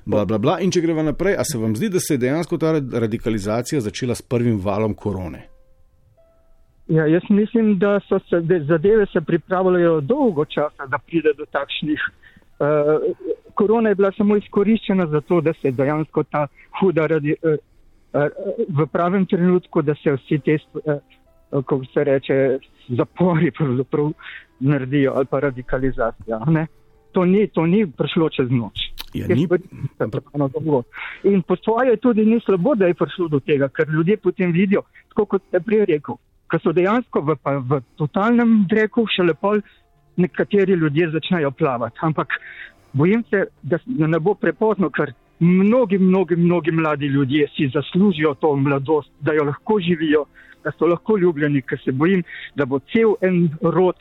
bla, 0.07 0.25
bla, 0.25 0.39
bla. 0.39 0.57
In 0.61 0.71
če 0.71 0.81
greva 0.81 1.03
naprej, 1.03 1.37
a 1.39 1.45
se 1.45 1.59
vam 1.59 1.77
zdi, 1.77 1.89
da 1.89 2.01
se 2.01 2.15
je 2.15 2.19
dejansko 2.19 2.59
ta 2.59 2.73
rad- 2.73 2.95
radikalizacija 2.95 3.81
začela 3.81 4.15
s 4.15 4.23
prvim 4.23 4.59
valom 4.61 4.95
korone? 4.95 5.47
Ja, 6.91 7.07
jaz 7.07 7.23
mislim, 7.29 7.79
da 7.79 8.01
so 8.09 8.19
se 8.19 8.41
de- 8.41 8.61
zadeve 8.61 9.07
se 9.07 9.21
pripravljajo 9.21 10.01
dolgo 10.01 10.45
časa, 10.45 10.87
da 10.87 10.99
pride 10.99 11.33
do 11.39 11.45
takšnih. 11.47 12.01
Uh, 12.61 12.67
korona 13.55 13.89
je 13.89 13.95
bila 13.95 14.13
samo 14.13 14.37
izkoriščena 14.37 15.07
za 15.07 15.21
to, 15.21 15.41
da 15.41 15.53
se 15.53 15.71
dejansko 15.71 16.23
ta 16.23 16.47
huda 16.81 17.07
radi, 17.07 17.35
uh, 17.43 17.55
uh, 18.13 18.27
v 18.69 18.87
pravem 18.87 19.27
trenutku, 19.27 19.83
da 19.83 19.95
se 19.95 20.13
vsi 20.13 20.39
te, 20.39 20.59
uh, 20.75 21.63
kako 21.65 21.85
se 21.95 22.05
reče, 22.05 22.59
zapori 22.89 23.53
naredijo 24.61 25.13
ali 25.17 25.27
pa 25.27 25.41
radikalizacija. 25.41 26.39
Ne? 26.47 26.67
To 27.13 27.25
ni, 27.25 27.47
to 27.47 27.67
ni 27.67 27.87
prišlo 27.87 28.29
čez 28.29 28.51
noč. 28.51 28.91
Ja, 29.15 29.27
ni. 29.29 29.49
In 31.25 31.43
po 31.43 31.57
svoje 31.57 31.97
tudi 31.97 32.25
ni 32.27 32.41
slabo, 32.41 32.75
da 32.75 32.87
je 32.87 32.95
prišlo 32.95 33.29
do 33.29 33.41
tega, 33.41 33.69
ker 33.69 33.89
ljudje 33.89 34.17
potem 34.17 34.53
vidijo, 34.53 34.83
tako 35.09 35.25
kot 35.25 35.43
ste 35.49 35.61
prej 35.61 35.85
rekel, 35.85 36.19
ker 36.51 36.61
so 36.63 36.73
dejansko 36.77 37.23
v, 37.23 37.37
pa 37.43 37.59
v 37.59 37.81
totalnem 38.01 38.65
dreku, 38.71 39.07
še 39.07 39.29
lepo 39.29 39.55
nekateri 40.21 40.75
ljudje 40.77 41.13
začnejo 41.15 41.51
plavati. 41.57 41.99
Ampak 42.03 42.35
Bojim 42.93 43.25
se, 43.31 43.45
da 43.63 43.79
ne 43.87 44.19
bo 44.19 44.35
prepozno, 44.35 44.91
ker 44.91 45.13
mnogi, 45.41 45.99
mnogi, 45.99 46.37
mnogi 46.37 46.73
mladi 46.73 47.07
ljudje 47.07 47.49
si 47.57 47.71
zaslužijo 47.75 48.35
to 48.35 48.57
mladost, 48.57 49.11
da 49.21 49.33
jo 49.33 49.45
lahko 49.45 49.81
živijo, 49.81 50.25
da 50.65 50.73
so 50.79 50.87
lahko 50.87 51.17
ljubljeni, 51.19 51.63
ker 51.63 51.79
se 51.85 51.93
bojim, 51.93 52.23
da 52.55 52.67
bo 52.67 52.79
cel 52.93 53.15
en 53.21 53.49
rod 53.63 53.97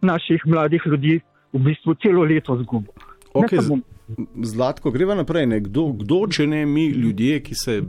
naših 0.00 0.46
mladih 0.46 0.82
ljudi 0.86 1.20
v 1.52 1.58
bistvu 1.58 1.94
celo 1.94 2.24
leto 2.24 2.56
zgubil. 2.56 2.92
Okay, 3.34 3.80
Zlatko, 4.42 4.90
greva 4.90 5.14
naprej. 5.14 5.46
Kdo, 5.68 5.92
kdo, 6.00 6.24
če 6.26 6.46
ne 6.46 6.64
mi, 6.66 6.88
ljudje, 6.88 7.42
ki 7.46 7.54
se 7.54 7.82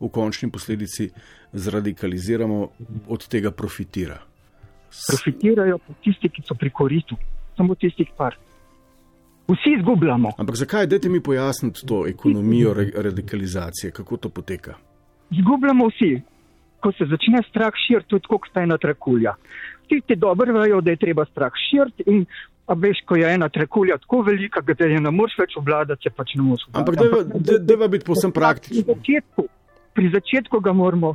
v 0.00 0.08
končni 0.12 0.50
posledici 0.50 1.10
zradikaliziramo, 1.52 2.68
od 3.08 3.28
tega 3.28 3.50
profitira? 3.50 4.18
Profitirajo 5.08 5.78
tisti, 6.04 6.28
ki 6.28 6.42
so 6.46 6.54
pri 6.54 6.70
koritu, 6.70 7.16
samo 7.56 7.74
tistih 7.74 8.08
par. 8.16 8.36
Vsi 9.48 9.76
izgubljamo. 9.78 10.32
Ampak 10.38 10.56
zakaj, 10.56 10.86
dajte 10.86 11.08
mi 11.08 11.20
pojasniti 11.22 11.86
to 11.86 12.06
ekonomijo 12.06 12.74
radikalizacije, 12.94 13.90
kako 13.90 14.16
to 14.16 14.28
poteka? 14.28 14.74
Izgubljamo 15.30 15.86
vsi. 15.88 16.20
Ko 16.80 16.92
se 16.92 17.06
začne 17.10 17.42
strah 17.48 17.72
širiti, 17.86 18.08
tudi 18.08 18.26
kot 18.28 18.50
sta 18.50 18.62
ena 18.62 18.78
trakulja. 18.78 19.34
Tisti 19.88 20.16
dobro 20.16 20.58
vejo, 20.58 20.80
da 20.80 20.90
je 20.90 20.96
treba 20.96 21.24
strah 21.24 21.52
širiti 21.70 22.02
in 22.06 22.26
a 22.66 22.74
veš, 22.74 23.00
ko 23.06 23.16
je 23.16 23.34
ena 23.34 23.48
trakulja 23.48 23.98
tako 23.98 24.22
velika, 24.22 24.60
da 24.60 24.84
je 24.84 25.00
ne 25.00 25.10
moreš 25.10 25.38
več 25.38 25.56
obvladati, 25.56 26.02
se 26.02 26.10
pač 26.10 26.34
ne 26.34 26.42
moreš 26.42 26.66
obvladati. 26.68 27.06
Ampak 27.06 27.60
deva 27.62 27.88
biti 27.88 28.04
povsem 28.04 28.32
praktičen. 28.32 28.82
Pri 28.82 28.94
začetku, 28.94 29.46
pri 29.96 30.10
začetku 30.12 30.60
ga 30.60 30.72
moramo 30.72 31.14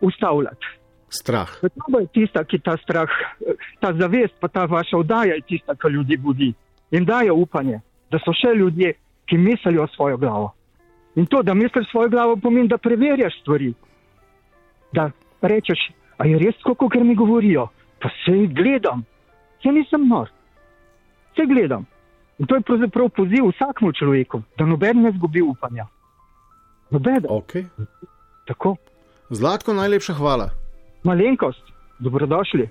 ustavljati. 0.00 0.66
Strah. 1.08 1.48
To 1.60 2.00
je 2.00 2.06
tista, 2.12 2.44
ki 2.44 2.60
ta 2.60 2.76
strah, 2.76 3.08
ta 3.80 3.92
zavest, 3.96 4.36
pa 4.40 4.48
ta 4.48 4.66
vaša 4.68 4.98
oddaja 5.00 5.38
je 5.40 5.46
tista, 5.48 5.74
ki 5.74 5.88
ljudi 5.88 6.16
budi 6.16 6.52
in 6.90 7.04
daje 7.04 7.32
upanje, 7.32 7.80
da 8.12 8.20
so 8.20 8.32
še 8.36 8.52
ljudje, 8.56 8.92
ki 9.28 9.38
mislijo 9.38 9.86
svojo 9.94 10.16
glavo. 10.16 10.52
In 11.16 11.26
to, 11.26 11.42
da 11.42 11.54
misliš 11.54 11.88
svojo 11.90 12.08
glavo, 12.08 12.36
pomeni, 12.36 12.68
da 12.68 12.78
preverjaš 12.78 13.40
stvari. 13.40 13.72
Da 14.92 15.10
rečeš, 15.42 15.88
a 16.18 16.26
je 16.26 16.38
res 16.38 16.56
tako, 16.62 16.88
kot 16.88 16.94
mi 17.04 17.16
govorijo. 17.16 17.68
Pa 18.00 18.08
se 18.24 18.32
jih 18.32 18.52
gledam, 18.54 19.02
se 19.62 19.72
nisem 19.72 20.08
nor, 20.08 20.28
se 21.36 21.46
gledam. 21.46 21.86
In 22.38 22.46
to 22.46 22.54
je 22.54 22.62
pravzaprav 22.62 23.08
poziv 23.08 23.48
vsakmu 23.50 23.92
človeku, 23.92 24.42
da 24.58 24.66
noben 24.66 25.02
ne 25.02 25.10
zgubi 25.16 25.42
upanja. 25.42 25.88
Noben. 26.90 27.26
Okay. 27.28 27.64
Tako. 28.48 28.76
Zlatko, 29.30 29.74
najlepša 29.74 30.14
hvala. 30.14 30.50
Malenkost, 31.04 31.62
dobrodošli. 31.98 32.68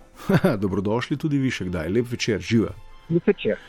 dobrodošli 0.64 1.18
tudi 1.18 1.38
vi 1.38 1.52
še 1.54 1.70
kdaj, 1.70 1.90
lep 1.94 2.10
večer, 2.12 2.42
živa. 2.42 2.74
Lep 3.10 3.28
večer. 3.28 3.62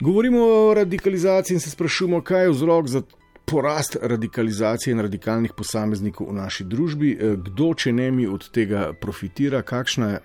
Govorimo 0.00 0.40
o 0.40 0.74
radikalizaciji 0.74 1.56
in 1.56 1.60
se 1.60 1.70
sprašujemo, 1.70 2.22
kaj 2.24 2.42
je 2.44 2.50
vzrok 2.50 2.88
za 2.88 3.02
porast 3.46 3.96
radikalizacije 4.02 4.92
in 4.92 5.00
radikalnih 5.00 5.52
posameznikov 5.52 6.30
v 6.30 6.38
naši 6.40 6.64
družbi, 6.64 7.12
eh, 7.12 7.36
kdo, 7.36 7.74
če 7.74 7.92
ne 7.92 8.10
mi, 8.10 8.26
od 8.26 8.48
tega 8.50 8.92
profitira, 9.00 9.62
je, 9.62 10.20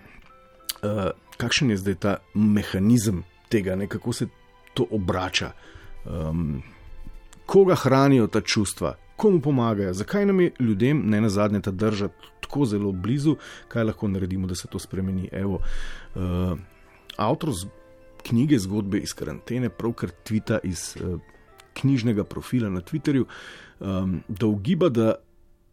uh, 0.83 1.11
kakšen 1.37 1.69
je 1.69 1.77
zdaj 1.77 1.95
ta 1.95 2.17
mehanizem 2.33 3.23
tega, 3.49 3.75
ne, 3.75 3.87
kako 3.87 4.13
se 4.13 4.27
to 4.73 4.87
obrača, 4.91 5.51
um, 6.05 6.63
koga 7.45 7.75
hranijo 7.75 8.27
ta 8.27 8.41
čustva, 8.41 8.95
komu 9.21 9.41
pomagajo, 9.41 9.93
zakaj 9.93 10.25
nam 10.25 10.39
je 10.41 10.51
ljudem, 10.59 11.03
ne 11.05 11.21
na 11.21 11.29
zadnje, 11.29 11.61
ta 11.61 11.71
drža 11.71 12.09
tako 12.41 12.65
zelo 12.65 12.91
blizu, 12.91 13.35
kaj 13.69 13.83
lahko 13.83 14.07
naredimo, 14.09 14.47
da 14.49 14.55
se 14.57 14.67
to 14.67 14.79
spremeni. 14.79 15.29
Evo, 15.31 15.59
uh, 16.15 16.57
avtor 17.17 17.53
knjige 18.25 18.59
zgodbe 18.59 18.97
iz 18.97 19.13
karantene, 19.13 19.69
pravkar 19.69 20.09
tvita 20.25 20.59
iz 20.63 20.95
uh, 20.97 21.19
knjižnega 21.77 22.23
profila 22.23 22.69
na 22.69 22.81
Twitterju, 22.81 23.25
um, 23.79 24.23
da 24.27 24.49
ugiba, 24.49 24.89
da 24.89 25.13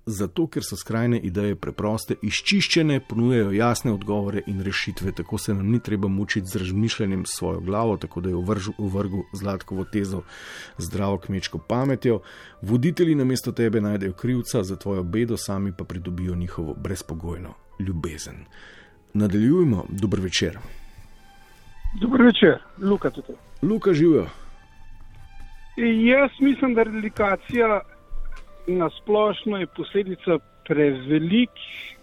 zato, 0.08 0.46
ker 0.46 0.64
so 0.64 0.76
skrajne 0.76 1.18
ideje 1.20 1.56
preproste, 1.56 2.16
izčiščene, 2.22 3.00
ponujajo 3.08 3.52
jasne 3.52 3.92
odgovore 3.92 4.42
in 4.46 4.62
rešitve, 4.64 5.12
tako 5.12 5.38
se 5.38 5.54
nam 5.54 5.70
ni 5.70 5.80
treba 5.80 6.08
mučiti 6.08 6.46
z 6.52 6.62
razmišljanjem 6.64 7.24
svojo 7.26 7.60
glavo, 7.60 7.96
tako 7.96 8.20
da 8.20 8.28
je 8.28 8.36
v 8.36 8.88
vrhu 8.96 9.24
zlatkovo 9.32 9.84
tezo 9.84 10.22
zdravo 10.78 11.18
kmečko 11.18 11.58
pametjo. 11.58 12.20
Voditelji 12.62 13.14
namesto 13.14 13.52
tebe 13.52 13.80
najdejo 13.80 14.12
krivca 14.12 14.62
za 14.62 14.76
tvojo 14.76 15.02
bedo, 15.02 15.36
sami 15.36 15.72
pa 15.78 15.84
pridobijo 15.84 16.34
njihovo 16.34 16.74
brezpogojno 16.74 17.54
ljubezen. 17.78 18.44
Nadaljujmo, 19.14 19.84
dober 19.88 20.20
večer. 20.20 20.58
Dobro 22.00 22.24
večer, 22.24 22.58
Luka 22.78 23.10
tudi. 23.10 23.38
Luka 23.62 23.92
živijo. 23.92 24.26
Jaz 26.04 26.30
mislim, 26.40 26.74
da 26.74 26.82
radikacija 26.82 27.68
na 27.68 27.80
splošno 29.00 29.58
je 29.58 29.66
posledica 29.66 30.38
prevelik, 30.68 31.50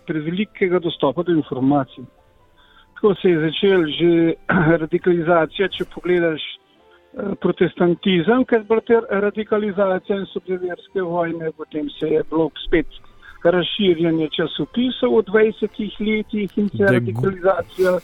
prevelikega 0.08 0.80
dostopa 0.80 1.24
do 1.24 1.32
informacij. 1.32 2.04
Tako 2.94 3.16
se 3.22 3.30
je 3.30 3.40
začel 3.40 3.86
že 4.00 4.34
radikalizacija, 4.84 5.68
če 5.68 5.86
pogledaš 5.96 6.42
eh, 6.42 7.36
protestantizem, 7.42 8.46
ker 8.46 8.64
je 8.64 8.70
bila 8.70 9.02
radikalizacija 9.28 10.18
in 10.18 10.26
so 10.34 10.42
bile 10.48 10.58
verske 10.64 11.02
vojne, 11.02 11.52
potem 11.58 11.90
se 12.00 12.08
je 12.16 12.24
blok 12.30 12.54
spet 12.68 12.88
razširjanje 13.44 14.30
časopisov 14.34 15.20
v 15.20 15.24
20 15.30 15.80
letih 16.00 16.58
in 16.58 16.70
se 16.70 16.84
radikalizacija. 16.98 17.98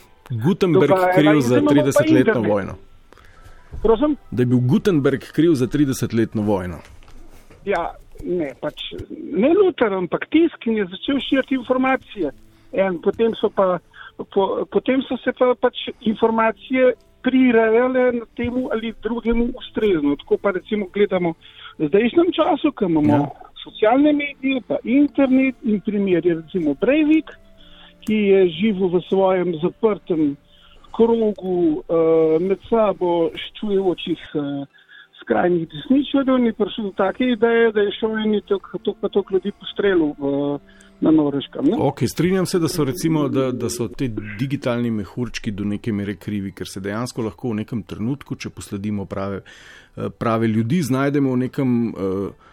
Gutenberg 0.44 0.94
kriv 1.14 1.40
za 1.40 1.60
30-letno 1.60 2.42
vojno. 2.48 2.74
Prosim? 3.82 4.16
Da 4.30 4.42
je 4.42 4.46
bil 4.46 4.58
Gutenberg 4.58 5.24
kriv 5.32 5.54
za 5.54 5.66
30-letno 5.66 6.42
vojno. 6.42 6.78
Ja, 7.64 7.94
ne, 8.24 8.52
pač 8.60 8.92
ne 9.10 9.52
Luther, 9.54 9.92
ampak 9.92 10.28
tisk 10.30 10.66
in 10.66 10.80
je 10.80 10.86
začel 10.90 11.20
širiti 11.20 11.58
informacije. 11.60 12.32
En, 12.72 12.98
potem, 13.04 13.34
so 13.36 13.50
pa, 13.52 13.78
po, 14.32 14.64
potem 14.72 15.02
so 15.08 15.18
se 15.20 15.32
pa 15.36 15.52
pač 15.54 15.88
informacije 16.00 16.94
prirejale 17.22 18.12
na 18.12 18.26
temu 18.36 18.68
ali 18.72 18.94
drugemu 19.02 19.50
ustrezno. 19.54 20.16
Tako 20.16 20.36
pa 20.36 20.50
recimo 20.50 20.86
gledamo 20.92 21.34
v 21.78 21.88
zdajšnjem 21.88 22.32
času, 22.32 22.72
ko 22.72 22.84
imamo 22.90 23.14
ja. 23.14 23.28
socialne 23.64 24.12
medije, 24.12 24.60
pa 24.66 24.76
internet 24.84 25.56
in 25.62 25.80
primer 25.80 26.26
je 26.26 26.34
recimo 26.34 26.74
Breivik, 26.80 27.30
ki 28.02 28.14
je 28.14 28.48
živel 28.48 28.90
v 28.90 29.02
svojem 29.08 29.54
zaprtem 29.62 30.36
krogu 30.92 31.80
uh, 31.80 32.36
med 32.42 32.60
sabo 32.68 33.30
ščujočih 33.32 34.22
uh, 34.34 34.66
skrajnih 35.32 35.68
desničarjev 35.68 36.46
je 36.46 36.52
prišel 36.52 36.84
do 36.84 36.92
take 36.96 37.24
ideje, 37.24 37.72
da 37.72 37.80
je 37.80 37.92
šel 38.00 38.18
in 38.18 38.34
je 38.34 38.40
to 38.82 38.94
pa 39.00 39.08
to 39.08 39.24
ljudi 39.32 39.52
postrelil 39.60 40.12
v, 40.18 40.58
na 41.00 41.10
Norveškem. 41.10 41.72
Ok, 41.78 42.02
strinjam 42.06 42.46
se, 42.46 42.58
da 42.58 42.68
so, 42.68 42.84
recimo, 42.84 43.28
da, 43.28 43.50
da 43.52 43.70
so 43.70 43.88
te 43.88 44.08
digitalni 44.38 44.90
mehurčki 44.90 45.50
do 45.50 45.64
neke 45.64 45.92
mere 45.92 46.16
krivi, 46.16 46.52
ker 46.52 46.68
se 46.68 46.80
dejansko 46.80 47.22
lahko 47.22 47.50
v 47.50 47.62
nekem 47.62 47.82
trenutku, 47.82 48.36
če 48.36 48.50
posledimo 48.50 49.04
prave, 49.04 49.42
eh, 49.96 50.10
prave 50.18 50.46
ljudi, 50.46 50.82
znajdemo 50.82 51.32
v 51.32 51.44
nekem. 51.46 51.76
Uh, 51.88 52.50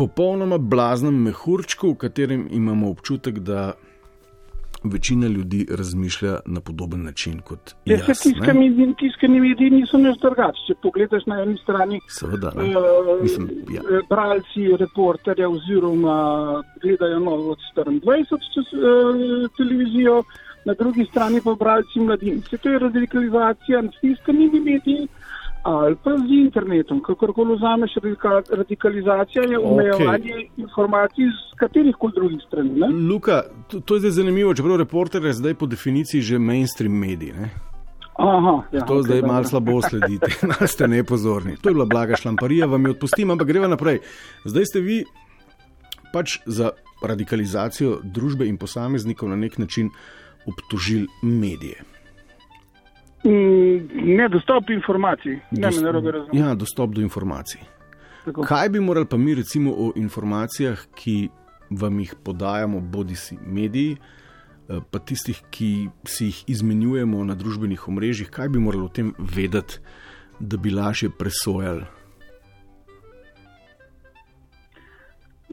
Popolnoma 0.00 0.56
blaznem 0.56 1.12
mehurčku, 1.26 1.90
v 1.92 1.96
katerem 2.00 2.46
imamo 2.56 2.88
občutek, 2.88 3.42
da 3.44 3.74
večina 4.84 5.26
ljudi 5.26 5.66
razmišlja 5.70 6.38
na 6.46 6.60
podoben 6.60 7.02
način 7.04 7.40
kot 7.40 7.74
ja, 7.84 7.98
jaz. 8.08 8.22
Tiskani 8.98 9.40
mediji 9.40 9.70
niso 9.70 9.98
nič 9.98 10.18
drugačni. 10.20 10.66
Če 10.66 10.74
pogledaš 10.82 11.26
na 11.26 11.40
eni 11.42 11.56
strani, 11.62 12.00
Seveda, 12.08 12.52
uh, 12.56 13.22
Mislim, 13.22 13.48
ja. 13.70 13.82
Eh, 13.82 14.04
bralci, 14.10 14.68
reporterja 14.78 15.48
oziroma 15.48 16.16
gledajo 16.82 17.18
novo 17.18 17.50
od 17.50 17.58
24 17.76 18.52
čez 18.54 18.72
uh, 18.74 19.50
televizijo, 19.56 20.22
na 20.64 20.74
drugi 20.74 21.06
strani 21.10 21.40
pa 21.44 21.54
bralci 21.54 22.00
mladini. 22.00 22.42
Se 22.50 22.58
to 22.58 22.68
je 22.68 22.78
radikalizacija 22.78 23.82
s 23.82 24.00
tiskanimi 24.00 24.60
mediji 24.60 25.08
ali 25.62 25.96
pa 26.04 26.10
z 26.18 26.30
internetom, 26.44 27.02
kakorkoli 27.02 27.56
vzameš, 27.56 27.90
radikalizacija 28.50 29.42
je 29.44 29.58
omejevanje 29.58 30.34
okay. 30.34 30.48
informacij 30.56 31.24
z 31.24 31.58
katerih 31.58 31.96
koli 31.98 32.12
drugih 32.16 32.40
strani. 32.46 32.70
Ne? 32.70 32.88
Luka, 33.08 33.42
to, 33.68 33.80
to 33.80 33.94
je 33.94 34.00
zdaj 34.00 34.10
zanimivo, 34.10 34.54
čeprav 34.54 34.76
reporter 34.76 35.24
je 35.24 35.32
zdaj 35.32 35.54
po 35.54 35.66
definiciji 35.66 36.20
že 36.20 36.38
mainstream 36.38 36.92
medij. 36.92 37.32
Ne? 37.32 37.50
Aha, 38.20 38.62
ja, 38.72 38.84
to 38.84 38.94
okay, 38.94 39.02
zdaj 39.02 39.22
malo 39.22 39.44
slabo 39.44 39.80
sledite, 39.82 40.28
malo 40.52 40.66
ste 40.66 40.88
nepozorni. 40.88 41.56
To 41.56 41.68
je 41.68 41.74
bila 41.74 41.84
blaga 41.84 42.16
šlamparija, 42.16 42.66
vam 42.66 42.86
jo 42.86 42.92
odpustim, 42.96 43.30
ampak 43.30 43.48
greva 43.48 43.68
naprej. 43.68 44.00
Zdaj 44.44 44.64
ste 44.66 44.80
vi 44.80 45.04
pač 46.12 46.40
za 46.46 46.70
radikalizacijo 47.02 48.00
družbe 48.04 48.48
in 48.48 48.58
posameznikov 48.58 49.28
na 49.28 49.36
nek 49.36 49.58
način 49.58 49.90
obtožili 50.46 51.06
medije. 51.22 51.89
Mm, 53.24 54.16
ne, 54.16 54.28
dostop 54.28 54.66
do 54.66 54.72
informacij. 54.72 55.40
Ne, 55.50 55.68
Dost, 55.68 55.82
ne 56.32 56.38
ja, 56.40 56.54
dostop 56.54 56.94
do 56.94 57.00
informacij. 57.00 57.60
Tako. 58.24 58.42
Kaj 58.42 58.68
bi 58.68 58.80
morali 58.80 59.06
pa 59.06 59.16
mi 59.16 59.34
recimo 59.34 59.72
o 59.72 59.92
informacijah, 59.96 60.78
ki 60.94 61.28
vam 61.70 62.00
jih 62.00 62.14
podajamo, 62.24 62.80
bodi 62.80 63.16
si 63.16 63.38
mediji, 63.46 63.96
eh, 64.68 64.80
pa 64.90 64.98
tistih, 64.98 65.42
ki 65.50 65.88
si 66.04 66.24
jih 66.24 66.44
izmenjujemo 66.46 67.24
na 67.24 67.34
družbenih 67.34 67.88
omrežjih, 67.88 68.30
kaj 68.30 68.48
bi 68.48 68.58
morali 68.58 68.84
o 68.84 68.88
tem 68.88 69.14
vedeti 69.18 69.80
da 70.40 70.56
bi 70.56 70.70
lažje 70.70 71.10
presojali? 71.10 71.84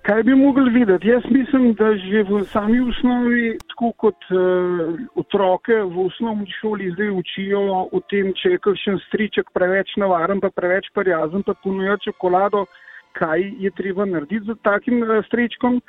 Kaj 0.07 0.23
bi 0.23 0.35
mogli 0.35 0.69
videti? 0.71 1.07
Jaz 1.07 1.23
mislim, 1.29 1.73
da 1.73 1.89
že 1.97 2.21
v 2.23 2.43
sami 2.47 2.79
osnovi, 2.79 3.57
tako 3.67 3.89
kot 3.91 4.29
uh, 4.31 4.93
otroke 5.19 5.75
v 5.83 6.05
osnovni 6.05 6.47
šoli 6.61 6.93
zdaj 6.93 7.09
učijo 7.11 7.63
o 7.91 7.99
tem, 8.09 8.29
če 8.39 8.53
je 8.53 8.61
kakšen 8.69 9.01
striček 9.09 9.51
preveč 9.51 9.91
navaren, 9.99 10.39
pa 10.39 10.47
preveč 10.47 10.87
prijazen, 10.95 11.43
pa 11.43 11.57
ponuja 11.59 11.97
čokolado, 12.05 12.63
kaj 13.19 13.43
je 13.59 13.73
treba 13.75 14.07
narediti 14.07 14.47
z 14.47 14.55
takim 14.63 15.03
uh, 15.03 15.19
stričkom. 15.27 15.81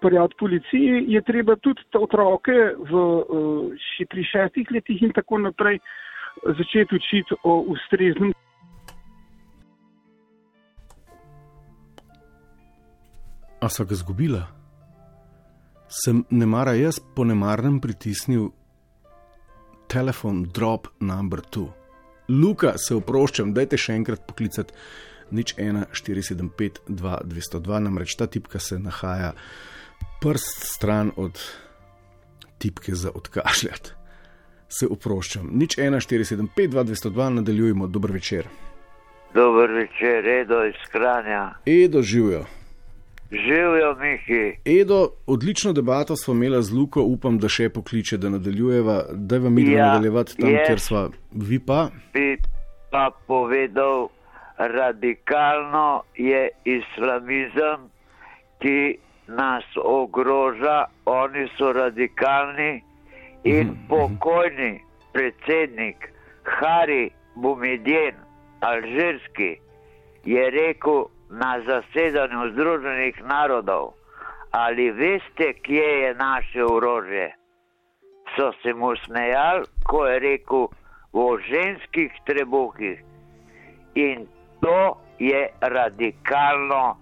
Prijat 0.00 0.32
policiji 0.40 1.04
je 1.12 1.20
treba 1.28 1.60
tudi 1.60 1.84
otroke 2.00 2.56
v, 2.88 3.06
uh, 3.20 3.88
pri 4.08 4.28
šestih 4.32 4.72
letih 4.78 5.04
in 5.04 5.12
tako 5.12 5.44
naprej 5.44 5.76
začeti 6.56 6.96
učiti 6.96 7.42
o 7.44 7.60
ustreznem. 7.68 8.32
A 13.60 13.68
so 13.68 13.84
ga 13.84 13.94
zgubila? 13.94 14.46
Sem 15.88 16.24
ne 16.30 16.46
mara 16.46 16.76
jaz 16.78 17.00
po 17.14 17.24
nemarnem 17.24 17.80
pritisnil 17.80 18.50
telefon 19.88 20.44
drop 20.54 20.88
number 21.00 21.40
two. 21.40 21.72
Luka, 22.28 22.74
se 22.76 22.94
oproščam, 22.94 23.54
dajte 23.56 23.78
še 23.80 23.96
enkrat 23.96 24.26
poklicati 24.28 24.76
nič 25.32 25.54
1, 25.56 25.88
475, 25.92 26.84
2, 26.88 27.16
202, 27.24 27.80
namreč 27.84 28.16
ta 28.16 28.28
tipka 28.28 28.60
se 28.60 28.78
nahaja 28.78 29.32
prst 30.20 30.64
stran 30.64 31.12
od 31.16 31.40
tipke 32.58 32.94
za 32.94 33.10
odkašljati. 33.14 33.96
Se 34.68 34.86
oproščam, 34.86 35.48
nič 35.56 35.78
1, 35.80 36.04
475, 36.04 36.68
2, 36.76 36.84
202, 36.92 37.28
nadaljujemo, 37.40 37.88
dober 37.88 38.12
večer. 38.12 38.48
Dober 39.34 39.72
večer, 39.72 40.28
Edo 40.28 40.64
iz 40.68 40.80
Kranja. 40.92 41.54
Edo 41.66 42.02
živijo. 42.02 42.44
Živijo, 43.30 43.94
Miki. 43.94 44.58
Edo, 44.64 45.08
odlično 45.26 45.72
debato 45.72 46.16
smo 46.16 46.34
imeli 46.34 46.62
z 46.62 46.72
Luko, 46.72 47.02
upam, 47.02 47.38
da 47.38 47.48
še 47.48 47.68
pokliče, 47.68 48.16
da 48.16 48.30
nadaljujeva, 48.30 49.02
da 49.12 49.38
vam 49.38 49.54
mi 49.54 49.66
Ja, 49.72 49.86
nadaljevati 49.86 50.36
tam, 50.36 50.50
yes. 50.50 50.66
kjer 50.66 50.80
smo, 50.80 51.10
vi 51.32 51.58
pa. 51.58 51.88
Bi 52.14 52.38
pa 52.90 53.10
povedal, 53.26 54.08
radikalno 54.58 56.02
je 56.16 56.48
islamizem, 56.64 57.90
ki 58.58 58.98
nas 59.28 59.64
ogroža, 59.84 60.84
oni 61.04 61.48
so 61.58 61.72
radikalni 61.72 62.82
in 63.44 63.76
pokojni 63.88 64.80
predsednik 65.12 66.08
Hari 66.42 67.10
Bumedjen, 67.36 68.16
alžirski, 68.60 69.60
je 70.24 70.50
rekel 70.50 71.04
na 71.30 71.60
zasedanju 71.66 72.52
Združenih 72.52 73.22
narodov, 73.24 73.92
ali 74.50 74.90
veste, 74.90 75.52
kje 75.62 75.88
je 76.02 76.14
naše 76.14 76.64
orožje? 76.64 77.34
So 78.36 78.52
se 78.62 78.74
mu 78.74 78.96
smejali, 78.96 79.64
ko 79.84 80.06
je 80.06 80.18
rekel 80.18 80.68
o 81.12 81.38
ženskih 81.38 82.12
trebuhih. 82.24 83.02
In 83.94 84.26
to 84.60 85.00
je 85.18 85.48
radikalno, 85.60 86.96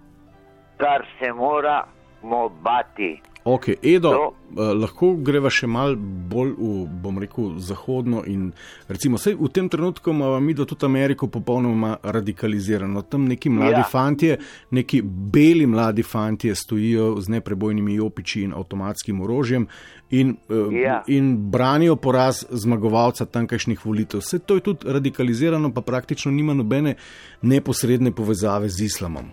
kar 0.77 1.05
se 1.19 1.33
moramo 1.33 2.49
bati. 2.49 3.21
Ok, 3.47 3.67
Edo, 3.81 4.09
To- 4.09 4.33
eh, 4.51 4.73
lahko 4.75 5.13
greva 5.15 5.47
še 5.49 5.67
mal 5.67 5.95
bolj 5.95 6.49
v, 6.51 6.71
bom 7.01 7.15
rekel, 7.17 7.53
zahodno 7.57 8.23
in 8.25 8.49
recimo, 8.87 9.15
sej 9.17 9.35
v 9.35 9.47
tem 9.49 9.69
trenutku 9.69 10.11
imamo 10.11 10.39
mi 10.39 10.53
do 10.53 10.65
tudi 10.65 10.83
Ameriko 10.83 11.27
popolnoma 11.27 11.97
radikalizirano. 12.03 13.01
Tam 13.03 13.23
neki 13.25 13.49
mladi 13.49 13.71
Ja. 13.73 13.83
fantje, 13.85 14.37
neki 14.69 15.01
beli 15.01 15.65
mladi 15.65 16.03
fantje 16.03 16.55
stojijo 16.55 17.21
z 17.21 17.29
neprebojnimi 17.29 17.95
jopiči 17.95 18.41
in 18.41 18.53
avtomatskim 18.53 19.21
orožjem 19.21 19.67
in, 20.11 20.35
eh, 20.49 20.75
Ja. 20.75 21.03
in 21.07 21.37
branijo 21.49 21.95
poraz 21.95 22.43
zmagovalca 22.51 23.25
tamkajšnjih 23.25 23.79
volitev. 23.79 24.19
Vse 24.19 24.39
to 24.39 24.55
je 24.55 24.61
tudi 24.61 24.79
radikalizirano, 24.85 25.71
pa 25.71 25.81
praktično 25.81 26.31
nima 26.31 26.53
nobene 26.53 26.95
neposredne 27.41 28.11
povezave 28.11 28.67
z 28.69 28.81
islamom. 28.81 29.31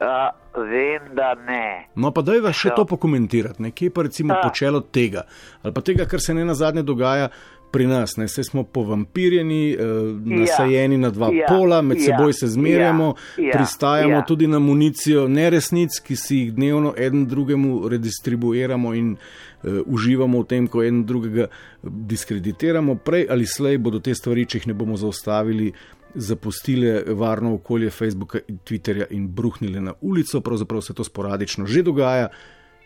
A, 0.00 0.30
vem, 0.56 1.14
da 1.14 1.34
ne. 1.34 1.88
No, 1.94 2.08
pa 2.12 2.22
daj 2.24 2.40
vas 2.40 2.56
še 2.56 2.70
Ja. 2.72 2.74
to 2.74 2.86
pokomentirati, 2.88 3.62
nekje 3.62 3.90
pa 3.90 4.02
recimo 4.02 4.34
A. 4.34 4.40
počelo 4.42 4.80
tega, 4.80 5.26
ali 5.62 5.74
pa 5.74 5.80
tega, 5.80 6.06
kar 6.08 6.20
se 6.20 6.34
ne 6.34 6.44
na 6.44 6.54
zadnje 6.54 6.82
dogaja 6.82 7.28
pri 7.70 7.86
nas. 7.86 8.16
Ne? 8.16 8.28
Saj 8.28 8.44
smo 8.44 8.62
povampirjeni, 8.62 9.72
eh, 9.72 9.76
nasajeni 10.24 10.98
na 10.98 11.10
dva 11.10 11.30
ja, 11.32 11.46
pola, 11.48 11.82
med 11.82 11.98
ja, 11.98 12.04
seboj 12.04 12.32
se 12.32 12.48
zmerjamo, 12.48 13.14
ja, 13.36 13.44
ja, 13.44 13.52
pristajamo 13.52 14.14
ja. 14.14 14.24
tudi 14.24 14.46
na 14.46 14.58
municijo 14.58 15.28
neresnic, 15.28 16.00
ki 16.02 16.16
si 16.16 16.36
jih 16.36 16.52
dnevno 16.54 16.94
en 16.96 17.26
drugemu 17.26 17.88
redistribuiramo 17.88 18.94
in 18.94 19.16
uh, 19.16 19.80
uživamo 19.86 20.42
v 20.42 20.46
tem, 20.46 20.66
ko 20.68 20.82
en 20.82 21.04
drugega 21.06 21.46
diskreditiramo. 21.82 22.94
Prej 22.94 23.26
ali 23.30 23.46
slej 23.46 23.78
bodo 23.78 24.00
te 24.00 24.14
stvari, 24.14 24.46
če 24.46 24.58
jih 24.58 24.70
ne 24.72 24.74
bomo 24.74 24.96
zaustavili, 24.96 25.72
zapustile 26.14 27.04
varno 27.06 27.54
okolje 27.54 27.90
Facebooka 27.90 28.38
in 28.48 28.58
Twitterja 28.58 29.06
in 29.10 29.28
bruhnile 29.28 29.80
na 29.80 29.94
ulico. 30.00 30.40
Pravzaprav 30.40 30.80
se 30.80 30.94
to 30.94 31.04
sporadično 31.04 31.66
že 31.66 31.82
dogaja. 31.82 32.28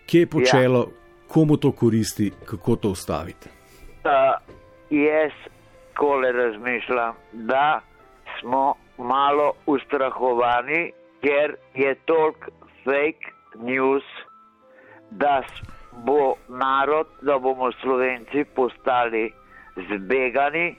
Kje 0.06 0.20
je 0.20 0.26
počelo, 0.26 0.78
ja. 0.78 0.86
komu 1.28 1.56
to 1.56 1.72
koristi, 1.72 2.30
kako 2.44 2.76
to 2.76 2.90
ustaviti? 2.90 3.48
Uh, 4.04 4.36
jaz 4.90 5.32
kole 5.96 6.32
razmišljam, 6.32 7.14
da 7.32 7.80
smo 8.40 8.74
malo 8.98 9.52
ustrahovani, 9.66 10.92
ker 11.20 11.56
je 11.74 11.94
toliko 11.94 12.50
fake 12.84 13.32
news, 13.58 14.02
da 15.10 15.42
bo 16.04 16.34
narod, 16.48 17.06
da 17.22 17.38
bomo 17.38 17.72
Slovenci 17.72 18.44
postali 18.54 19.32
zbegani, 19.76 20.76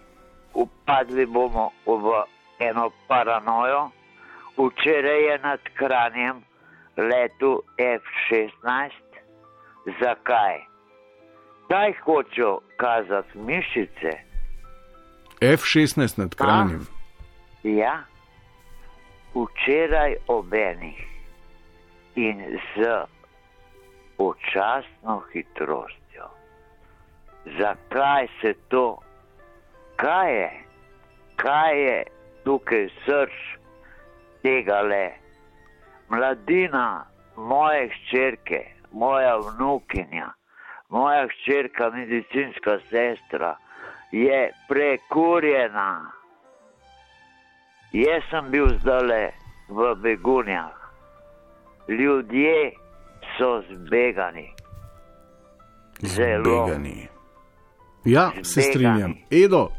upadli 0.54 1.26
bomo 1.26 1.72
v 1.86 2.35
eno 2.60 2.92
paranojo. 3.08 3.90
Včeraj 4.58 5.24
je 5.24 5.40
nad 5.40 5.60
Kranjem 5.74 6.44
letu 6.98 7.64
F-16. 7.78 8.92
Zakaj? 10.02 10.60
Kaj 11.68 11.94
hočejo 12.04 12.60
kazati 12.78 13.38
mišice? 13.38 14.12
F-16 15.42 16.20
nad 16.20 16.36
Kranjem. 16.36 16.88
Ja, 17.64 18.04
včeraj 19.36 20.16
ob 20.28 20.54
enih 20.54 21.08
in 22.16 22.60
z 22.76 23.06
počasno 24.18 25.24
hitrostjo. 25.34 26.30
Zakaj 27.60 28.28
se 28.42 28.54
to? 28.68 29.00
Kaj 29.96 30.36
je? 30.36 30.52
Kaj 31.36 31.82
je 31.84 32.04
tukaj 32.46 32.90
srč 33.06 33.36
tega 34.44 34.82
le? 34.82 35.06
Mladina 36.10 37.06
moje 37.36 37.90
hčerke, 37.90 38.62
moja 38.92 39.38
vnukinja, 39.38 40.30
moja 40.90 41.28
hčerka, 41.28 41.90
medicinska 41.90 42.78
sestra, 42.90 43.56
je 44.12 44.52
prekurjena. 44.70 46.12
Jaz 47.92 48.24
sem 48.30 48.52
bil 48.52 48.68
zdaj 48.80 49.32
v 49.70 49.96
begunjah. 50.04 50.76
Ljudje 51.88 52.72
so 53.38 53.62
zbegani. 53.70 54.50
Zelo. 56.02 56.66
Zbegani. 56.68 57.08
Ja, 58.06 58.32
se 58.44 58.62
Zbegani. 58.62 58.72
strinjam. 58.72 59.14
Edo, 59.32 59.70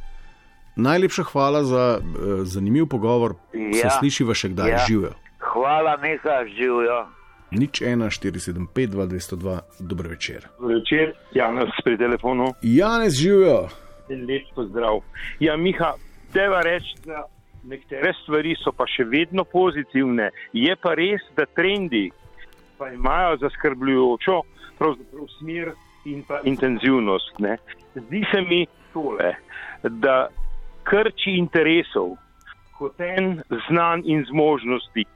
najlepša 0.77 1.23
hvala 1.33 1.65
za 1.65 1.99
uh, 1.99 2.05
zanimiv 2.43 2.87
pogovor. 2.87 3.35
Se 3.53 3.87
Ja, 3.87 3.91
slišiva 3.91 4.35
še 4.35 4.49
kdaj, 4.49 4.71
ja. 4.71 4.79
živijo. 4.89 5.13
Hvala, 5.39 5.97
Miha, 5.97 6.37
živijo. 6.57 7.07
Nič 7.51 7.81
1, 7.81 8.03
475, 8.11 8.87
2, 8.91 9.07
202, 9.07 9.59
dober 9.81 10.07
večer. 10.11 10.49
Večer, 10.61 11.15
Janez 11.33 11.71
pri 11.85 11.97
telefonu. 11.99 12.51
Janez 12.63 13.15
živijo. 13.15 13.69
Lep 14.11 14.51
pozdrav. 14.55 15.01
Ja, 15.41 15.57
Miha, 15.57 15.93
deva 16.35 16.61
reči, 16.63 16.95
da 17.07 17.25
nekatere 17.65 18.13
stvari 18.23 18.55
so 18.65 18.73
pa 18.73 18.87
še 18.87 19.05
vedno 19.05 19.45
pozitivne. 19.45 20.31
Je 20.53 20.77
pa 20.77 20.95
res, 20.95 21.23
da 21.37 21.47
trendi 21.47 22.11
pa 22.79 22.91
imajo 22.93 23.37
zaskrbljujočo 23.41 24.41
smer 25.39 25.73
in 26.05 26.23
pa 26.29 26.41
intenzivnost. 26.45 27.39
Ne. 27.39 27.57
Zdi 27.95 28.25
se 28.33 28.41
mi 28.43 28.67
tole, 28.93 29.33
da 29.83 30.29
krči 30.87 31.37
interesov, 31.41 32.15
kot 32.79 33.01
en 33.01 33.41
znan 33.69 34.05
in 34.05 34.25
zmožnosti, 34.29 35.07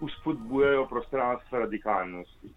uspodbujajo 0.00 0.86
prostranstvo 0.90 1.58
radikalnosti. 1.64 2.52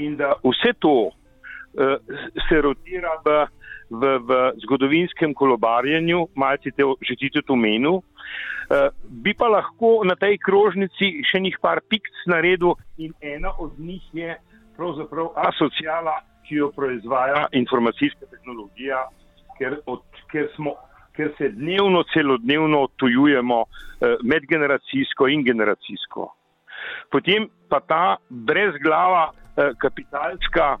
In 0.00 0.16
da 0.16 0.32
vse 0.42 0.72
to 0.78 1.10
uh, 1.10 1.96
se 2.48 2.60
rotira 2.64 3.16
v 3.24 3.46
v, 3.90 4.18
v 4.22 4.30
zgodovinskem 4.62 5.34
kolobarjenju, 5.34 6.30
malce 6.34 6.70
te 6.70 6.86
že 7.02 7.14
ti 7.18 7.30
tudi 7.30 7.50
omenil. 7.50 8.00
Uh, 8.70 8.94
bi 9.02 9.34
pa 9.34 9.50
lahko 9.50 10.06
na 10.06 10.14
tej 10.14 10.38
krožnici 10.38 11.26
še 11.26 11.42
njih 11.42 11.58
par 11.58 11.82
piks 11.90 12.22
naredil 12.30 12.78
in 13.02 13.10
ena 13.18 13.50
od 13.58 13.74
njih 13.82 14.02
je 14.14 14.38
pravzaprav 14.78 15.34
asociala, 15.34 16.22
ki 16.46 16.62
jo 16.62 16.70
proizvaja 16.70 17.48
informacijska 17.52 18.30
tehnologija, 18.30 19.10
ker, 19.60 19.78
od, 19.86 20.02
ker, 20.32 20.48
smo, 20.56 20.74
ker 21.16 21.34
se 21.38 21.52
dnevno, 21.54 22.02
celodnevno 22.14 22.84
odtujujemo 22.88 23.60
uh, 23.62 24.16
medgeneracijsko 24.24 25.28
in 25.28 25.44
generacijsko. 25.44 26.30
Potem 27.12 27.46
pa 27.68 27.80
ta 27.84 28.04
brezglava 28.28 29.28
uh, 29.30 29.76
kapitalska 29.78 30.72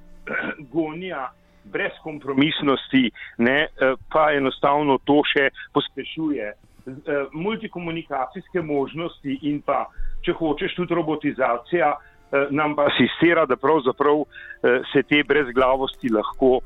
gonja 0.72 1.28
brezkompromisnosti, 1.64 3.10
ne, 3.38 3.58
eh, 3.62 3.94
pa 4.12 4.32
enostavno 4.32 4.98
to 5.04 5.22
še 5.26 5.50
pospešuje. 5.74 6.46
Eh, 6.50 7.26
multikomunikacijske 7.32 8.62
možnosti 8.62 9.38
in 9.42 9.60
pa, 9.62 9.84
če 10.24 10.32
hočeš, 10.32 10.74
tudi 10.78 10.96
robotizacija 10.96 11.92
eh, 11.92 12.46
nam 12.50 12.74
pa 12.76 12.88
asistira, 12.90 13.46
da 13.46 13.56
pravzaprav 13.56 14.24
se 14.92 15.02
te 15.08 15.22
brezglavosti 15.24 16.10
lahko 16.12 16.60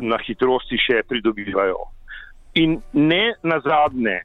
na 0.00 0.18
hitrosti 0.26 0.78
še 0.78 1.02
pridobivajo. 1.08 1.80
In 2.62 2.78
ne 2.92 3.34
na 3.42 3.58
zadnje, 3.64 4.20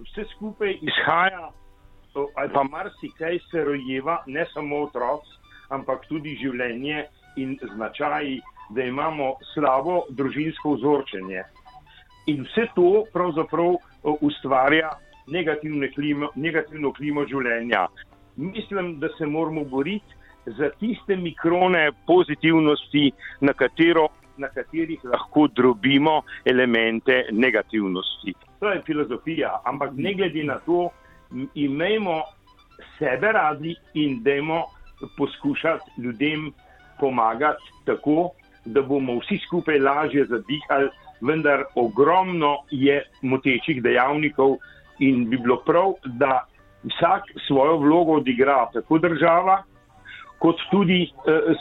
vse 0.00 0.24
skupaj 0.32 0.78
izhaja, 0.80 1.50
ali 2.14 2.50
pa 2.54 2.62
marsikaj 2.64 3.38
se 3.50 3.64
rojeva, 3.64 4.22
ne 4.26 4.46
samo 4.54 4.84
otrok, 4.86 5.26
ampak 5.74 6.06
tudi 6.08 6.36
življenje 6.40 7.04
in 7.36 7.56
značaji 7.74 8.40
da 8.68 8.82
imamo 8.82 9.34
slabo 9.54 10.02
družinsko 10.10 10.74
vzorčenje. 10.74 11.42
In 12.26 12.44
vse 12.44 12.66
to 12.74 13.04
pravzaprav 13.12 13.76
ustvarja 14.20 14.90
klimo, 15.94 16.28
negativno 16.34 16.92
klimo 16.92 17.26
življenja. 17.28 17.86
Mislim, 18.36 18.98
da 19.00 19.08
se 19.18 19.26
moramo 19.26 19.64
boriti 19.64 20.14
za 20.46 20.70
tiste 20.80 21.16
mikrone 21.16 21.90
pozitivnosti, 22.06 23.12
na, 23.40 23.52
katero, 23.52 24.08
na 24.38 24.48
katerih 24.48 25.04
lahko 25.04 25.46
drobimo 25.48 26.22
elemente 26.44 27.24
negativnosti. 27.32 28.34
To 28.60 28.70
je 28.70 28.82
filozofija, 28.86 29.60
ampak 29.64 29.90
ne 29.96 30.14
glede 30.14 30.44
na 30.44 30.58
to, 30.66 30.88
imejmo 31.54 32.22
sebe 32.98 33.32
radi 33.32 33.76
in 33.94 34.22
dajmo 34.22 34.64
poskušati 35.16 36.00
ljudem 36.02 36.52
pomagati 37.00 37.62
tako, 37.84 38.30
da 38.64 38.82
bomo 38.82 39.18
vsi 39.18 39.38
skupaj 39.46 39.78
lažje 39.78 40.24
zadihali, 40.24 40.88
vendar 41.20 41.64
ogromno 41.74 42.56
je 42.70 43.02
motečih 43.22 43.82
dejavnikov 43.82 44.56
in 44.98 45.28
bi 45.30 45.38
bilo 45.38 45.56
prav, 45.66 45.94
da 46.04 46.44
vsak 46.84 47.22
svojo 47.46 47.76
vlogo 47.76 48.12
odigra, 48.12 48.68
tako 48.72 48.98
država, 48.98 49.62
kot 50.38 50.56
tudi 50.70 51.02
eh, 51.02 51.54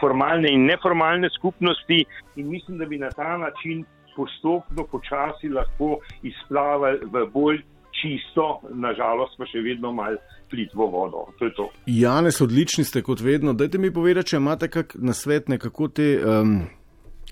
formalne 0.00 0.52
in 0.52 0.66
neformalne 0.66 1.30
skupnosti 1.38 2.04
in 2.36 2.48
mislim, 2.48 2.78
da 2.78 2.86
bi 2.86 2.98
na 2.98 3.10
ta 3.10 3.36
način 3.38 3.84
postopno, 4.16 4.84
počasi 4.84 5.48
lahko 5.48 5.98
izplavali 6.22 6.98
v 7.12 7.26
bolj 7.32 7.62
čisto, 8.00 8.60
nažalost 8.70 9.38
pa 9.38 9.46
še 9.46 9.62
vedno 9.62 9.92
malo 9.92 10.18
plitvo 10.50 10.86
vodo. 10.86 11.26
To 11.38 11.68
Janes, 11.86 12.40
odlični 12.40 12.84
ste 12.84 13.02
kot 13.02 13.20
vedno. 13.20 13.52
Dajte 13.52 13.78
mi 13.78 13.92
povedati, 13.94 14.32
če 14.32 14.40
imate 14.40 14.70
kak 14.72 14.94
nasvet, 14.94 15.50
kako 15.60 15.88
te 15.88 16.08
um, 16.22 16.60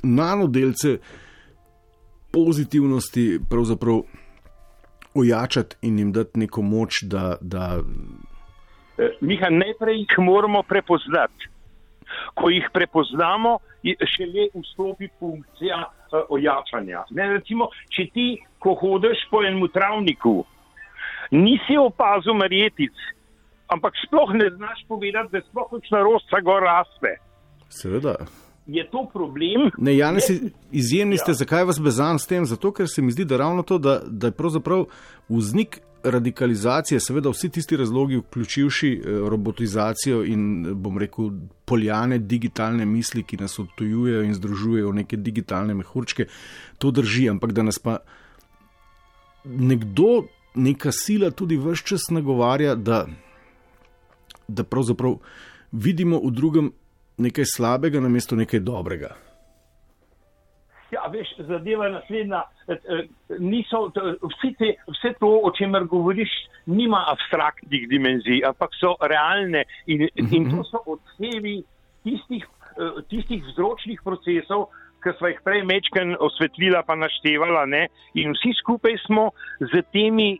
nanodelce 0.03 0.99
pozitivnosti 2.35 3.41
pravzaprav 3.51 4.03
ojačati 5.17 5.77
in 5.89 5.99
jim 5.99 6.13
dati 6.13 6.39
neko 6.45 6.63
moč, 6.63 7.03
da. 7.03 7.37
da... 7.41 7.81
Eh, 8.99 9.17
Miha, 9.21 9.51
najprej 9.51 10.03
jih 10.03 10.19
moramo 10.19 10.63
prepoznati. 10.63 11.56
Ko 12.37 12.51
jih 12.53 12.67
prepoznamo, 12.73 13.59
šele 13.85 14.49
vstopi 14.55 15.09
funkcija 15.19 15.79
uh, 15.81 16.19
ojačanja. 16.29 17.07
Ne, 17.17 17.29
recimo, 17.39 17.71
če 17.95 18.09
ti, 18.13 18.27
ko 18.61 18.75
hodiš 18.81 19.25
po 19.31 19.41
enem 19.47 19.65
travniku, 19.73 20.43
nisi 21.31 21.79
opazil 21.81 22.37
marjetic, 22.37 22.93
ampak 23.73 23.97
sploh 24.05 24.35
ne 24.35 24.51
znaš 24.57 24.85
povedati, 24.89 25.33
da 25.33 25.45
sploh 25.49 25.71
kakšna 25.71 26.03
rosta 26.05 26.43
gor 26.45 26.63
raste. 26.63 27.17
Seveda. 27.73 28.19
Je 28.67 28.83
to 28.91 29.07
problem? 29.13 29.71
Ne, 29.79 29.97
Janes, 29.97 30.27
izjemni 30.73 31.19
ste, 31.19 31.31
ja. 31.31 31.41
zakaj 31.43 31.65
vas 31.65 31.79
bezam 31.81 32.19
s 32.19 32.27
tem? 32.27 32.45
Zato, 32.45 32.73
ker 32.75 32.91
se 32.91 33.03
mi 33.03 33.15
zdi, 33.15 33.25
da 33.25 33.39
ravno 33.39 33.63
to, 33.63 33.79
da, 33.79 34.01
da 34.07 34.33
je 34.33 34.35
pravzaprav 34.35 34.89
vznik 35.29 35.79
radikalizacije, 36.11 37.01
seveda 37.01 37.31
vsi 37.31 37.49
tisti 37.51 37.77
razlogi, 37.77 38.17
vključivši 38.17 38.93
eh, 38.93 39.19
robotizacijo 39.29 40.25
in, 40.25 40.67
bom 40.75 40.99
rekel, 40.99 41.31
poljane 41.65 42.19
digitalne 42.19 42.87
misli, 42.87 43.23
ki 43.23 43.37
nas 43.37 43.59
odtujujejo 43.59 44.23
in 44.23 44.35
združujejo 44.35 44.91
v 44.91 45.01
neke 45.03 45.17
digitalne 45.17 45.75
mehurčke, 45.75 46.27
to 46.79 46.91
drži, 46.91 47.29
ampak 47.31 47.53
da 47.53 47.63
nas 47.63 47.79
pa 47.79 47.99
nekdo 49.45 50.27
neka 50.55 50.93
sila 50.93 51.31
tudi 51.31 51.57
vse 51.57 51.85
čas 51.85 52.09
nagovarja, 52.11 52.75
da, 52.75 53.07
da 54.49 54.65
pravzaprav 54.65 55.19
vidimo 55.73 56.21
v 56.25 56.31
drugem 56.31 56.73
nekaj 57.19 57.45
slabega, 57.55 58.01
namesto 58.01 58.37
nekaj 58.37 58.61
dobrega. 58.61 59.26
Ja, 61.07 61.11
veš, 61.13 61.29
zadeva 61.39 61.87
je 61.87 61.93
naslednja. 61.93 62.43
E, 62.67 62.73
e, 62.73 62.97
niso, 63.39 63.85
vse, 63.95 64.51
te, 64.59 64.73
vse 64.91 65.13
to, 65.21 65.29
o 65.47 65.53
čemer 65.55 65.85
govoriš, 65.87 66.33
nima 66.67 67.05
abstraktnih 67.13 67.85
dimenzij, 67.89 68.43
ampak 68.49 68.75
so 68.75 68.97
realne 69.01 69.63
in, 69.87 70.09
in 70.17 70.49
to 70.51 70.65
so 70.67 70.81
odsevi 70.97 71.61
tistih, 72.03 72.43
e, 72.75 72.91
tistih 73.13 73.45
vzročnih 73.53 74.03
procesov, 74.03 74.67
ki 75.05 75.15
smo 75.19 75.31
jih 75.31 75.39
prej 75.47 75.63
mečken 75.69 76.17
osvetlila, 76.19 76.83
pa 76.83 76.99
naštevala. 76.99 77.69
Ne? 77.71 77.87
In 78.19 78.35
vsi 78.35 78.57
skupaj 78.59 78.99
smo 79.07 79.29
z 79.63 79.85
temi 79.95 80.33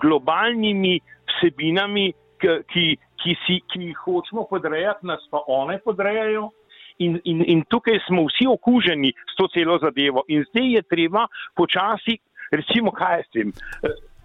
globalnimi 0.00 0.96
vsebinami, 1.34 2.12
ki, 2.40 2.86
ki, 3.20 3.36
si, 3.44 3.60
ki 3.68 3.90
jih 3.90 4.04
hočemo 4.06 4.48
podrejati, 4.48 5.04
nas 5.04 5.20
pa 5.28 5.44
one 5.52 5.76
podrejajo. 5.84 6.48
In, 6.98 7.18
in, 7.24 7.42
in 7.46 7.64
tukaj 7.68 7.98
smo 8.06 8.26
vsi 8.28 8.46
okuženi 8.46 9.10
s 9.10 9.36
to 9.36 9.48
celo 9.54 9.78
zadevo. 9.82 10.22
In 10.28 10.44
zdaj 10.50 10.68
je 10.76 10.82
treba 10.82 11.26
počasi, 11.56 12.18
recimo, 12.52 12.92
kaj 12.94 13.22
s 13.22 13.32
tem. 13.34 13.52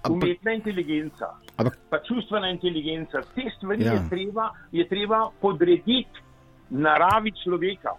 Umetna 0.09 0.53
inteligenca, 0.55 1.33
pa 1.89 1.97
čustvena 2.05 2.49
inteligenca, 2.49 3.21
te 3.35 3.49
stvari 3.57 3.83
ja. 3.83 3.93
je, 3.93 4.05
treba, 4.09 4.45
je 4.71 4.85
treba 4.87 5.25
podrediti 5.41 6.21
naravi 6.69 7.33
človeka. 7.43 7.97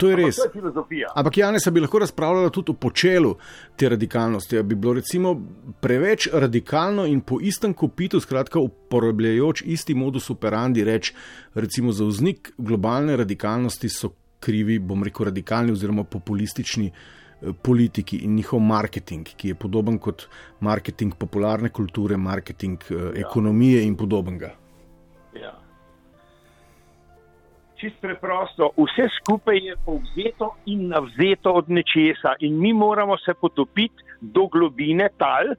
To 0.00 0.10
je 0.10 0.16
res. 0.16 0.36
To 0.36 0.86
je 0.90 1.06
Ampak 1.14 1.36
Janes 1.36 1.68
bi 1.68 1.80
lahko 1.80 1.98
razpravljala 1.98 2.50
tudi 2.50 2.72
o 2.72 2.74
počelu 2.74 3.34
te 3.76 3.88
radikalnosti. 3.88 4.62
Bi 4.62 4.74
bilo 4.74 4.94
recimo 4.96 5.34
preveč 5.80 6.28
radikalno 6.32 7.06
in 7.06 7.20
po 7.20 7.40
istem 7.40 7.74
kopitu, 7.74 8.20
skratka 8.20 8.60
uporabljajoč 8.60 9.62
isti 9.66 9.94
modus 9.94 10.30
operandi, 10.30 10.84
reči, 10.84 11.14
recimo 11.54 11.92
za 11.92 12.04
vznik 12.04 12.52
globalne 12.58 13.16
radikalnosti 13.16 13.88
so 13.88 14.14
krivi, 14.40 14.78
bom 14.78 15.04
rekel, 15.04 15.28
radikalni 15.28 15.72
oziroma 15.72 16.04
populistični 16.04 16.86
eh, 16.86 17.52
politiki 17.62 18.22
in 18.24 18.34
njihov 18.34 18.60
marketing, 18.60 19.28
ki 19.36 19.52
je 19.52 19.54
podoben 19.54 19.98
kot 19.98 20.28
marketing 20.60 21.14
popularne 21.18 21.68
kulture, 21.68 22.16
marketing 22.16 22.80
eh, 22.90 22.94
ja. 22.94 23.12
ekonomije 23.26 23.84
in 23.84 23.96
podobnega. 23.96 24.54
Čist 27.80 27.96
preprosto, 28.00 28.70
vse 28.76 29.08
skupaj 29.16 29.58
je 29.58 29.74
povzeto 29.84 30.54
in 30.66 30.88
navzeto 30.88 31.52
od 31.52 31.70
nečesa, 31.70 32.36
in 32.40 32.58
mi 32.60 32.72
moramo 32.72 33.16
se 33.18 33.34
potopiti 33.34 34.04
do 34.20 34.46
globine 34.46 35.08
tal, 35.18 35.54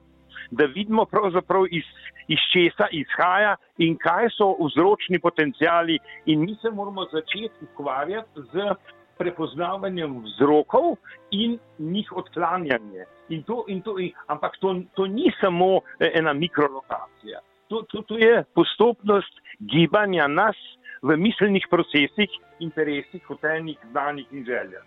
da 0.50 0.64
vidimo 0.64 1.04
pravzaprav 1.04 1.66
iz, 1.70 1.84
iz 2.28 2.38
česa 2.52 2.86
izhaja 2.92 3.56
in 3.78 3.96
kaj 3.98 4.28
so 4.36 4.52
vzročni 4.60 5.18
potencijali, 5.18 5.98
in 6.26 6.40
mi 6.40 6.54
se 6.62 6.70
moramo 6.70 7.04
začeti 7.12 7.66
ukvarjati 7.72 8.40
z 8.52 8.74
prepoznavanjem 9.18 10.22
vzrokov 10.24 10.96
in 11.30 11.58
njih 11.78 12.12
odklanjanje. 12.12 13.04
In 13.28 13.42
to, 13.42 13.64
in 13.68 13.82
to, 13.82 13.98
in, 13.98 14.12
ampak 14.26 14.56
to, 14.60 14.74
to 14.94 15.06
ni 15.06 15.32
samo 15.40 15.80
eh, 15.98 16.10
ena 16.14 16.32
mikrolokacija. 16.32 17.40
To, 17.68 17.82
to, 17.88 18.02
to 18.02 18.18
je 18.18 18.44
postopnost 18.54 19.40
gibanja 19.58 20.26
nas 20.28 20.56
v 21.02 21.16
miselnih 21.16 21.66
procesih, 21.70 22.30
interesih, 22.60 23.22
hotelnih, 23.26 23.78
znanih 23.90 24.26
in 24.30 24.44
željah. 24.44 24.82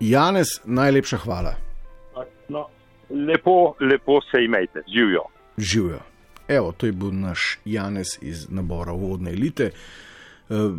Janez, 0.00 0.48
najlepša 0.64 1.16
hvala. 1.16 1.54
No, 2.48 2.66
lepo, 3.10 3.74
lepo 3.80 4.20
se 4.30 4.44
imejte, 4.44 4.82
živijo. 4.94 5.22
Živijo. 5.56 6.00
Evo, 6.48 6.72
to 6.72 6.86
je 6.86 6.92
bil 6.92 7.12
naš 7.12 7.58
Janez 7.64 8.18
iz 8.20 8.50
nabora 8.50 8.92
vodne 8.92 9.30
elite. 9.30 9.70
Uh, 10.48 10.78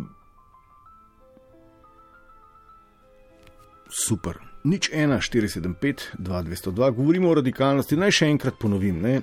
super. 3.88 4.36
nič 4.64 4.90
1, 4.90 5.18
475, 5.18 6.14
2202, 6.18 6.90
govorimo 6.94 7.30
o 7.30 7.34
radikalnosti. 7.34 7.96
Naj 7.96 8.10
še 8.14 8.28
enkrat 8.30 8.58
ponovim. 8.60 9.00
Ne? 9.02 9.20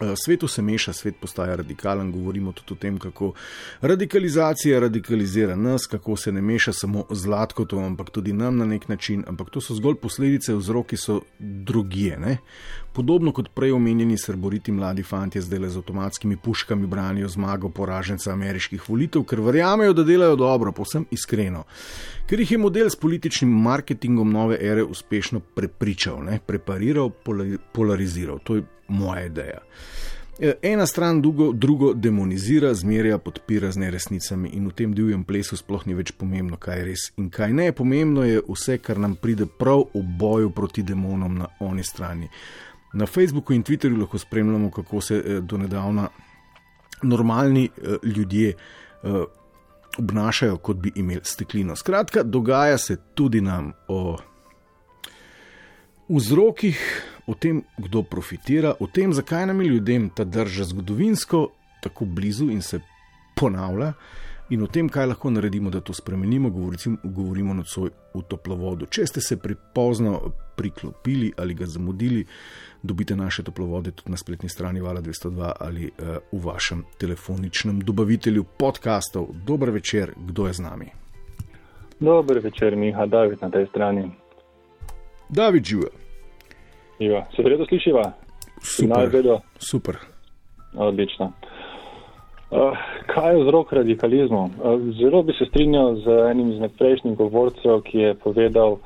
Eh, 0.00 0.14
Svetu 0.16 0.48
se 0.48 0.62
meša, 0.62 0.92
svet 0.92 1.14
postaja 1.20 1.56
radikalen, 1.56 2.12
govorimo 2.12 2.52
tudi 2.52 2.72
o 2.72 2.76
tem, 2.76 2.98
kako 2.98 3.32
radikalizacija 3.80 4.80
radikalizira 4.80 5.56
nas, 5.56 5.86
kako 5.86 6.16
se 6.16 6.32
ne 6.32 6.42
meša 6.42 6.72
samo 6.72 7.04
zlatko, 7.10 7.66
ampak 7.72 8.10
tudi 8.10 8.32
nam 8.32 8.56
na 8.56 8.64
nek 8.64 8.88
način, 8.88 9.24
ampak 9.26 9.50
to 9.50 9.60
so 9.60 9.74
zgolj 9.74 9.94
posledice, 9.94 10.54
vzroki 10.54 10.96
so 10.96 11.20
drugije. 11.38 12.38
Podobno 12.94 13.32
kot 13.34 13.48
prej 13.54 13.72
omenjeni 13.74 14.14
srboriti 14.18 14.72
mladi 14.72 15.02
fanti 15.02 15.40
zdaj 15.42 15.58
le 15.58 15.68
z 15.68 15.80
avtomatskimi 15.80 16.36
puškami 16.36 16.86
branijo 16.86 17.28
zmago 17.28 17.68
poraženca 17.68 18.32
ameriških 18.32 18.88
volitev, 18.88 19.24
ker 19.26 19.40
verjamejo, 19.42 19.92
da 19.92 20.04
delajo 20.06 20.36
dobro, 20.36 20.72
povsem 20.72 21.06
iskreno. 21.10 21.64
Ker 22.30 22.40
jih 22.40 22.52
je 22.52 22.58
model 22.58 22.90
s 22.90 22.96
političnim 22.96 23.50
marketingom 23.50 24.30
nove 24.30 24.58
ere 24.60 24.84
uspešno 24.84 25.40
prepričal, 25.40 26.22
ne? 26.24 26.38
prepariral, 26.46 27.10
polariziral. 27.72 28.38
To 28.44 28.56
je 28.56 28.62
moja 28.88 29.24
ideja. 29.26 29.58
E, 30.38 30.52
ena 30.62 30.86
stran 30.86 31.22
drugo, 31.22 31.52
drugo 31.52 31.92
demonizira, 31.94 32.74
zmerja, 32.74 33.18
podpira 33.18 33.72
z 33.72 33.78
neresnicami 33.78 34.48
in 34.54 34.68
v 34.68 34.72
tem 34.72 34.94
divjem 34.94 35.24
plesu 35.24 35.56
sploh 35.56 35.86
ni 35.86 35.94
več 35.94 36.10
pomembno, 36.14 36.58
kaj 36.58 36.78
je 36.78 36.86
res 36.88 37.08
in 37.18 37.28
kaj 37.30 37.52
ne. 37.54 37.72
Pomembno 37.72 38.22
je 38.26 38.42
vse, 38.48 38.78
kar 38.78 38.98
nam 38.98 39.14
pride 39.14 39.46
prav 39.46 39.84
v 39.94 40.02
boju 40.18 40.50
proti 40.50 40.82
demonom 40.82 41.38
na 41.38 41.50
oni 41.60 41.82
strani. 41.82 42.30
Na 42.94 43.06
Facebooku 43.06 43.52
in 43.52 43.62
Twitterju 43.62 43.98
lahko 44.00 44.18
spremljamo, 44.18 44.70
kako 44.70 45.00
se 45.00 45.16
e, 45.16 45.40
do 45.40 45.58
nedavna 45.58 46.08
normalni 47.02 47.64
e, 47.64 47.96
ljudje 48.06 48.54
obnašajo, 49.98 50.56
kot 50.56 50.76
bi 50.76 50.92
imeli 50.96 51.20
steklino. 51.24 51.76
Skratka, 51.76 52.22
dogaja 52.22 52.78
se 52.78 52.96
tudi 53.14 53.40
nam 53.40 53.72
o 53.88 54.16
vzrokih 56.08 56.80
o 57.26 57.34
tem, 57.34 57.62
kdo 57.78 58.02
profitira, 58.02 58.74
o 58.80 58.86
tem, 58.86 59.12
zakaj 59.12 59.46
nam 59.46 59.60
je 59.60 59.68
ljudem 59.68 60.08
ta 60.10 60.24
drža 60.24 60.64
zgodovinsko 60.64 61.48
tako 61.82 62.04
blizu 62.04 62.50
in 62.50 62.62
se 62.62 62.80
ponavlja, 63.36 63.92
in 64.50 64.62
o 64.62 64.66
tem, 64.66 64.88
kaj 64.88 65.06
lahko 65.06 65.30
naredimo, 65.30 65.70
da 65.70 65.80
to 65.80 65.94
spremenimo, 65.94 66.50
govorimo, 67.04 67.54
nocoj 67.54 67.90
v 68.14 68.22
toplovodu. 68.28 68.86
Če 68.86 69.06
ste 69.06 69.20
se 69.20 69.36
pripozno 69.40 70.20
priklopili 70.56 71.32
ali 71.36 71.54
ga 71.54 71.66
zamudili, 71.66 72.24
dobite 72.82 73.16
naše 73.16 73.42
toplovode 73.42 73.90
tudi 73.90 74.10
na 74.10 74.16
spletni 74.16 74.48
strani 74.48 74.80
Vala 74.80 75.00
202 75.00 75.52
ali 75.60 75.84
uh, 75.84 76.16
v 76.32 76.44
vašem 76.46 76.84
telefoničnem 76.98 77.80
dobavitelju 77.80 78.44
podkastov. 78.58 79.26
Dober 79.46 79.70
večer, 79.70 80.12
kdo 80.16 80.46
je 80.46 80.52
z 80.52 80.60
nami? 80.60 80.86
Dober 82.00 82.38
večer, 82.38 82.76
Miha, 82.76 83.06
David 83.06 83.42
na 83.42 83.50
tej 83.50 83.66
strani. 83.66 84.10
David 85.28 85.64
živi. 85.64 85.86
Iva. 86.98 87.26
Se 87.36 87.42
verjetno 87.42 87.66
slišiva? 87.66 88.12
Super. 88.62 89.30
Super. 89.58 89.96
Odlično. 90.76 91.32
Uh, 92.50 92.76
kaj 93.06 93.34
je 93.34 93.42
vzrok 93.42 93.72
radikalizmu? 93.72 94.44
Uh, 94.44 94.50
zelo 95.00 95.22
bi 95.22 95.32
se 95.32 95.44
strinjal 95.48 95.96
z 95.96 96.30
enim 96.30 96.52
izmed 96.52 96.70
prejšnjih 96.78 97.16
govorcev, 97.16 97.80
ki 97.80 97.98
je 97.98 98.14
povedal, 98.14 98.76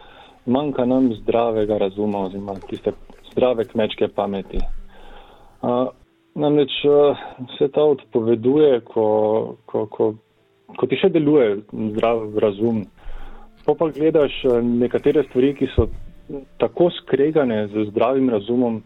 manjka 0.48 0.84
nam 0.88 1.12
zdravega 1.20 1.78
razuma 1.78 2.24
oziroma 2.26 2.54
tiste 2.70 2.92
zdrave 3.32 3.64
kmečke 3.68 4.08
pameti. 4.08 4.58
Uh, 5.62 5.88
namreč 6.34 6.72
uh, 6.84 7.18
se 7.58 7.68
ta 7.68 7.82
odpoveduje, 7.82 8.80
ko, 8.80 9.06
ko, 9.66 9.86
ko, 9.86 10.14
ko 10.76 10.86
ti 10.86 10.98
še 11.00 11.12
deluje 11.12 11.60
zdrav 11.94 12.38
razum. 12.38 12.84
Pa 13.66 13.74
pa 13.76 13.90
gledaš 13.92 14.32
nekatere 14.64 15.26
stvari, 15.28 15.52
ki 15.58 15.68
so 15.74 15.88
tako 16.60 16.90
skregane 17.02 17.66
z 17.68 17.88
zdravim 17.90 18.30
razumom, 18.30 18.82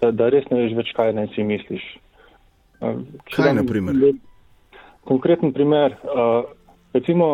da, 0.00 0.10
da 0.10 0.28
res 0.32 0.48
ne 0.50 0.64
veš 0.64 0.74
več, 0.78 0.92
kaj 0.96 1.12
naj 1.14 1.30
si 1.34 1.44
misliš. 1.46 1.84
Če 2.80 3.36
kaj 3.36 3.50
je 3.50 3.56
na 3.60 3.64
primer? 3.66 4.00
Konkreten 5.06 5.52
primer. 5.54 5.94
Recimo, 6.94 7.28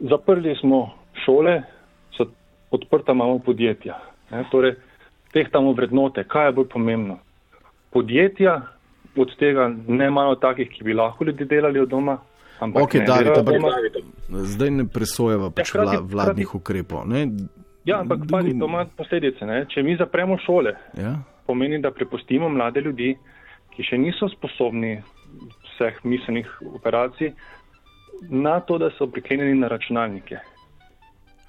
zaprli 0.00 0.56
smo 0.60 0.80
šole, 1.26 1.58
so 2.16 2.28
odprta 2.70 3.12
imamo 3.12 3.38
podjetja. 3.44 3.98
Ne, 4.30 4.44
torej, 4.50 4.76
tehtamo 5.34 5.74
vrednote. 5.76 6.24
Kaj 6.24 6.48
je 6.48 6.56
bolj 6.60 6.70
pomembno? 6.72 7.18
Podjetja, 7.92 8.60
od 9.16 9.36
tega 9.40 9.68
ne 9.88 10.10
malo 10.10 10.38
takih, 10.40 10.70
ki 10.70 10.84
bi 10.84 10.94
lahko 10.94 11.24
ljudi 11.24 11.44
delali 11.48 11.80
od 11.80 11.88
doma, 11.88 12.18
Ampak 12.60 12.82
okay, 12.88 13.00
ne, 13.00 13.06
David, 13.06 13.36
ampak, 13.36 13.54
zdaj 14.48 14.70
ne 14.72 14.84
presojeva 14.88 15.50
pač 15.52 15.74
ja, 15.74 15.82
vla, 15.84 16.00
vladnih 16.00 16.48
krati, 16.48 16.56
ukrepov. 16.56 17.04
Ne? 17.04 17.28
Ja, 17.84 18.00
ampak 18.00 18.24
pazi, 18.30 18.56
to 18.56 18.68
ima 18.68 18.86
posledice. 18.96 19.44
Ne? 19.44 19.58
Če 19.68 19.84
mi 19.84 19.96
zapremo 20.00 20.38
šole, 20.40 20.72
ja? 20.96 21.18
pomeni, 21.46 21.78
da 21.84 21.92
prepustimo 21.92 22.48
mlade 22.48 22.80
ljudi, 22.80 23.12
ki 23.76 23.84
še 23.84 24.00
niso 24.00 24.30
sposobni 24.32 24.96
vseh 25.68 26.00
miselnih 26.08 26.48
operacij, 26.78 27.34
na 28.32 28.56
to, 28.64 28.80
da 28.80 28.88
so 28.96 29.04
priklenjeni 29.12 29.58
na 29.60 29.68
računalnike. 29.68 30.40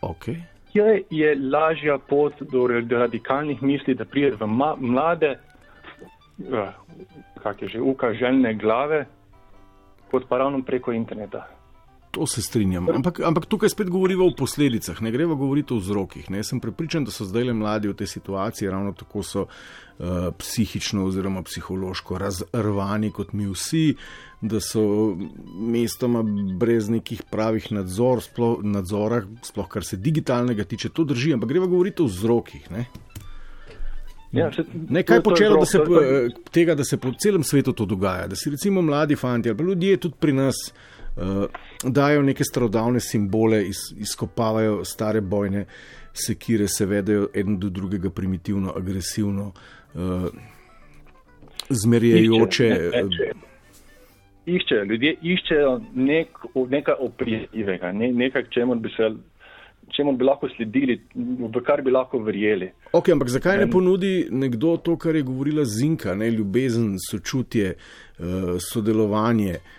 Okay. 0.08 0.40
Kje 0.72 1.04
je 1.10 1.36
lažja 1.36 1.98
pot 1.98 2.34
do 2.52 2.68
radikalnih 3.00 3.64
misli, 3.64 3.96
da 3.96 4.06
pride 4.06 4.36
v 4.40 4.48
mlade, 4.80 5.36
uh, 6.48 6.70
kak 7.44 7.62
je 7.62 7.68
že, 7.76 7.82
ukaželjne 7.82 8.54
glave, 8.54 9.06
kot 10.12 10.28
pa 10.30 10.38
ravno 10.38 10.62
preko 10.64 10.92
interneta. 10.92 11.48
To 12.12 12.28
se 12.28 12.42
strinjam. 12.42 12.90
Ampak, 12.90 13.20
ampak 13.20 13.46
tukaj 13.46 13.70
spet 13.70 13.90
govorimo 13.90 14.26
o 14.26 14.32
posledicah, 14.38 15.02
ne 15.02 15.12
gremo 15.12 15.36
govoriti 15.36 15.74
o 15.74 15.78
vzrokih. 15.78 16.30
Ne? 16.32 16.44
Sem 16.44 16.60
prepričan, 16.60 17.04
da 17.06 17.12
so 17.12 17.28
zdaj 17.28 17.50
le 17.50 17.54
mladi 17.54 17.92
v 17.92 17.98
tej 18.00 18.08
situaciji, 18.08 18.70
ravno 18.72 18.94
tako 18.96 19.24
so 19.24 19.44
uh, 19.44 20.32
psihično 20.40 21.06
oziroma 21.06 21.44
psihološko 21.44 22.18
razrvani 22.18 23.12
kot 23.12 23.34
mi 23.34 23.50
vsi, 23.52 23.98
da 24.42 24.62
so 24.64 25.16
mestoma 25.60 26.24
brez 26.60 26.90
nekih 26.90 27.26
pravih 27.30 27.72
nadzor, 27.76 28.24
sploh, 28.24 28.64
nadzora, 28.64 29.22
sploh 29.44 29.68
kar 29.68 29.84
se 29.84 29.98
digitalnega 29.98 30.64
tiče. 30.64 30.90
To 30.90 31.04
drži, 31.04 31.36
ampak 31.36 31.50
gremo 31.50 31.68
govoriti 31.68 32.02
o 32.02 32.08
vzrokih. 32.08 32.72
Ne? 32.72 32.88
Ja, 34.32 34.52
še, 34.52 34.64
ne, 34.90 35.04
kaj 35.08 35.24
počelo, 35.24 35.60
da 35.60 35.66
se, 35.66 35.80
tega, 36.52 36.76
da 36.76 36.84
se 36.84 36.98
po 37.00 37.12
celem 37.20 37.44
svetu 37.44 37.74
to 37.74 37.86
dogaja? 37.86 38.28
Da 38.28 38.36
si 38.36 38.52
recimo 38.52 38.82
mladi 38.82 39.16
fanti 39.16 39.50
ali 39.50 39.64
ljudje 39.64 39.98
tudi 39.98 40.16
pri 40.20 40.34
nas 40.36 40.56
uh, 40.68 40.97
dajo 41.84 42.22
neke 42.22 42.44
starodavne 42.44 43.00
simbole, 43.00 43.64
iz, 43.68 43.78
izkopavajo 43.98 44.86
stare 44.86 45.22
bojne 45.22 45.66
sekire, 46.14 46.68
se 46.68 46.86
vedajo 46.86 47.28
en 47.34 47.60
do 47.60 47.70
drugega 47.70 48.10
primitivno, 48.10 48.74
agresivno, 48.76 49.52
uh, 49.94 50.28
zmerjajoče. 51.70 52.68
Išče, 52.68 53.32
iščejo, 54.46 54.84
ljudje 54.84 55.16
iščejo 55.22 55.74
nek, 55.96 56.46
nekaj 56.56 56.96
oprijemljivega, 57.00 57.92
ne, 57.92 58.12
nekaj, 58.12 58.48
čemu 58.54 58.76
bi 58.76 58.90
se 58.98 59.12
čemu 59.96 60.12
bi 60.18 60.26
lahko 60.28 60.50
sledili, 60.52 60.98
v 61.16 61.62
kar 61.64 61.82
bi 61.82 61.92
lahko 61.92 62.20
verjeli. 62.20 62.68
Ok, 62.92 63.10
ampak 63.10 63.30
zakaj 63.32 63.58
ne 63.58 63.70
ponudi 63.72 64.28
nekdo 64.32 64.76
to, 64.84 64.98
kar 65.00 65.16
je 65.16 65.22
govorila 65.24 65.64
Zinka, 65.66 66.16
ne 66.16 66.28
ljubezen, 66.32 66.98
sočutje, 67.10 67.70
eh, 67.70 68.24
sodelovanje 68.60 69.54
eh, 69.54 69.77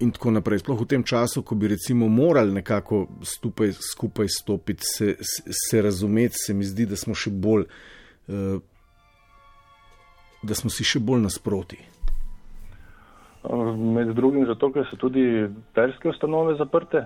in 0.00 0.12
tako 0.12 0.30
naprej. 0.30 0.60
Sploh 0.60 0.80
v 0.80 0.86
tem 0.86 1.02
času, 1.02 1.42
ko 1.42 1.54
bi 1.54 1.68
recimo 1.72 2.08
morali 2.08 2.52
nekako 2.52 3.06
stupaj, 3.22 3.72
skupaj 3.72 4.28
stopiti, 4.28 4.84
se, 4.84 5.16
se 5.50 5.82
razumeti, 5.82 6.34
se 6.46 6.54
mi 6.54 6.64
zdi, 6.64 6.86
da 6.86 6.96
smo 6.96 7.14
še 7.14 7.30
bolj, 7.30 7.64
eh, 8.28 8.58
da 10.42 10.54
smo 10.54 10.70
si 10.70 10.84
še 10.84 11.00
bolj 11.00 11.24
nasproti. 11.24 11.80
Med 13.76 14.14
drugim 14.16 14.46
zato, 14.48 14.70
ker 14.72 14.86
so 14.88 14.96
tudi 14.96 15.24
verske 15.76 16.08
ustanove 16.08 16.56
zaprte 16.56 17.04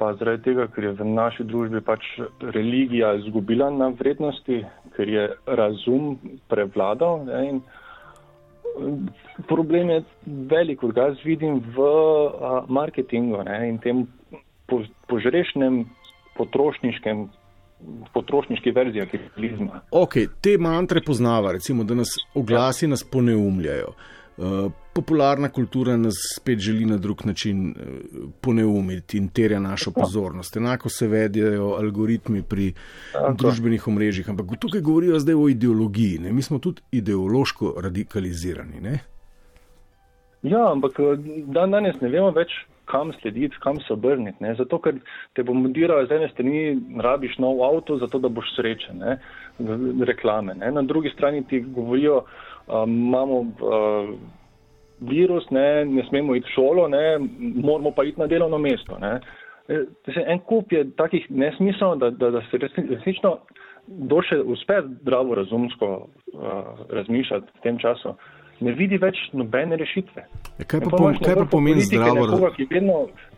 pa 0.00 0.14
zaradi 0.16 0.42
tega, 0.48 0.64
ker 0.72 0.84
je 0.84 0.90
v 0.96 1.06
naši 1.12 1.44
družbi 1.44 1.82
pač 1.84 2.06
religija 2.56 3.12
izgubila 3.20 3.68
na 3.72 3.90
vrednosti, 3.92 4.62
ker 4.96 5.12
je 5.12 5.26
razum 5.60 6.14
prevladal. 6.48 7.26
Ne, 7.26 7.40
in 7.50 7.60
problem 9.48 9.90
je 9.90 10.02
velik, 10.26 10.80
kot 10.80 10.94
ga 10.94 11.10
jaz 11.10 11.24
vidim 11.24 11.60
v 11.74 11.84
a, 11.84 12.64
marketingu 12.68 13.42
ne, 13.46 13.58
in 13.68 13.78
tem 13.78 14.06
po, 14.68 14.82
požrešnem 15.10 15.84
potrošniškem. 16.38 17.28
Potrošniški 18.12 18.74
verziji 18.76 19.06
kapitalizma. 19.08 19.78
Okay, 19.96 20.26
te 20.44 20.58
mantre 20.60 21.00
poznava, 21.00 21.54
recimo, 21.56 21.80
da 21.88 21.94
nas 21.96 22.10
oglasi 22.36 22.84
nas 22.90 23.00
poneumljajo. 23.08 23.94
Uh, 24.36 24.66
popularna 24.92 25.48
kultura 25.48 25.96
nas 25.96 26.14
spet 26.36 26.58
želi 26.58 26.84
na 26.84 26.96
drug 26.96 27.26
način 27.26 27.70
eh, 27.70 27.84
poneumiti 28.40 29.18
in 29.18 29.28
terja 29.28 29.60
našo 29.60 29.90
pozornost. 29.90 30.56
Enako 30.56 30.88
se 30.88 31.08
vedijo 31.08 31.74
algoritmi 31.78 32.42
pri 32.42 32.72
Tako. 33.12 33.32
družbenih 33.32 33.88
omrežjih, 33.88 34.30
ampak 34.30 34.46
tukaj 34.60 34.80
govorijo 34.80 35.18
zdaj 35.18 35.34
o 35.34 35.48
ideologiji. 35.48 36.18
Ne? 36.18 36.32
Mi 36.32 36.42
smo 36.42 36.58
tudi 36.58 36.82
ideološko 36.92 37.74
radikalizirani. 37.82 38.80
Ne? 38.80 38.98
Ja, 40.42 40.72
ampak 40.72 40.98
eh, 40.98 41.16
dan 41.46 41.70
danes 41.70 42.00
ne 42.00 42.08
vemo 42.08 42.30
več, 42.30 42.50
kam 42.90 43.12
slediti, 43.20 43.56
kam 43.62 43.78
se 43.80 43.92
obrniti. 43.92 44.42
Ne? 44.42 44.54
Zato, 44.58 44.80
ker 44.82 44.98
te 45.32 45.44
bo 45.46 45.54
modirajo 45.54 46.06
z 46.06 46.16
ene 46.16 46.28
strani, 46.32 46.62
rabiš 47.02 47.38
nov 47.38 47.62
avto, 47.64 47.98
zato 48.02 48.18
da 48.18 48.28
boš 48.28 48.50
srečen, 48.56 48.98
ne? 48.98 49.18
reklame. 50.08 50.54
Ne? 50.54 50.72
Na 50.72 50.82
drugi 50.82 51.10
strani 51.14 51.44
ti 51.46 51.60
govorijo, 51.60 52.22
um, 52.66 52.90
imamo 52.90 53.40
uh, 53.40 54.14
virus, 55.00 55.50
ne? 55.50 55.84
ne 55.84 56.04
smemo 56.08 56.34
iti 56.36 56.46
v 56.46 56.54
šolo, 56.54 56.88
ne? 56.88 57.18
moramo 57.38 57.90
pa 57.90 58.04
iti 58.04 58.20
na 58.20 58.26
delovno 58.26 58.58
mesto. 58.58 58.98
Ne? 58.98 59.20
E, 59.68 59.84
En 60.26 60.38
kup 60.38 60.72
je 60.72 60.84
takih 60.96 61.26
nesmislov, 61.30 61.98
da, 61.98 62.10
da, 62.10 62.30
da 62.30 62.42
se 62.50 62.58
resnično 62.58 63.38
doše 63.86 64.40
uspe 64.40 64.82
zdravo 65.00 65.34
razumsko 65.34 65.86
uh, 65.96 66.40
razmišljati 66.90 67.46
v 67.58 67.62
tem 67.62 67.78
času 67.78 68.14
ne 68.60 68.74
vidi 68.76 68.98
več 69.00 69.18
nobene 69.36 69.76
rešitve. 69.80 70.24
Ja, 70.60 70.66
kaj 70.68 70.84
pa, 70.84 70.92
pom 70.92 71.16
kaj 71.16 71.38
pa 71.42 71.46
pomeni 71.50 71.84
zdravo 71.86 72.26
razumsko? 72.26 72.52
Ki, 72.58 72.66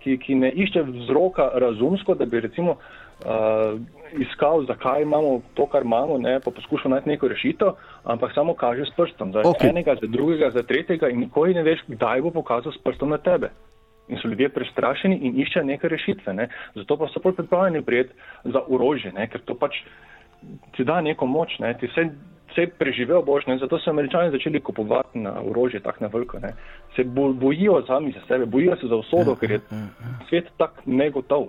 ki, 0.02 0.16
ki 0.24 0.38
ne 0.42 0.50
išče 0.64 0.82
vzroka 0.88 1.48
razumsko, 1.62 2.16
da 2.18 2.26
bi 2.26 2.42
recimo 2.42 2.76
uh, 3.24 3.80
iskal, 4.18 4.64
zakaj 4.66 5.02
imamo 5.02 5.40
to, 5.54 5.66
kar 5.66 5.82
imamo, 5.82 6.18
ne, 6.18 6.40
pa 6.40 6.50
poskušal 6.50 6.90
najti 6.90 7.08
neko 7.08 7.28
rešitev, 7.28 7.68
ampak 8.04 8.34
samo 8.34 8.54
kaže 8.54 8.86
s 8.86 8.96
prstom. 8.96 9.32
Za 9.32 9.42
okay. 9.48 9.70
enega, 9.70 9.94
za 10.00 10.06
drugega, 10.06 10.50
za 10.50 10.62
tretjega 10.62 11.08
in 11.08 11.20
nikoli 11.20 11.54
ne 11.54 11.62
veš, 11.62 11.84
kdaj 11.88 12.22
bo 12.22 12.30
pokazal 12.30 12.72
s 12.72 12.82
prstom 12.82 13.10
na 13.10 13.18
tebe. 13.18 13.50
In 14.08 14.18
so 14.18 14.28
ljudje 14.28 14.48
prestrašeni 14.48 15.16
in 15.16 15.38
iščejo 15.40 15.64
neke 15.64 15.88
rešitve. 15.88 16.34
Ne. 16.34 16.48
Zato 16.74 16.96
pa 16.96 17.08
so 17.08 17.20
bolj 17.22 17.38
pripravljeni 17.38 17.84
prijeti 17.84 18.14
za 18.44 18.60
orožje, 18.68 19.12
ne, 19.12 19.28
ker 19.30 19.40
to 19.40 19.54
pač 19.54 19.78
ti 20.76 20.84
da 20.84 21.00
neko 21.00 21.26
moč. 21.26 21.58
Ne. 21.62 21.74
Ti 21.78 21.86
vse 21.86 22.10
vse 22.52 22.66
preživel 22.78 23.22
boš, 23.22 23.46
ne? 23.46 23.58
zato 23.58 23.78
so 23.78 23.90
američani 23.90 24.30
začeli 24.30 24.60
kupovati 24.60 25.18
na 25.18 25.32
orožje 25.50 25.80
tako 25.80 26.04
na 26.04 26.10
veliko. 26.12 26.38
Ne? 26.38 26.52
Se 26.96 27.04
bo, 27.04 27.32
bojijo 27.32 27.82
sami 27.86 28.12
za 28.12 28.20
sebe, 28.28 28.46
bojijo 28.46 28.76
se 28.76 28.86
za 28.86 28.96
usodo, 28.96 29.36
ker 29.36 29.50
je 29.50 29.60
svet 30.28 30.50
tako 30.56 30.82
negotov. 30.86 31.46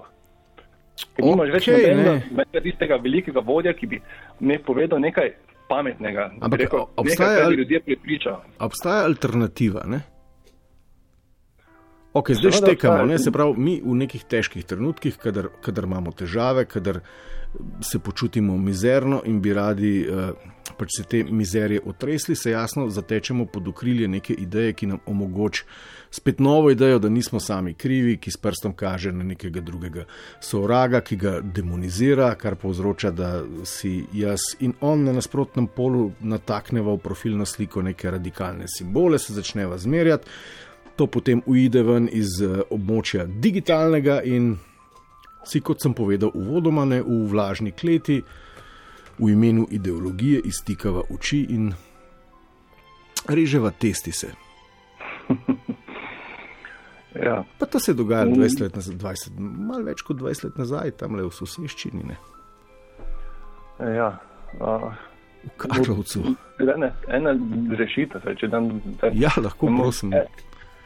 Okay, 0.94 1.26
nimaš 1.26 1.50
več 1.56 1.68
ne. 1.74 2.62
tistega 2.62 3.00
velikega 3.02 3.42
vodja, 3.46 3.74
ki 3.74 3.90
bi 3.90 4.00
ne 4.46 4.60
povedal 4.62 5.02
nekaj 5.02 5.34
pametnega. 5.70 6.30
Ampak 6.40 6.66
rekel, 6.66 6.86
obstaja, 6.96 7.44
nekaj, 7.44 7.58
ljudje 7.58 7.80
prepričajo. 7.88 8.42
Obstaja 8.60 9.06
alternativa. 9.10 9.86
Ne? 9.90 10.04
Ok, 12.14 12.30
zdaj 12.38 12.52
štekamo, 12.60 13.06
ne? 13.10 13.18
se 13.20 13.32
pravi, 13.34 13.58
mi 13.58 13.80
v 13.82 13.96
nekih 14.04 14.26
težkih 14.30 14.66
trenutkih, 14.70 15.18
kadar, 15.18 15.50
kadar 15.66 15.90
imamo 15.90 16.14
težave, 16.14 16.68
kadar 16.70 17.02
se 17.82 18.00
počutimo 18.00 18.58
mizerno 18.58 19.24
in 19.26 19.42
bi 19.42 19.54
radi 19.54 19.96
uh, 20.06 20.30
pač 20.84 20.98
se 20.98 21.04
te 21.08 21.24
mizerije 21.24 21.82
otresli, 21.86 22.36
se 22.36 22.52
jasno 22.52 22.90
zatečemo 22.90 23.46
pod 23.46 23.68
okrilje 23.68 24.08
neke 24.08 24.34
ideje, 24.34 24.74
ki 24.74 24.88
nam 24.92 25.00
omogoča 25.06 25.64
spet 26.14 26.40
novo 26.40 26.72
idejo, 26.72 27.00
da 27.00 27.10
nismo 27.10 27.40
sami 27.40 27.74
krivi, 27.74 28.18
ki 28.22 28.32
s 28.32 28.38
prstom 28.38 28.76
kaže 28.78 29.12
na 29.12 29.24
nekega 29.24 29.62
drugega 29.62 30.04
sovraga, 30.42 31.02
ki 31.02 31.16
ga 31.18 31.40
demonizira, 31.42 32.34
kar 32.36 32.56
povzroča, 32.60 33.12
da 33.12 33.32
si 33.66 34.04
jaz 34.14 34.52
in 34.60 34.76
on 34.82 35.08
na 35.08 35.16
nasprotnem 35.16 35.68
polu 35.68 36.12
natakneva 36.20 36.94
v 36.94 37.02
profilno 37.02 37.48
sliko 37.50 37.82
neke 37.82 38.12
radikalne 38.12 38.68
simbole, 38.70 39.20
se 39.20 39.34
začneva 39.34 39.78
zmerjati. 39.78 40.30
To 40.96 41.08
potem 41.08 41.42
uide 41.50 41.82
ven 41.82 42.06
iz 42.12 42.38
uh, 42.46 42.60
območja 42.70 43.26
digitalnega 43.26 44.20
in 44.30 44.54
si, 45.50 45.64
kot 45.66 45.82
sem 45.82 45.96
povedal, 45.98 46.30
uvodoma 46.38 46.86
ne 46.86 47.02
v 47.02 47.24
vlažni 47.32 47.72
kleti, 47.74 48.22
v 49.20 49.30
imenu 49.30 49.68
ideologije 49.72 50.42
iztikava 50.46 51.02
oči 51.10 51.46
in 51.50 51.74
reževa 53.30 53.72
testi 53.72 54.12
se. 54.12 54.28
ja. 57.26 57.44
Pa 57.60 57.66
to 57.66 57.80
se 57.80 57.92
je 57.92 57.96
dogajalo 57.96 58.32
20 58.32 58.62
let 58.62 58.76
nazaj, 58.76 58.96
20, 58.96 59.40
malo 59.40 59.84
več 59.84 60.02
kot 60.02 60.18
20 60.18 60.44
let 60.44 60.58
nazaj, 60.58 60.92
tam 60.92 61.16
le 61.16 61.28
v 61.28 61.32
soseščini. 61.32 62.04
Ne? 62.04 62.18
Ja. 63.96 64.18
Uh. 64.60 64.94
V 65.44 65.50
Kačovcu. 65.60 66.22
Ena, 66.64 66.94
ena 67.12 67.34
rešitev, 67.76 68.24
če 68.40 68.48
dan. 68.48 68.70
Ja, 69.12 69.34
lahko 69.44 69.68
prosim. 69.68 70.14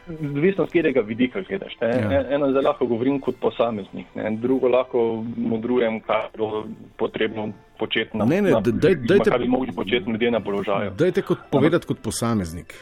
Odvisno 0.07 0.65
z 0.65 0.71
katerega 0.71 1.03
vidika 1.05 1.43
gledaš. 1.45 1.75
Ja. 1.81 2.23
Eno 2.33 2.49
zelo 2.55 2.63
lahko 2.71 2.87
govorim 2.89 3.19
kot 3.21 3.37
posameznik, 3.41 4.07
ne? 4.15 4.31
drugo 4.41 4.71
lahko 4.71 5.03
modrujem, 5.37 5.99
kaj 6.07 6.29
je 6.33 6.63
potrebno 6.97 7.51
početi 7.79 8.17
na 8.17 8.25
položaju. 8.25 9.23
Kaj 9.23 9.39
bi 9.39 9.47
mogli 9.47 9.71
početi 9.75 10.11
ljudje 10.11 10.31
na 10.31 10.39
položaju. 10.39 10.91
Dajte 10.97 11.21
kot 11.21 11.37
povedati 11.51 11.87
kot 11.87 12.01
posameznik. 12.03 12.73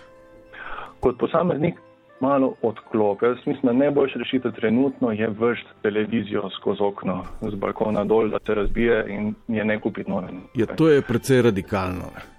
Kot 1.00 1.18
posameznik 1.20 1.76
malo 2.20 2.54
odklop. 2.62 3.22
Jaz 3.22 3.38
mislim, 3.46 3.64
da 3.64 3.74
najboljša 3.74 4.20
rešitev 4.20 4.52
trenutno 4.52 5.12
je 5.12 5.30
vršiti 5.30 5.70
televizijo 5.82 6.50
skozi 6.50 6.84
okno 6.84 7.24
z 7.42 7.56
balkona 7.56 8.04
dol, 8.04 8.30
da 8.30 8.38
se 8.46 8.56
razbije 8.56 9.06
in 9.10 9.36
je 9.48 9.66
ne 9.66 9.80
kupiti 9.80 10.10
nove. 10.10 10.28
Ja, 10.56 10.66
to 10.66 10.90
je 10.90 11.02
precej 11.02 11.42
radikalno. 11.42 12.12
Ne? 12.16 12.36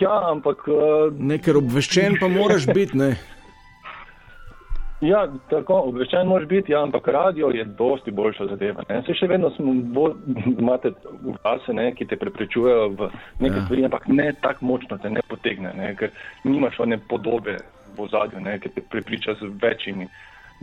Ja, 0.00 0.30
ampak. 0.30 0.68
Uh, 0.68 1.12
Nekaj 1.18 1.54
obveščen 1.54 2.16
pa 2.20 2.28
moraš 2.28 2.66
biti, 2.66 2.96
ne? 2.98 3.16
Ja, 5.00 5.22
tako 5.48 5.78
obveščen 5.88 6.28
moraš 6.28 6.48
biti, 6.48 6.72
ja, 6.72 6.82
ampak 6.84 7.06
radio 7.08 7.48
je 7.54 7.64
dosti 7.64 8.12
boljša 8.12 8.46
zadeva. 8.50 8.82
Ne? 8.88 8.98
Se 9.06 9.14
še 9.16 9.30
vedno 9.30 9.48
smo, 9.54 9.72
bo, 9.96 10.10
imate 10.62 10.92
glase, 11.22 11.72
ne, 11.72 11.88
ki 11.96 12.04
te 12.10 12.18
preprečujejo 12.20 12.88
v 12.98 13.08
nekaj 13.40 13.56
ja. 13.56 13.64
stvari, 13.64 13.84
ampak 13.88 14.08
ne 14.12 14.26
tako 14.44 14.68
močno 14.68 14.98
te 15.00 15.10
ne 15.10 15.22
potegne, 15.28 15.72
ne? 15.78 15.94
ker 15.96 16.12
nimaš 16.44 16.76
one 16.84 16.98
podobe 17.08 17.56
v 17.96 18.08
zadju, 18.12 18.42
ki 18.60 18.72
te 18.74 18.84
prepriča 18.92 19.38
z 19.40 19.48
večjimi, 19.62 20.08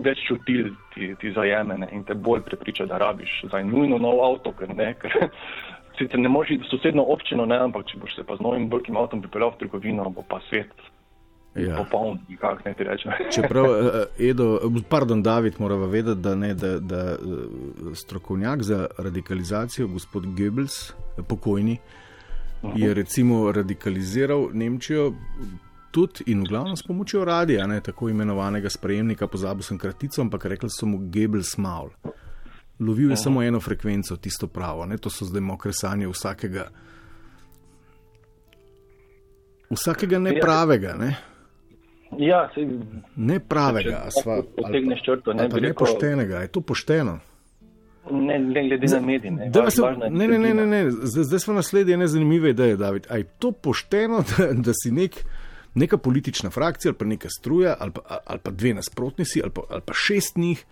več 0.06 0.22
čutil 0.28 0.70
ti, 0.94 1.10
ti 1.18 1.34
zajeme 1.34 1.80
ne? 1.82 1.90
in 1.98 2.04
te 2.06 2.14
bolj 2.14 2.44
prepriča, 2.46 2.86
da 2.86 3.02
rabiš 3.02 3.40
za 3.50 3.64
nujno 3.66 3.98
nov 3.98 4.22
avto, 4.22 4.54
ker 4.60 4.70
ne. 4.76 4.94
Ker, 5.02 5.18
Sicer 5.98 6.22
ne 6.22 6.30
moreš 6.30 6.52
iti 6.54 6.62
v 6.62 6.70
sosedno 6.70 7.08
občino, 7.10 7.48
ne, 7.50 7.58
ampak 7.58 7.88
če 7.90 7.98
boš 7.98 8.20
se 8.20 8.24
pa 8.24 8.36
z 8.38 8.46
novim 8.46 8.68
velikim 8.70 9.00
avtom 9.02 9.24
pripeljal 9.24 9.56
v 9.56 9.64
trgovino, 9.64 10.06
bo 10.14 10.22
pa 10.22 10.38
svet 10.46 10.70
Ja. 11.58 11.78
Popoln, 11.78 12.20
kako 12.40 12.62
ne 12.66 12.74
ti 12.74 12.84
rečem. 12.84 13.12
Čeprav, 13.36 13.66
eh, 13.66 14.30
Edo, 14.30 14.60
pardon, 14.90 15.24
David, 15.24 15.54
moramo 15.60 15.88
vedeti, 15.88 16.22
da, 16.22 16.36
ne, 16.36 16.54
da, 16.54 16.80
da 16.80 17.12
eh, 17.12 17.18
strokovnjak 17.96 18.64
za 18.64 18.86
radikalizacijo, 18.98 19.88
gospod 19.88 20.26
Goebbels, 20.26 20.94
pokojni, 21.28 21.78
uh 22.62 22.70
-huh. 22.70 22.84
je 22.84 22.94
recimo 22.94 23.52
radikaliziral 23.52 24.50
Nemčijo 24.54 25.14
tudi 25.92 26.24
in 26.26 26.44
v 26.44 26.48
glavnem 26.50 26.76
s 26.76 26.84
pomočjo 26.84 27.26
radia, 27.26 27.68
ne, 27.68 27.82
tako 27.82 28.10
imenovanega 28.10 28.70
sprejemnika, 28.70 29.28
pozabil 29.28 29.64
sem 29.64 29.78
kratico, 29.78 30.22
ampak 30.22 30.46
rekli 30.46 30.70
so 30.70 30.86
mu 30.86 30.98
Goebbels 30.98 31.58
mal. 31.58 31.90
Lovil 32.80 33.10
je 33.10 33.14
uh 33.14 33.18
-huh. 33.18 33.24
samo 33.24 33.44
eno 33.44 33.60
frekvenco, 33.60 34.16
tisto 34.18 34.48
pravo, 34.48 34.86
ne, 34.86 34.98
to 34.98 35.10
so 35.10 35.26
zdaj 35.26 35.42
mokre 35.42 35.74
sanje 35.74 36.08
vsakega. 36.08 36.68
Vsakega 39.70 40.20
nepravega, 40.20 40.94
ne? 40.94 41.16
Ja, 42.18 42.50
se, 42.56 42.68
ne 43.16 43.40
pravega, 43.40 44.08
potegneš 44.56 45.02
črto, 45.04 45.34
ne, 45.34 45.50
ne 45.62 45.74
poštenega, 45.74 46.38
je 46.46 46.48
to 46.48 46.62
pošteno. 46.62 47.20
Ne, 48.12 48.40
ne 48.40 48.68
glede 48.68 48.88
na 48.88 49.02
medije. 49.02 49.32
Ne, 49.32 49.50
ne, 50.10 50.28
ne, 50.28 50.40
ne, 50.40 50.54
ne, 50.54 50.66
ne. 50.66 50.92
Zdaj, 50.92 51.24
zdaj 51.24 51.40
smo 51.40 51.54
naslednji 51.54 51.94
ene 51.94 52.08
zanimive 52.08 52.50
ideje, 52.50 52.78
David. 52.78 53.08
A 53.10 53.18
je 53.18 53.24
to 53.24 53.52
pošteno, 53.52 54.24
da, 54.38 54.54
da 54.54 54.72
si 54.84 54.92
nek, 54.92 55.26
neka 55.76 55.98
politična 55.98 56.50
frakcija 56.50 56.90
ali 56.90 56.98
pa 56.98 57.06
neka 57.06 57.30
struja 57.40 57.76
ali 57.80 57.92
pa, 57.92 58.20
ali 58.26 58.40
pa 58.44 58.52
dve 58.52 58.74
nasprotnici 58.74 59.42
ali 59.44 59.52
pa, 59.52 59.62
ali 59.70 59.82
pa 59.86 59.94
šest 59.94 60.38
njih, 60.38 60.66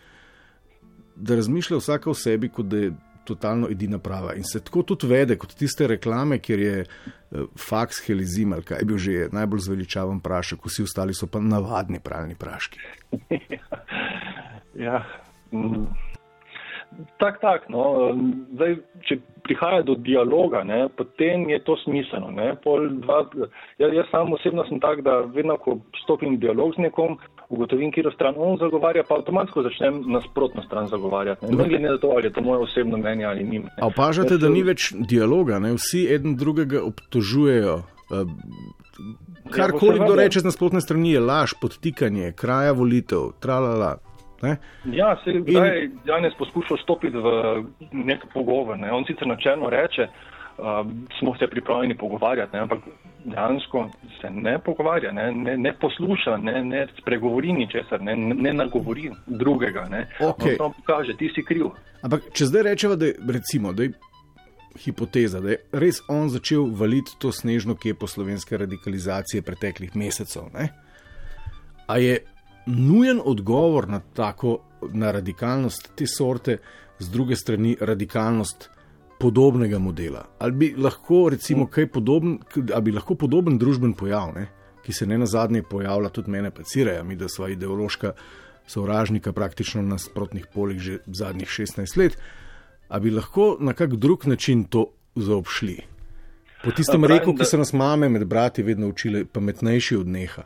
da 1.16 1.36
razmišlja 1.36 1.78
vsaka 1.78 2.10
o 2.10 2.14
sebi, 2.14 2.50
kot 2.50 2.66
da 2.66 2.78
je 2.78 2.92
totalno 3.26 3.70
edina 3.72 4.00
prava. 4.00 4.34
In 4.36 4.44
se 4.44 4.62
tako 4.64 4.84
tudi 4.84 5.08
vede, 5.08 5.38
kot 5.42 5.56
tiste 5.58 5.88
reklame, 5.88 6.40
kjer 6.40 6.60
je 6.60 6.86
uh, 6.86 7.46
faks 7.68 8.04
helizim 8.08 8.54
ali 8.54 8.64
kaj 8.64 8.86
bil 8.86 8.98
že 9.02 9.30
najbolj 9.34 9.66
zveličaven 9.68 10.20
prašek, 10.20 10.66
vsi 10.66 10.86
ostali 10.86 11.14
so 11.14 11.28
pa 11.28 11.40
navadni 11.40 12.00
pralni 12.00 12.36
praški. 12.36 12.80
ja. 14.88 15.04
Mm. 15.52 15.88
Tak, 17.18 17.40
tak, 17.42 17.70
no. 17.70 18.14
Zdaj, 18.56 18.76
če 19.08 19.18
prihaja 19.46 19.84
do 19.86 19.96
dialoga, 20.00 20.64
ne, 20.64 20.86
potem 20.90 21.50
je 21.50 21.60
to 21.64 21.76
smiselno. 21.84 22.32
Dva, 23.04 23.20
jaz, 23.82 23.94
jaz 23.94 24.08
sam 24.12 24.34
osebno 24.34 24.66
sem 24.70 24.80
tak, 24.84 25.04
da 25.06 25.20
vedno, 25.36 25.58
ko 25.62 25.78
stopim 26.04 26.36
v 26.36 26.42
dialog 26.46 26.74
z 26.78 26.88
nekom, 26.88 27.18
ugotovim, 27.50 27.92
kjer 27.94 28.10
stran 28.16 28.40
on 28.42 28.58
zagovarja, 28.62 29.06
pa 29.08 29.20
avtomatsko 29.20 29.66
začnem 29.68 30.02
nasprotno 30.12 30.64
stran 30.66 30.90
zagovarjati. 30.92 31.46
Ne, 31.46 31.58
ne 31.58 31.70
glede 31.70 31.92
na 31.92 32.00
to, 32.02 32.14
ali 32.16 32.30
je 32.30 32.34
to 32.38 32.46
moje 32.46 32.66
osebno 32.70 32.98
mnenje 32.98 33.26
ali 33.26 33.44
ni. 33.44 33.62
A 33.78 33.92
opažate, 33.92 34.40
da 34.42 34.50
ni 34.50 34.64
več 34.66 34.94
dialoga, 34.96 35.60
ne? 35.60 35.76
vsi 35.78 36.08
en 36.16 36.36
drugega 36.40 36.82
obtožujejo. 36.88 37.78
Uh, 38.10 38.26
Karkoli 39.52 40.00
ja, 40.00 40.06
kdo 40.06 40.16
reče 40.18 40.42
z 40.42 40.50
nasprotne 40.50 40.82
strani, 40.82 41.14
je 41.14 41.22
laž, 41.22 41.54
podtikanje, 41.62 42.34
kraja 42.38 42.74
volitev, 42.74 43.34
tralala. 43.42 43.98
Ne? 44.46 44.56
Ja, 44.94 45.16
se 45.24 45.32
je 45.32 45.42
In... 45.48 46.00
danes 46.06 46.34
poskušal 46.38 46.78
stopiti 46.84 47.18
v 47.18 47.66
nek 47.92 48.26
pogovor. 48.34 48.78
Ne? 48.80 48.92
On 48.92 49.06
sicer 49.08 49.28
načelno 49.28 49.70
reče, 49.70 50.08
uh, 50.08 50.86
smo 51.20 51.36
se 51.40 51.48
pripravljeni 51.48 51.98
pogovarjati, 51.98 52.56
ne, 52.56 52.60
ampak 52.60 52.80
dejansko 53.26 53.90
se 54.22 54.30
ne 54.30 54.60
pogovarja, 54.60 55.12
ne, 55.12 55.32
ne, 55.32 55.58
ne 55.58 55.74
posluša, 55.74 56.38
ne, 56.38 56.64
ne 56.64 56.88
spregovori 57.02 57.54
ničesar, 57.54 58.02
ne, 58.02 58.16
ne 58.16 58.54
nagovori 58.54 59.12
drugega. 59.26 59.88
Ne. 59.90 60.08
Okay. 60.20 60.58
On 60.60 60.74
kaže, 60.86 61.18
ti 61.18 61.32
si 61.36 61.44
kriv. 61.44 61.72
Ampak 62.02 62.30
če 62.34 62.46
zdaj 62.52 62.64
rečemo, 62.70 62.96
da 62.96 63.10
je 63.10 63.16
recimo, 63.28 63.74
da 63.74 63.84
je 63.84 63.94
hipoteza, 64.86 65.42
da 65.42 65.56
je 65.56 65.60
res 65.72 66.02
on 66.12 66.30
začel 66.30 66.68
valiti 66.76 67.16
to 67.20 67.32
snežno 67.32 67.76
kepo 67.76 68.08
slovenske 68.08 68.58
radikalizacije 68.58 69.42
preteklih 69.42 69.96
mesecev, 69.96 70.52
ne? 70.54 70.70
a 71.88 71.98
je 71.98 72.20
nujen 72.66 73.22
odgovor 73.26 73.88
na 73.90 74.00
tako 74.00 74.60
na 74.94 75.12
radikalnost 75.12 75.92
te 75.96 76.08
sorte, 76.08 76.58
z 77.00 77.10
druge 77.10 77.36
strani 77.36 77.78
radikalnost 77.82 78.70
podobnega 79.20 79.80
modela. 79.80 80.26
Ali 80.40 80.52
bi 80.52 80.74
lahko, 80.78 81.30
recimo, 81.30 81.68
kaj 81.68 81.88
podoben, 81.92 82.40
ali 82.74 82.82
bi 82.82 82.92
lahko 82.92 83.16
podoben 83.16 83.58
družben 83.58 83.94
pojav, 83.94 84.32
ne, 84.36 84.48
ki 84.84 84.94
se 84.94 85.08
ne 85.08 85.18
na 85.18 85.26
zadnje 85.26 85.64
pojavlja, 85.64 86.10
tudi 86.10 86.32
mene 86.32 86.52
pacirajo, 86.52 87.04
mi 87.04 87.16
da 87.16 87.30
sva 87.30 87.50
ideološka 87.50 88.14
sovražnika 88.68 89.34
praktično 89.34 89.82
na 89.82 89.98
sprotnih 89.98 90.48
polih 90.54 90.80
že 90.80 90.98
zadnjih 91.06 91.48
16 91.48 91.98
let, 91.98 92.18
ali 92.88 93.02
bi 93.02 93.16
lahko 93.16 93.58
na 93.60 93.74
kak 93.74 93.96
drug 93.96 94.26
način 94.26 94.64
to 94.64 94.88
zaobšli. 95.16 95.80
Po 96.64 96.72
tistem 96.72 97.06
reku, 97.06 97.36
ki 97.36 97.46
so 97.46 97.58
nas 97.58 97.74
mame 97.74 98.10
med 98.10 98.26
brati 98.26 98.64
vedno 98.64 98.88
učile, 98.90 99.26
pametnejši 99.26 99.98
od 99.98 100.08
neha. 100.08 100.44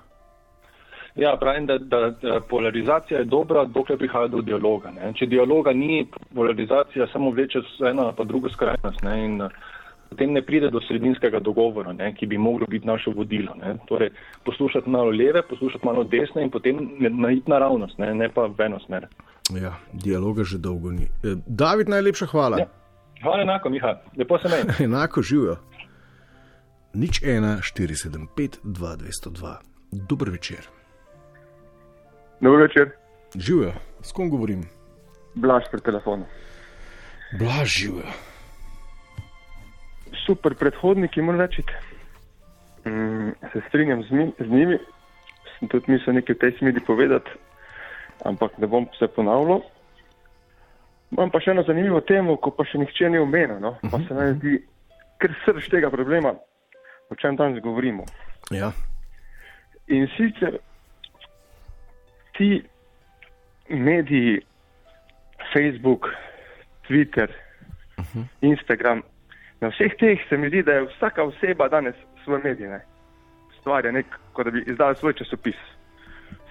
Ja, 1.15 1.37
pravim, 1.39 1.65
da, 1.65 1.77
da, 1.77 2.09
da 2.21 2.39
polarizacija 2.49 3.19
je 3.19 3.25
dobra, 3.25 3.65
dokler 3.65 3.97
prihaja 3.97 4.27
do 4.27 4.41
dialoga. 4.41 4.91
Ne. 4.91 5.13
Če 5.13 5.25
dialoga 5.25 5.73
ni, 5.73 6.07
polarizacija 6.35 7.07
samo 7.13 7.31
vleče 7.31 7.61
eno 7.89 8.13
pa 8.17 8.23
drugo 8.23 8.49
skrajnost 8.49 9.03
ne, 9.03 9.25
in 9.25 9.41
potem 10.09 10.33
ne 10.33 10.41
pride 10.41 10.69
do 10.69 10.81
sredinskega 10.87 11.39
dogovora, 11.39 11.93
ne, 11.93 12.13
ki 12.15 12.27
bi 12.27 12.37
moglo 12.37 12.67
biti 12.69 12.87
naše 12.87 13.11
vodilo. 13.15 13.55
Ne. 13.61 13.75
Torej, 13.87 14.09
poslušati 14.45 14.89
malo 14.89 15.09
leve, 15.09 15.41
poslušati 15.49 15.85
malo 15.85 16.03
desne 16.03 16.43
in 16.43 16.51
potem 16.51 16.89
naiti 16.99 17.51
naravnost, 17.51 17.97
ne, 17.97 18.13
ne 18.15 18.29
pa 18.33 18.47
v 18.47 18.65
eno 18.65 18.79
smer. 18.85 19.07
Ja, 19.61 19.75
dialoga 19.93 20.43
že 20.43 20.57
dolgo 20.57 20.91
ni. 20.91 21.09
David, 21.47 21.89
najlepša 21.89 22.25
hvala. 22.25 22.57
Ja. 22.57 22.67
Hvala 23.21 23.41
enako, 23.41 23.69
Miha. 23.69 23.97
Lepo 24.17 24.37
se 24.39 24.49
meni. 24.49 24.73
enako 24.87 25.21
živijo. 25.21 25.57
Nič 26.93 27.21
1, 27.21 27.61
475, 27.61 28.59
2, 28.63 28.97
202. 28.97 29.55
Dober 29.91 30.29
večer. 30.29 30.78
Dobro 32.41 32.61
večer. 32.61 32.89
Živijo, 33.35 33.73
s 34.01 34.11
kom 34.11 34.29
govorim? 34.29 34.63
Blaž 35.35 35.63
pri 35.71 35.81
telefonu. 35.81 36.25
Blaž 37.39 37.67
živijo. 37.79 38.07
Super 40.25 40.55
predhodniki, 40.55 41.21
moram 41.21 41.41
reči. 41.41 41.63
Mm, 42.85 43.29
se 43.53 43.61
strinjam 43.67 44.03
z, 44.03 44.11
mi, 44.11 44.31
z 44.39 44.49
njimi, 44.49 44.77
sem 45.59 45.67
tudi 45.67 45.91
mislil 45.91 46.15
nekaj 46.15 46.35
v 46.35 46.39
tej 46.39 46.51
smeri 46.57 46.79
povedati, 46.87 47.29
ampak 48.25 48.57
ne 48.57 48.67
bom 48.67 48.87
se 48.99 49.07
ponavljal. 49.07 49.61
Imam 51.11 51.31
pa 51.31 51.41
še 51.43 51.51
eno 51.51 51.63
zanimivo 51.67 51.99
temo, 52.01 52.37
ko 52.37 52.55
pa 52.55 52.63
še 52.63 52.79
nihče 52.79 53.09
ni 53.09 53.19
omenil. 53.19 53.59
No? 53.59 53.75
Pa 53.91 53.99
se 54.07 54.15
mi 54.15 54.31
zdi, 54.39 54.55
ker 55.19 55.35
srč 55.43 55.67
tega 55.69 55.91
problema, 55.91 56.33
o 57.09 57.19
čem 57.19 57.35
danes 57.35 57.59
govorimo. 57.63 58.07
Ja. 58.55 58.71
In 59.87 60.07
sicer 60.15 60.61
ti 62.39 62.63
mediji, 63.69 64.41
Facebook, 65.53 66.07
Twitter, 66.87 67.29
uh 67.97 68.05
-huh. 68.05 68.23
Instagram, 68.41 69.03
na 69.61 69.67
vseh 69.67 69.95
teh 69.99 70.19
se 70.29 70.37
mi 70.37 70.47
zdi, 70.47 70.63
da 70.63 70.71
je 70.71 70.85
vsaka 70.85 71.23
oseba 71.23 71.67
danes 71.67 71.95
svoj 72.23 72.39
medij. 72.43 72.67
Ne? 72.67 72.81
Stvarja 73.59 73.91
nek, 73.91 74.05
kot 74.33 74.45
da 74.45 74.51
bi 74.51 74.63
izdal 74.67 74.95
svoj 74.95 75.13
časopis. 75.13 75.55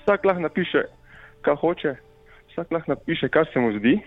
Vsak 0.02 0.24
lahko 0.24 0.40
napiše, 0.40 0.82
kaj 1.42 1.54
hoče, 1.54 1.94
vsak 2.52 2.70
lahko 2.70 2.92
napiše, 2.92 3.28
kar 3.28 3.46
se 3.52 3.60
mu 3.60 3.78
zdi. 3.78 4.00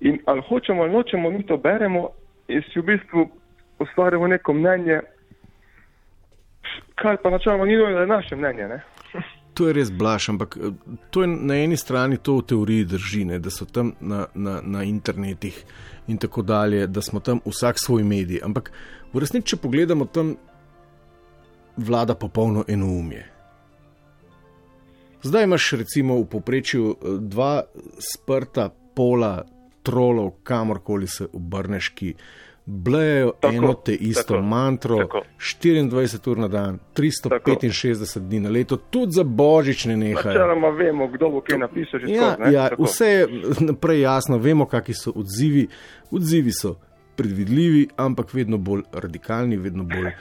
In 0.00 0.18
ali 0.26 0.42
hočemo 0.48 0.82
ali 0.82 0.92
nočemo, 0.92 1.30
mi 1.30 1.46
to 1.46 1.56
beremo 1.56 2.08
in 2.48 2.62
si 2.62 2.80
v 2.80 2.82
bistvu 2.82 3.30
ustvarjamo 3.78 4.26
neko 4.26 4.52
mnenje, 4.52 5.00
kar 6.94 7.16
pa 7.22 7.30
načeloma 7.30 7.64
ni 7.64 7.76
nujno, 7.76 7.94
da 7.94 8.00
je 8.00 8.06
naše 8.06 8.36
mnenje. 8.36 8.68
Ne? 8.68 8.80
To 9.58 9.66
je 9.66 9.74
res 9.74 9.88
blaš, 9.90 10.28
ampak 10.30 10.54
to 11.10 11.22
je 11.24 11.28
na 11.28 11.56
eni 11.58 11.76
strani 11.76 12.20
to 12.22 12.36
v 12.38 12.44
teoriji 12.52 12.84
drži, 12.92 13.24
ne, 13.26 13.38
da 13.42 13.50
so 13.50 13.66
tam 13.66 13.90
na, 14.00 14.28
na, 14.34 14.60
na 14.62 14.84
internetih 14.86 15.56
in 16.06 16.18
tako 16.22 16.44
dalje, 16.46 16.86
da 16.86 17.02
smo 17.02 17.20
tam 17.20 17.40
vsak 17.42 17.80
svoj 17.82 18.04
medij. 18.06 18.38
Ampak 18.46 18.70
v 19.12 19.24
resnici, 19.24 19.50
če 19.50 19.58
pogledamo, 19.58 20.06
tam 20.06 20.36
vlada 21.76 22.14
popolno 22.14 22.62
enoumje. 22.68 23.24
Zdaj 25.22 25.44
imaš 25.44 25.72
recimo 25.82 26.20
v 26.20 26.28
poprečju 26.30 26.96
dva 27.20 27.62
sprta 27.98 28.70
pola 28.94 29.42
trolov, 29.82 30.38
kamorkoli 30.42 31.06
se 31.06 31.26
obrneš, 31.32 31.88
ki 31.88 32.14
blejo 32.70 33.32
tako, 33.40 33.54
eno 33.54 33.74
te 33.74 33.94
isto 33.94 34.34
tako, 34.34 34.42
mantro, 34.42 34.96
tako. 34.96 35.22
24 35.62 36.30
ur 36.30 36.38
na 36.38 36.48
dan, 36.48 36.78
365 36.96 38.14
tako. 38.14 38.26
dni 38.26 38.40
na 38.40 38.50
leto, 38.50 38.76
tudi 38.76 39.12
za 39.12 39.24
božič 39.24 39.84
ne 39.84 39.96
nehajo. 39.96 40.28
Načeloma 40.28 40.68
vemo, 40.68 41.08
kdo 41.08 41.30
bo 41.30 41.40
kaj 41.40 41.58
napisal. 41.58 42.00
Ja, 42.08 42.34
skor, 42.34 42.52
ja, 42.52 42.68
vse 42.78 43.06
je 43.06 43.26
naprej 43.60 44.00
jasno, 44.00 44.38
vemo, 44.38 44.66
kakšni 44.66 44.94
so 44.94 45.12
odzivi. 45.16 45.68
Odzivi 46.10 46.52
so 46.52 46.74
predvidljivi, 47.16 47.88
ampak 47.96 48.34
vedno 48.34 48.58
bolj 48.58 48.82
radikalni, 48.92 49.56
vedno 49.56 49.84
bolj 49.84 50.12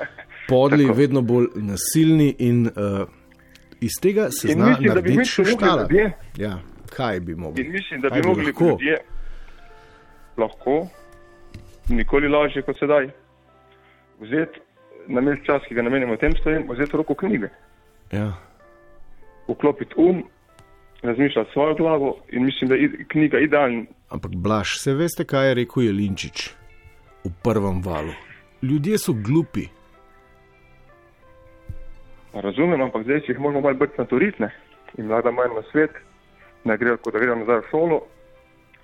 podli, 0.48 0.88
vedno 0.94 1.22
bolj 1.22 1.48
nasilni 1.56 2.36
in 2.40 2.66
uh, 2.68 3.08
iz 3.82 4.00
tega 4.02 4.32
se 4.32 4.48
zna 4.48 4.70
mislim, 4.70 4.88
narediti 4.88 5.26
še 5.26 5.46
štala. 5.52 5.88
Ja, 6.38 6.60
kaj 6.96 7.20
bi 7.20 7.36
mogli? 7.36 7.66
In 7.66 7.72
mislim, 7.72 8.02
da 8.02 8.10
bi 8.10 8.24
mogli 8.24 8.46
lahko. 8.46 8.66
ljudje 8.66 8.98
lahko 10.38 10.88
nikoli 11.90 12.28
lažje 12.28 12.62
kot 12.62 12.80
sedaj. 12.80 13.10
Vzeti 14.20 14.60
na 15.08 15.22
mest 15.22 15.46
čas, 15.46 15.64
ki 15.68 15.76
ga 15.76 15.82
namenjamo 15.82 16.18
tem 16.18 16.36
stvarem, 16.40 16.68
vzeti 16.70 16.98
roko 16.98 17.16
knjige. 17.16 17.50
Ja. 18.12 18.34
Vklopiti 19.48 19.96
um, 19.98 20.24
razmišljati 21.02 21.52
svojo 21.54 21.76
glavo 21.76 22.18
in 22.30 22.46
mislim, 22.46 22.70
da 22.70 22.76
je 22.76 23.06
knjiga 23.08 23.40
idealna. 23.40 23.86
Ampak, 24.10 24.32
blaš, 24.36 24.80
se 24.80 24.94
veste, 24.94 25.26
kaj 25.26 25.48
je 25.48 25.54
rekel 25.54 25.84
Jelinčič 25.84 26.50
v 27.24 27.32
prvem 27.44 27.82
valu? 27.84 28.14
Ljudje 28.62 28.98
so 28.98 29.14
glupi. 29.14 29.68
Razumem, 32.34 32.82
ampak 32.82 33.04
zdaj, 33.04 33.22
če 33.26 33.32
jih 33.32 33.40
moramo 33.40 33.62
malo 33.62 33.80
bolj 33.80 33.96
naturitne 33.98 34.52
in 34.98 35.08
mlada 35.08 35.32
manj 35.32 35.56
na 35.56 35.64
svet, 35.72 35.92
ne 36.66 36.78
grejo, 36.78 36.98
kot 36.98 37.14
da 37.14 37.20
grejo 37.20 37.36
nazaj 37.36 37.62
v 37.64 37.70
šolo, 37.72 38.02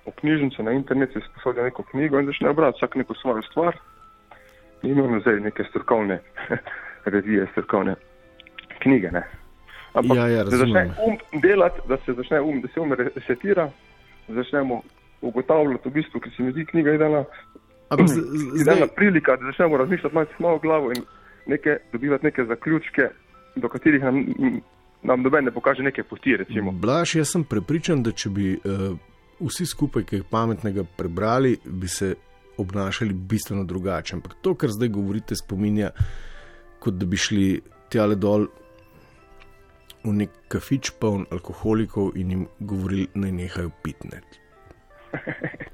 v 0.06 0.12
knjižnico 0.20 0.62
na 0.62 0.72
internetu, 0.72 1.20
sposodijo 1.20 1.64
neko 1.64 1.82
knjigo 1.82 2.20
in 2.20 2.26
začnejo 2.26 2.54
brati 2.54 2.76
vsak 2.78 2.94
neko 2.94 3.14
svojo 3.14 3.42
stvar. 3.42 3.76
In 4.82 4.90
imamo 4.90 5.20
zdaj 5.20 5.40
neke 5.40 5.64
strokovne 5.64 6.20
revije, 7.14 7.46
strokovne 7.52 7.94
knjige. 8.82 9.10
Ne. 9.10 9.22
Ampak, 9.94 10.16
ja, 10.16 10.28
ja, 10.28 10.44
da 10.44 10.56
začne 10.56 10.90
um 11.06 11.40
delati, 11.40 11.80
da 11.88 11.96
se 11.96 12.12
začne 12.12 12.40
um, 12.40 12.60
da 12.60 12.68
se 12.68 12.80
um 12.80 12.92
resetira, 12.92 13.70
začnemo 14.28 14.82
ugotavljati 15.20 15.88
v 15.88 15.92
bistvu, 15.92 16.20
ki 16.20 16.30
se 16.36 16.42
mi 16.42 16.52
zdi 16.52 16.66
knjiga 16.66 16.94
idealna. 16.94 17.24
Ampak 17.88 18.08
zdaj 18.62 18.80
je 18.80 18.88
prilika, 18.96 19.36
da 19.36 19.46
začnemo 19.46 19.76
razmišljati 19.76 20.14
malo 20.14 20.26
s 20.36 20.40
malo 20.40 20.58
glavo 20.58 20.90
in 20.90 21.02
neke, 21.46 21.78
dobivati 21.92 22.26
neke 22.26 22.44
zaključke, 22.44 23.08
do 23.56 23.68
katerih 23.68 24.02
nam, 24.02 24.26
nam 25.02 25.22
doben 25.22 25.44
ne 25.44 25.50
pokaže 25.50 25.82
neke 25.82 26.02
poti. 26.02 26.36
Recimo. 26.36 26.72
Blaž, 26.72 27.14
jaz 27.14 27.30
sem 27.30 27.44
prepričan, 27.44 28.02
da 28.02 28.12
če 28.12 28.30
bi 28.30 28.54
uh, 28.56 28.98
vsi 29.40 29.66
skupaj, 29.66 30.04
ki 30.04 30.20
jih 30.20 30.28
pametnega 30.30 30.84
prebrali, 30.96 31.56
bi 31.64 31.88
se 31.88 32.14
obnašali 32.58 33.14
bistveno 33.14 33.64
drugače. 33.64 34.16
Ampak 34.16 34.36
to, 34.42 34.54
kar 34.54 34.70
zdaj 34.70 34.88
govorite, 34.88 35.36
spominja, 35.36 35.90
kot 36.78 36.94
da 36.94 37.06
bi 37.06 37.16
šli 37.16 37.48
tjale 37.90 38.14
dol 38.14 38.46
v 40.04 40.12
nek 40.12 40.30
kafič 40.52 40.92
poln 41.00 41.24
alkoholikov 41.32 42.16
in 42.20 42.30
jim 42.30 42.48
govorili, 42.60 43.08
naj 43.14 43.32
nehajo 43.32 43.70
pitne. 43.82 44.20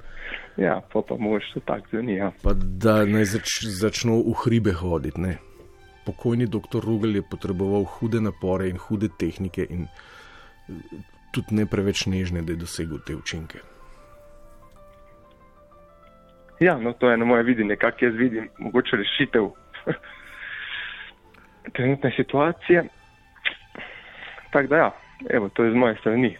Ja, 0.60 0.80
pa 0.92 1.00
pa 1.08 1.16
moš 1.16 1.44
to 1.54 1.60
tako 1.60 1.86
zveni. 1.90 2.14
Ja. 2.14 2.32
Pa 2.42 2.52
da 2.54 3.04
naj 3.08 3.24
zač, 3.24 3.62
začno 3.64 4.18
v 4.20 4.34
hribe 4.44 4.74
hoditi. 4.76 5.20
Ne? 5.20 5.38
Pokojni 6.04 6.46
doktor 6.46 6.84
Rugel 6.84 7.16
je 7.16 7.22
potreboval 7.22 7.84
hude 7.84 8.20
napore 8.20 8.68
in 8.68 8.76
hude 8.76 9.08
tehnike 9.18 9.64
in 9.70 9.86
tudi 11.30 11.54
ne 11.54 11.66
preveč 11.66 12.06
nežne, 12.06 12.42
da 12.42 12.52
je 12.52 12.62
dosegel 12.62 12.98
te 13.06 13.16
učinke. 13.16 13.58
Ja, 16.60 16.78
no, 16.78 16.92
to 16.92 17.10
je 17.10 17.16
na 17.16 17.24
moje 17.24 17.42
videnje, 17.42 17.76
kako 17.76 18.04
jaz 18.04 18.14
vidim, 18.14 18.48
mogoče 18.58 18.96
rešitev 18.96 19.48
trenutne 21.76 22.12
situacije. 22.16 22.84
Tako 24.52 24.68
da, 24.68 24.76
ja, 24.76 24.90
evo, 25.30 25.48
to 25.48 25.64
je 25.64 25.72
z 25.72 25.74
moje 25.74 25.96
strani. 26.00 26.36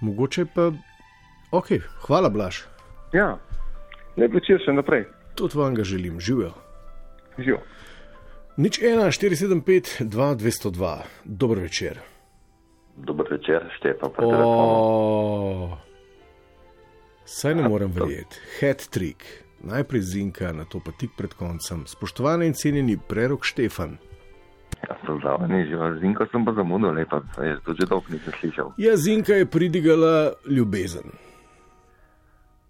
Mogoče 0.00 0.44
pa, 0.54 0.70
ok, 1.50 1.68
hvala, 2.06 2.28
Blaž. 2.28 2.60
Ja, 3.12 3.38
ne 4.16 4.28
bi 4.28 4.42
čil 4.44 4.60
še 4.60 4.74
naprej. 4.76 5.06
Tudi 5.34 5.58
vam 5.58 5.74
ga 5.74 5.84
želim, 5.84 6.20
živijo. 6.20 6.52
Živijo. 7.38 7.62
Nič 8.56 8.78
1, 8.78 9.10
475, 9.10 10.04
2, 10.04 10.34
202. 10.36 10.98
Dober 11.24 11.58
večer. 11.58 12.13
Dober 12.96 13.26
večer, 13.30 13.70
Štefan. 13.76 14.10
O, 14.18 15.76
saj 17.24 17.54
ne 17.54 17.68
morem 17.68 17.90
verjeti. 17.90 18.36
Head 18.60 18.88
trick. 18.88 19.22
Najprej 19.60 20.00
zinka, 20.02 20.52
na 20.52 20.64
to 20.64 20.80
pa 20.80 20.92
tik 20.92 21.10
pred 21.16 21.32
koncem. 21.34 21.86
Spoštovani 21.86 22.46
in 22.46 22.54
cenjeni 22.54 22.98
prerok 23.08 23.44
Štefan. 23.44 23.96
Ja, 24.88 24.94
Pravzaprav 25.00 25.48
že 25.94 26.00
zinko 26.00 26.26
sem 26.26 26.44
pa 26.44 26.52
zamudil, 26.52 26.92
lepa, 26.92 27.22
jaz 27.38 27.58
to 27.64 27.72
že 27.72 27.86
dolgo 27.88 28.04
nisem 28.10 28.32
slišal. 28.40 28.72
Ja, 28.76 28.96
zinka 28.96 29.32
je 29.34 29.46
pridigala 29.46 30.32
ljubezen. 30.46 31.08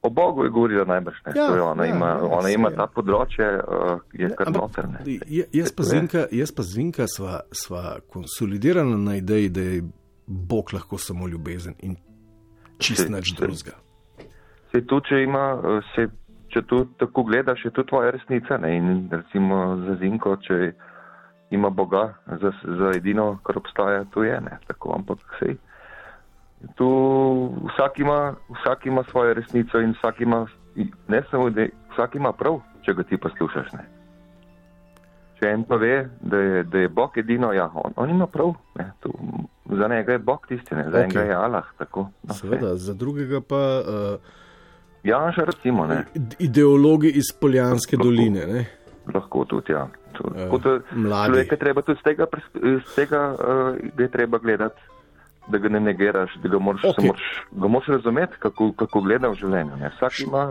O 0.03 0.11
Bogu 0.11 0.45
je 0.45 0.51
govorila 0.51 0.85
najbrž 0.85 1.17
ne. 1.27 1.33
Ja, 1.37 1.49
To 1.49 1.55
je 1.57 1.63
ona, 1.63 1.85
ja, 1.85 1.95
ima, 1.97 2.07
ja, 2.07 2.23
ona 2.23 2.51
ima 2.51 2.69
je. 2.69 2.77
ta 2.77 2.87
področje, 2.87 3.47
uh, 3.59 3.99
je 4.13 4.29
kar 4.37 4.51
noter. 4.53 4.89
ne. 4.89 5.01
Ja, 5.27 5.45
jaz, 5.53 5.73
pa 5.73 5.83
zinka, 5.83 6.27
jaz 6.31 6.53
pa 6.53 6.63
zinka 6.63 7.07
sva, 7.09 7.41
sva 7.53 7.99
konsolidirana 8.13 8.97
na 8.97 9.17
ideji, 9.17 9.49
da 9.49 9.61
je 9.61 9.83
Bog 10.27 10.73
lahko 10.73 10.99
samo 10.99 11.29
ljubezen 11.29 11.75
in 11.83 11.97
čist 12.79 13.09
nič 13.09 13.35
drugega. 13.37 13.77
Sej 14.73 14.87
tu, 14.91 15.01
če 15.01 15.23
ima, 15.23 15.45
eh, 15.61 15.81
sej, 15.95 16.09
če 16.49 16.63
tu 16.67 16.85
tako 16.99 17.23
gledaš, 17.29 17.65
je 17.65 17.71
to 17.71 17.85
tvoja 17.85 18.11
resnica. 18.11 18.59
Ne? 18.59 18.77
In 18.77 19.09
recimo 19.13 19.77
za 19.87 19.97
Zinko, 20.01 20.37
če 20.37 20.73
ima 21.51 21.71
Boga 21.71 22.15
za, 22.27 22.53
za 22.65 22.91
edino, 22.97 23.39
kar 23.47 23.59
obstaja, 23.59 24.05
to 24.15 24.25
je 24.25 24.41
ne. 24.41 24.59
Tako, 24.67 24.95
ampak 24.99 25.19
sej. 25.39 25.57
Tu 26.75 26.89
vsak 27.71 27.99
ima, 28.01 28.35
vsak 28.61 28.87
ima 28.87 29.05
svojo 29.11 29.35
resnico 29.35 29.81
in 29.81 29.93
vsak 29.99 30.21
ima, 30.21 30.47
ne 31.09 31.23
samo, 31.31 31.51
da 31.51 31.67
vsak 31.93 32.15
ima 32.15 32.33
prav, 32.33 32.63
če 32.83 32.95
ga 32.95 33.03
ti 33.03 33.21
poslušaš. 33.21 33.73
Ne? 33.77 33.85
Če 35.45 35.51
en 35.51 35.65
pa 35.65 35.77
ve, 35.77 35.93
da 36.23 36.39
je, 36.39 36.63
da 36.65 36.79
je 36.79 36.89
Bog 36.89 37.19
edino, 37.19 37.51
ja, 37.53 37.67
on, 37.75 37.93
on 37.97 38.11
ima 38.11 38.27
prav. 38.27 38.55
Ne? 38.75 38.87
Tu, 39.01 39.11
za 39.69 39.89
njega 39.89 40.13
je 40.13 40.19
Bog 40.21 40.47
tisti, 40.49 40.75
ne? 40.75 40.85
za 40.85 40.99
Ok. 40.99 41.05
enega 41.05 41.21
je 41.23 41.35
Allah. 41.37 41.65
Tako, 41.79 42.07
no, 42.23 42.35
Seveda, 42.35 42.71
za 42.77 42.95
drugega 42.95 43.43
pa 43.43 43.61
uh, 43.83 44.17
Ja, 45.05 45.19
še 45.33 45.45
recimo, 45.45 45.85
ne. 45.87 46.07
ideologi 46.39 47.11
iz 47.11 47.29
Poljanske 47.35 47.97
doline. 47.97 48.47
Ne? 48.47 48.63
Lahko 49.13 49.45
tudi, 49.45 49.73
ja. 49.73 49.85
Tako 50.15 50.59
da 50.59 50.79
mladi. 50.95 51.29
človeka 51.29 51.57
treba 51.57 51.83
tudi 51.83 52.01
z 52.01 52.05
tega, 52.05 52.27
z 52.55 52.95
tega 52.95 53.23
uh, 53.35 53.77
je 53.99 54.09
treba 54.09 54.39
gledati, 54.39 54.81
da 55.45 55.59
ga 55.59 55.69
ne 55.69 55.81
negiraš, 55.83 56.39
da 56.41 56.49
ga 56.49 56.59
moraš, 56.59 56.85
Ok. 56.85 56.97
okay. 56.97 57.07
moraš, 57.07 57.29
ga 57.53 57.69
moraš 57.69 57.89
razumeti, 57.91 58.41
kako, 58.41 58.73
kako 58.73 59.01
gleda 59.03 59.29
v 59.29 59.37
življenju. 59.37 59.77
Ne. 59.77 59.93
Vsak 59.93 60.21
ima 60.21 60.47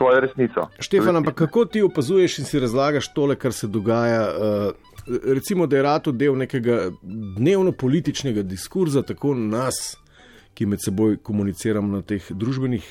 svojo 0.00 0.20
resnico. 0.20 0.68
Štefan, 0.78 1.16
ampak 1.16 1.34
kako 1.34 1.64
ti 1.64 1.82
opazuješ 1.82 2.38
in 2.38 2.44
si 2.48 2.60
razlagaš 2.60 3.12
tole, 3.12 3.36
kar 3.36 3.52
se 3.52 3.68
dogaja? 3.68 4.22
Uh, 4.32 4.72
recimo, 5.36 5.66
da 5.66 5.76
je 5.76 5.82
rato 5.82 6.12
del 6.12 6.38
nekega 6.40 6.90
dnevno-političnega 7.36 8.42
diskurza, 8.42 9.02
tako 9.02 9.34
nas, 9.34 9.98
ki 10.56 10.66
med 10.66 10.80
seboj 10.84 11.18
komuniciramo 11.24 11.98
na 11.98 12.02
teh 12.02 12.24
družbenih 12.32 12.86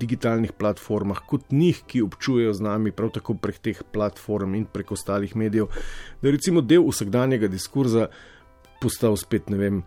digitalnih 0.00 0.52
platformah, 0.56 1.20
kot 1.28 1.52
njih, 1.52 1.82
ki 1.86 2.02
občujejo 2.02 2.56
z 2.56 2.64
nami 2.64 2.92
prav 2.96 3.12
tako 3.18 3.36
prek 3.36 3.60
teh 3.60 3.82
platform 3.92 4.56
in 4.56 4.64
prek 4.64 4.92
ostalih 4.96 5.36
medijev, 5.36 5.68
da 6.22 6.28
je 6.28 6.38
recimo 6.38 6.64
del 6.64 6.88
vsakdanjega 6.88 7.52
diskurza 7.52 8.08
postal 8.84 9.16
spet, 9.16 9.48
ne 9.50 9.56
vem, 9.60 9.82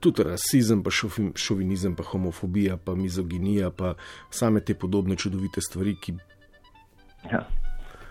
tudi 0.00 0.22
rasizem, 0.30 0.82
pa 0.86 0.94
šovinizem, 0.94 1.98
pa 1.98 2.06
homofobija, 2.12 2.78
pa 2.78 2.94
mizoginija, 2.94 3.70
pa 3.74 3.94
same 4.30 4.62
te 4.62 4.74
podobne 4.78 5.18
čudovite 5.18 5.60
stvari, 5.60 5.96
ki 5.98 6.16
Ja. 7.32 7.42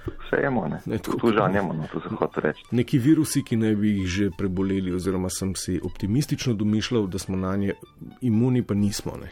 Vse 0.07 0.37
jemo, 0.43 0.67
ne. 0.67 0.77
Ne, 0.85 0.97
tako- 0.99 1.19
tu 1.19 1.31
žanjemo, 1.35 1.73
no, 1.73 1.87
to 1.91 1.99
se 1.99 2.09
hoče 2.15 2.41
reči. 2.43 2.63
neki 2.71 2.99
virusi, 2.99 3.41
ki 3.43 3.57
naj 3.59 3.75
bi 3.75 3.89
jih 3.97 4.07
že 4.07 4.27
preboleli, 4.37 4.93
oziroma 4.95 5.27
sem 5.29 5.55
si 5.55 5.79
optimistično 5.83 6.53
domišljal, 6.53 7.07
da 7.07 7.19
smo 7.19 7.35
na 7.37 7.55
nje 7.59 7.73
imuni, 8.21 8.63
pa 8.63 8.73
nismo. 8.73 9.17
Ne. 9.19 9.31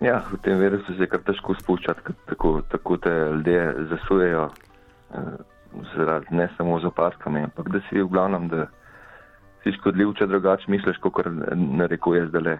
Ja, 0.00 0.22
v 0.32 0.38
tem 0.42 0.58
virusu 0.58 0.94
se 0.96 1.02
je 1.04 1.08
kar 1.08 1.20
težko 1.22 1.54
spuščati, 1.54 2.00
tako, 2.26 2.62
tako 2.72 2.96
te 2.96 3.12
ljudje 3.34 3.60
zasujejo, 3.90 4.48
eh, 5.14 5.36
zaradi 5.96 6.26
ne 6.36 6.48
samo 6.56 6.80
z 6.80 6.90
opaskami, 6.90 7.44
ampak 7.44 7.68
da 7.70 7.80
si 7.88 8.00
v 8.00 8.08
glavnem, 8.08 8.48
da 8.48 8.66
si 9.62 9.72
škodljiv, 9.78 10.14
če 10.18 10.26
drugače 10.26 10.70
misliš, 10.70 10.98
kot 11.02 11.26
narekuje 11.54 12.26
zdaj 12.28 12.42
le 12.42 12.58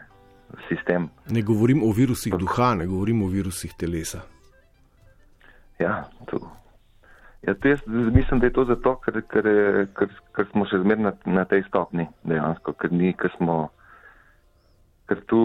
sistem. 0.69 1.09
ne 1.31 1.43
govorim 1.43 1.83
o 1.83 1.93
virusih 1.93 2.35
duha, 2.39 2.75
ne 2.75 2.87
govorim 2.87 3.23
o 3.23 3.29
virusih 3.29 3.73
telesa. 3.79 4.21
Ja, 5.79 6.05
to. 6.27 6.41
Ja, 7.43 7.55
to 7.55 7.69
jaz 7.69 7.81
mislim, 7.87 8.41
da 8.41 8.47
je 8.47 8.53
to 8.53 8.65
zato, 8.65 8.97
ker, 8.97 9.23
ker, 9.27 9.47
ker, 9.99 10.09
ker 10.37 10.47
smo 10.53 10.67
še 10.71 10.79
zmeraj 10.85 11.03
na, 11.03 11.13
na 11.27 11.45
tej 11.45 11.65
stopni 11.67 12.07
dejansko, 12.23 12.77
ker, 12.79 12.93
ni, 12.95 13.11
ker, 13.19 13.33
smo, 13.37 13.57
ker 15.11 15.25
tu 15.27 15.41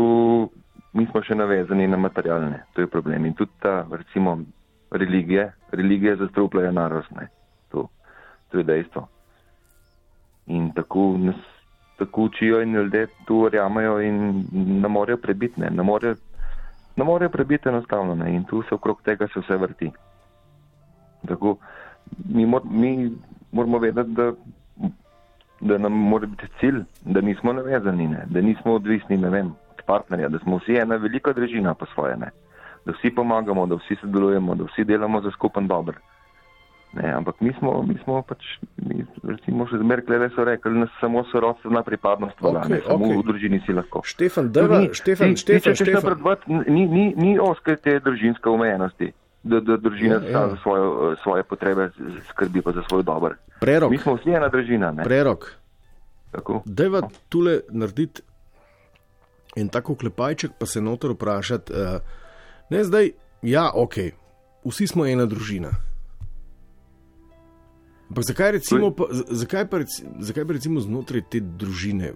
mi 0.94 1.08
smo 1.10 1.24
še 1.26 1.36
navezani 1.36 1.88
na 1.90 1.98
materialne, 1.98 2.62
to 2.76 2.86
je 2.86 2.92
problem. 2.92 3.26
In 3.26 3.34
tudi 3.34 3.52
ta, 3.64 3.80
recimo, 3.90 4.38
religije, 4.92 5.50
religije 5.72 6.16
zastrupljajo 6.22 6.72
narost, 6.72 7.12
ne. 7.18 7.32
To, 7.74 7.88
to 8.52 8.62
je 8.62 8.68
dejstvo. 8.68 9.08
In 10.48 10.72
tako 10.72 11.16
nas 11.18 11.36
tako 11.98 12.24
učijo 12.24 12.62
in 12.62 12.74
ljudje 12.74 13.08
tu 13.26 13.42
verjamajo 13.42 14.02
in 14.02 14.46
ne 14.54 14.88
morejo 14.88 15.18
prebiti, 15.18 15.62
ne, 15.62 15.70
ne 15.70 15.84
morejo, 15.84 16.16
ne 16.96 17.04
morejo 17.04 17.30
prebiti 17.30 17.70
enostavno, 17.70 18.16
ne. 18.16 18.36
In 18.36 18.44
tu 18.44 18.62
se 18.62 18.76
okrog 18.76 19.02
tega 19.02 19.28
se 19.34 19.40
vse 19.40 19.58
vrti. 19.58 19.92
Tako, 21.28 21.58
mi, 22.30 22.46
mor, 22.46 22.62
mi 22.72 23.12
moramo 23.52 23.80
vedeti, 23.80 24.10
da, 24.10 24.32
da 25.60 25.78
nam 25.78 25.94
mora 25.94 26.28
biti 26.28 26.48
cilj, 26.60 26.84
da 27.02 27.22
nismo 27.22 27.54
navezani, 27.54 28.08
ne? 28.08 28.24
da 28.26 28.42
nismo 28.42 28.74
odvisni 28.74 29.18
vem, 29.18 29.48
od 29.48 29.84
partnerja, 29.86 30.30
da 30.30 30.40
smo 30.40 30.58
vsi 30.58 30.76
ena 30.76 30.96
velika 30.96 31.34
družina 31.34 31.74
po 31.74 31.86
svoje, 31.86 32.18
ne? 32.18 32.30
da 32.86 32.92
vsi 32.92 33.16
pomagamo, 33.16 33.66
da 33.66 33.76
vsi 33.76 33.96
sodelujemo, 33.96 34.56
da 34.56 34.64
vsi 34.64 34.84
delamo 34.84 35.22
za 35.22 35.32
skupen 35.32 35.68
dober. 35.68 35.96
Ne, 36.94 37.14
ampak 37.14 37.42
mi 37.42 37.54
smo, 37.54 37.84
mi 37.84 37.94
smo 38.04 38.22
pač, 38.22 38.42
mi, 38.78 39.04
recimo, 39.24 39.68
še 39.68 39.78
zmeraj 39.78 40.06
gledali, 40.06 40.32
so 40.34 40.44
rekli, 40.44 40.72
nas 40.74 40.90
samo 41.00 41.22
sorodstvena 41.26 41.84
pripadnost 41.84 42.40
velja, 42.42 42.60
Okej, 42.60 42.72
ne, 42.72 42.80
samo 42.82 43.06
okej. 43.06 43.18
v 43.18 43.24
družini 43.24 43.60
si 43.62 43.74
lahko. 43.74 44.02
Štefan, 44.04 44.50
dajva, 44.50 44.80
Ni- 44.80 44.94
Štefan, 44.94 45.30
ni- 45.30 45.38
Štefan, 45.38 45.72
ni, 45.72 45.76
Štefan. 45.76 45.94
napredovati, 45.94 46.44
Ni, 46.48 46.88
ni, 46.88 47.14
ni 47.14 47.40
oske 47.40 47.76
te 47.76 48.00
družinske 48.00 48.50
omejenosti, 48.50 49.12
da, 49.44 49.60
da 49.60 49.78
družina 49.78 50.16
Ja, 50.16 50.30
ja, 50.32 50.50
za 50.50 50.58
svojo, 50.58 50.88
svoje 51.24 51.44
potrebe 51.44 51.90
skrbi 52.30 52.62
pa 52.62 52.72
za 52.72 52.82
svoj 52.90 53.04
dober. 53.04 53.36
Prerok. 53.60 53.92
Mi 53.92 53.98
smo 53.98 54.16
vsi 54.16 54.30
ena 54.32 54.48
družina. 54.48 54.92
Ne? 54.92 55.04
Prerok. 55.04 55.52
Tako. 56.32 56.62
Dajva 56.66 57.02
tule 57.28 57.60
narediti 57.70 58.22
en 59.56 59.70
tako 59.70 59.96
klepajček, 59.96 60.52
pa 60.58 60.66
se 60.66 60.82
noter 60.82 61.12
vprašati. 61.12 61.72
Uh, 61.72 62.02
ne 62.70 62.84
zdaj, 62.84 63.12
ja, 63.42 63.70
ok, 63.72 63.96
vsi 64.64 64.88
smo 64.88 65.06
ena 65.06 65.26
družina. 65.26 65.70
Ampak 68.10 68.24
zakaj, 68.24 68.52
recimo, 68.52 68.92
pa, 68.96 69.10
zakaj, 69.12 69.66
pa, 69.70 69.78
zakaj 70.20 70.46
pa 70.48 70.54
recimo 70.54 70.80
znotraj 70.80 71.26
te 71.30 71.40
družine, 71.40 72.14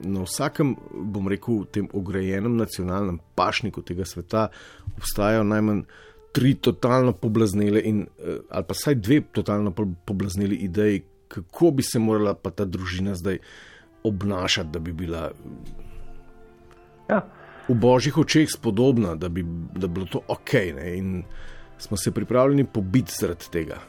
na 0.00 0.22
vsakem, 0.22 0.76
bom 0.94 1.28
rekel, 1.28 1.64
tem 1.74 1.88
ograjenem 1.92 2.56
nacionalnem 2.56 3.18
pašniku 3.34 3.82
tega 3.82 4.06
sveta, 4.06 4.48
obstajajo 4.96 5.42
najmanj 5.44 5.82
tri 6.32 6.54
totalno 6.54 7.12
poblaznele, 7.12 7.80
in, 7.84 8.06
eh, 8.18 8.38
ali 8.50 8.64
pa 8.68 8.76
vsaj 8.76 8.94
dve 8.94 9.20
totalno 9.32 9.70
po- 9.74 9.88
poblazneli 10.04 10.56
ideji, 10.56 11.02
kako 11.28 11.70
bi 11.70 11.82
se 11.82 11.98
morala 11.98 12.34
pa 12.34 12.50
ta 12.50 12.64
družina 12.64 13.14
zdaj 13.14 13.38
obnašati, 14.04 14.70
da 14.72 14.78
bi 14.78 14.92
bila 14.92 15.32
Ja. 17.10 17.20
v 17.68 17.74
božjih 17.74 18.18
očeh 18.18 18.48
spodobna, 18.48 19.14
da 19.14 19.28
bi, 19.28 19.42
da 19.76 19.86
bi 19.86 19.94
bilo 19.94 20.06
to 20.06 20.20
ok. 20.28 20.52
Ne? 20.76 20.98
In 20.98 21.22
smo 21.78 21.96
se 21.96 22.10
pripravljeni 22.14 22.64
pobiti 22.64 23.12
zaradi 23.20 23.50
tega. 23.52 23.80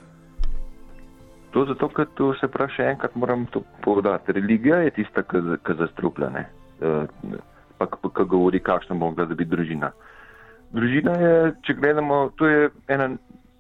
To 1.52 1.66
zato, 1.66 1.90
ker 1.90 2.06
tu 2.14 2.34
se 2.38 2.48
pravi 2.48 2.76
še 2.76 2.92
enkrat 2.94 3.16
moram 3.16 3.48
to 3.54 3.64
povedati. 3.82 4.36
Religija 4.38 4.84
je 4.86 4.92
tista, 5.02 5.24
ki 5.24 5.78
zastruplja, 5.78 6.30
ne. 6.30 6.46
Eh, 6.82 7.38
Pa 7.80 7.88
ki 7.88 8.26
govori, 8.28 8.60
kakšna 8.60 8.96
bo 9.00 9.08
mogla 9.08 9.24
biti 9.26 9.46
družina. 9.48 9.94
Družina 10.76 11.14
je, 11.16 11.36
če 11.64 11.74
gledamo, 11.80 12.18
to 12.36 12.48
je 12.48 12.70
ena 12.92 13.08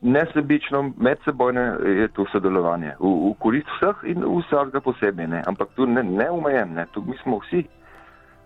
nesebično, 0.01 0.93
medsebojne 0.97 1.63
je 2.01 2.07
to 2.17 2.25
sodelovanje. 2.31 2.97
V, 2.99 3.07
v 3.29 3.33
korist 3.39 3.71
vseh 3.77 4.03
in 4.11 4.27
vsakega 4.27 4.83
posebej, 4.83 5.27
ne. 5.27 5.39
Ampak 5.47 5.71
tu 5.75 5.87
ne, 5.87 6.03
ne 6.03 6.27
umejen, 6.35 6.75
ne. 6.75 6.85
Tu 6.91 7.03
mi 7.07 7.15
smo 7.23 7.39
vsi, 7.45 7.63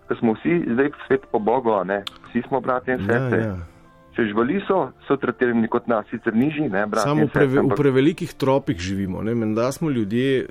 ker 0.06 0.20
smo 0.22 0.36
vsi 0.38 0.62
zdaj 0.62 0.94
svet 1.08 1.26
po 1.34 1.42
Bogu, 1.42 1.74
ne. 1.84 2.04
Vsi 2.28 2.46
smo 2.46 2.62
bratje 2.62 2.94
in 2.94 3.06
sestre. 3.06 3.42
ja. 3.42 3.73
Če 4.14 4.22
živali 4.24 4.60
so, 4.62 4.76
so 5.08 5.16
tretirani 5.16 5.68
kot 5.68 5.86
nas, 5.86 6.06
sicer 6.10 6.34
nižji, 6.34 6.68
ne, 6.68 6.84
bratje 6.86 7.02
Samo 7.02 7.24
v, 7.24 7.28
preve, 7.28 7.48
sestre. 7.48 7.60
v 7.60 7.64
ampak- 7.64 7.78
prevelikih 7.78 8.34
tropih 8.34 8.78
živimo. 8.78 9.22
ne. 9.22 9.34
Menda 9.34 9.72
smo 9.72 9.90
ljudje 9.90 10.38
eh, 10.38 10.46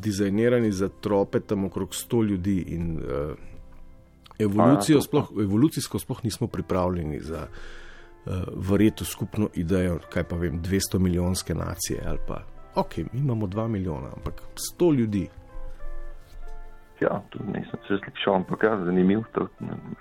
dizajnirani 0.00 0.72
za 0.72 0.88
trope 1.00 1.40
tam 1.40 1.64
okrog 1.64 1.88
100 1.90 2.24
ljudi 2.24 2.58
in 2.68 2.98
eh, 2.98 3.34
evolucijo 4.38 4.98
A, 4.98 5.00
sploh, 5.00 5.30
evolucijsko 5.40 5.98
sploh 5.98 6.24
nismo 6.24 6.46
pripravljeni 6.46 7.20
za 7.20 7.46
verjeti 8.56 9.04
v 9.04 9.06
skupno 9.06 9.48
idejo, 9.54 9.98
kaj 10.10 10.24
pa 10.24 10.36
vem, 10.36 10.58
200 10.58 10.98
milijonske 10.98 11.54
nacije 11.54 12.02
ali 12.06 12.18
pa, 12.28 12.42
ok, 12.74 12.96
mi 12.96 13.20
imamo 13.20 13.46
2 13.46 13.68
milijona, 13.68 14.08
ampak 14.16 14.42
100 14.74 14.94
ljudi. 14.94 15.28
Ja, 17.00 17.22
tu 17.30 17.38
nisem 17.46 17.78
se 17.88 17.98
slišal, 18.04 18.34
ampak 18.34 18.62
ja, 18.62 18.84
zanimiv 18.84 19.22
to, 19.32 19.46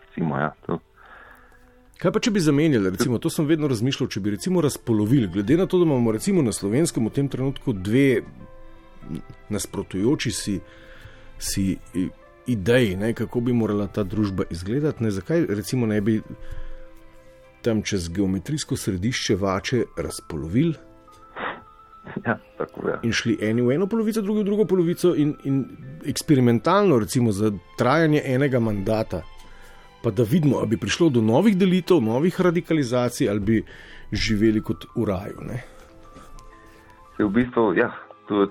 recimo, 0.02 0.38
ja, 0.38 0.52
to. 0.66 0.80
Kaj 1.98 2.12
pa, 2.12 2.20
če 2.20 2.32
bi 2.36 2.44
zamenjali, 2.44 2.92
recimo, 2.92 3.18
to 3.24 3.30
sem 3.32 3.48
vedno 3.48 3.70
razmišljal, 3.72 4.10
če 4.12 4.20
bi 4.20 4.34
recimo 4.36 4.62
razpolovili, 4.62 5.30
glede 5.32 5.56
na 5.58 5.66
to, 5.66 5.80
da 5.80 5.88
imamo 5.88 6.12
recimo 6.12 6.42
na 6.44 6.52
slovenskem 6.52 7.08
v 7.08 7.14
tem 7.16 7.30
trenutku 7.32 7.74
dve 7.74 8.22
nasprotujoči 9.50 10.32
si, 10.32 10.60
si 11.40 11.78
ideji, 12.52 12.96
ne, 13.00 13.14
kako 13.14 13.42
bi 13.48 13.54
morala 13.54 13.88
ta 13.88 14.04
družba 14.04 14.44
izgledati, 14.52 15.04
ne, 15.04 15.12
zakaj 15.12 15.46
recimo 15.56 15.88
ne 15.88 16.02
bi 16.02 16.20
tam 17.64 17.82
čez 17.82 18.10
geometrijsko 18.14 18.76
središče 18.78 19.36
vače 19.36 19.86
razpolovili. 19.98 20.76
Ja, 22.26 22.36
tako 22.58 22.90
je. 22.90 22.98
In 23.04 23.14
šli 23.16 23.38
eni 23.42 23.64
v 23.66 23.72
eno 23.74 23.88
polovico, 23.88 24.22
drugi 24.22 24.44
v 24.44 24.46
drugo 24.46 24.66
polovico, 24.66 25.16
in, 25.16 25.34
in 25.44 25.64
eksperimentalno, 26.06 27.00
recimo 27.00 27.32
za 27.32 27.50
trajanje 27.78 28.22
enega 28.26 28.60
mandata, 28.60 29.24
pa 30.06 30.12
da 30.12 30.24
vidimo, 30.24 30.60
ali 30.62 30.68
bi 30.76 30.78
prišlo 30.78 31.10
do 31.10 31.22
novih 31.22 31.58
delitev, 31.58 31.98
novih 32.02 32.42
radikalizacij, 32.42 33.30
ali 33.30 33.40
bi 33.40 33.64
živeli 34.14 34.62
kot 34.62 34.86
v 34.96 35.06
raju. 35.10 35.46
Ne? 35.50 35.64
V 37.18 37.30
bistvu, 37.34 37.74
ja, 37.74 37.90
tu 38.28 38.46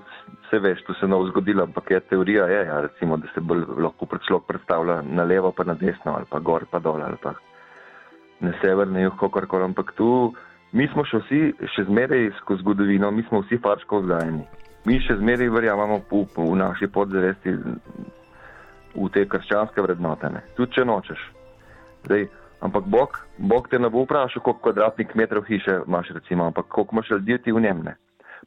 se 0.49 0.59
veš, 0.59 0.83
tu 0.83 0.93
se 0.93 1.05
je 1.05 1.09
novo 1.09 1.27
zgodilo, 1.27 1.63
ampak 1.63 1.91
je 1.91 1.99
teorija, 2.09 2.45
je, 2.45 2.65
ja, 2.65 2.81
recimo, 2.81 3.17
da 3.17 3.31
se 3.33 3.41
bolj 3.41 3.63
lahko 3.77 4.07
človek 4.27 4.47
predstavlja 4.47 5.01
na 5.01 5.23
levo, 5.23 5.51
pa 5.51 5.63
na 5.63 5.73
desno, 5.73 6.17
ali 6.17 6.27
pa 6.29 6.39
gor, 6.39 6.65
pa 6.71 6.79
dol, 6.79 6.99
ali 7.03 7.17
pa 7.23 7.33
na 8.39 8.51
sever, 8.61 8.87
na 8.87 9.05
jug, 9.05 9.15
kakorkoli. 9.19 9.63
Ampak 9.63 9.93
tu 9.95 10.33
mi 10.71 10.89
smo 10.91 11.05
še 11.07 11.23
vsi, 11.23 11.41
še 11.75 11.87
zmeraj 11.87 12.33
skozi 12.41 12.65
zgodovino, 12.65 13.11
mi 13.11 13.23
smo 13.29 13.45
vsi 13.45 13.61
farško 13.63 14.01
vzgajeni. 14.03 14.43
Mi 14.85 14.99
še 14.99 15.15
zmeraj 15.23 15.49
verjamemo 15.55 16.01
v, 16.11 16.25
v 16.35 16.59
naši 16.59 16.91
podzavesti, 16.91 17.55
v 18.95 19.09
te 19.15 19.23
krščanske 19.23 19.81
vrednote. 19.81 20.29
Ne. 20.35 20.43
Tudi 20.59 20.75
če 20.75 20.85
nočeš. 20.85 21.34
Zdaj, 22.05 22.27
ampak 22.61 22.83
Bog, 22.85 23.19
Bog 23.37 23.67
te 23.69 23.79
ne 23.79 23.89
bo 23.89 24.03
vprašal, 24.03 24.41
koliko 24.41 24.61
kvadratnih 24.61 25.15
metrov 25.15 25.43
hiše 25.43 25.79
imaš, 25.87 26.09
recimo, 26.13 26.45
ampak 26.45 26.65
koliko 26.67 26.95
imaš 26.95 27.09
ljudi 27.11 27.37
ti 27.37 27.51
v 27.51 27.61
njem. 27.61 27.83
Ne. 27.83 27.95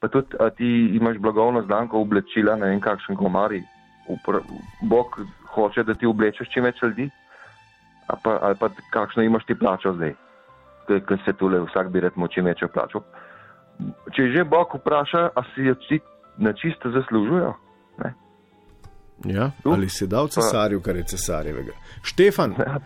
Pa 0.01 0.09
tudi 0.09 0.37
ti 0.57 0.69
imaš 0.97 1.19
blagovno 1.19 1.63
znamko 1.63 2.01
oblečila, 2.01 2.57
ne 2.57 2.71
vem 2.71 2.81
kakšen 2.81 3.17
komari. 3.17 3.63
Bog 4.83 5.21
hoče, 5.55 5.83
da 5.83 5.95
ti 5.95 6.07
oblečeš 6.07 6.49
čim 6.49 6.65
več 6.65 6.83
ljudi, 6.83 7.11
ali 8.07 8.21
pa, 8.25 8.39
ali 8.43 8.57
pa 8.61 8.69
kakšno 8.91 9.23
imaš 9.23 9.45
ti 9.45 9.55
plačo 9.55 9.93
zdaj, 9.93 10.15
ker 10.87 11.19
se 11.25 11.33
tule 11.33 11.61
vsak 11.67 11.91
bi 11.93 12.01
redmo 12.01 12.29
čim 12.29 12.45
večjo 12.45 12.69
plačo. 12.69 13.03
Če 14.17 14.31
že 14.35 14.45
Bog 14.45 14.73
vpraša, 14.75 15.29
a 15.35 15.43
si 15.55 15.67
jo 15.67 15.75
na 16.39 16.53
čisto 16.53 16.91
zaslužujo. 16.91 17.53
Ne? 17.99 18.15
Ja, 19.25 19.51
ali 19.65 19.89
si 19.91 20.07
dal 20.07 20.29
cesarju, 20.31 20.81
kar 20.81 20.97
je 20.97 21.05
cesarjevega. 21.11 21.73
Štefan, 22.07 22.55
ja, 22.59 22.79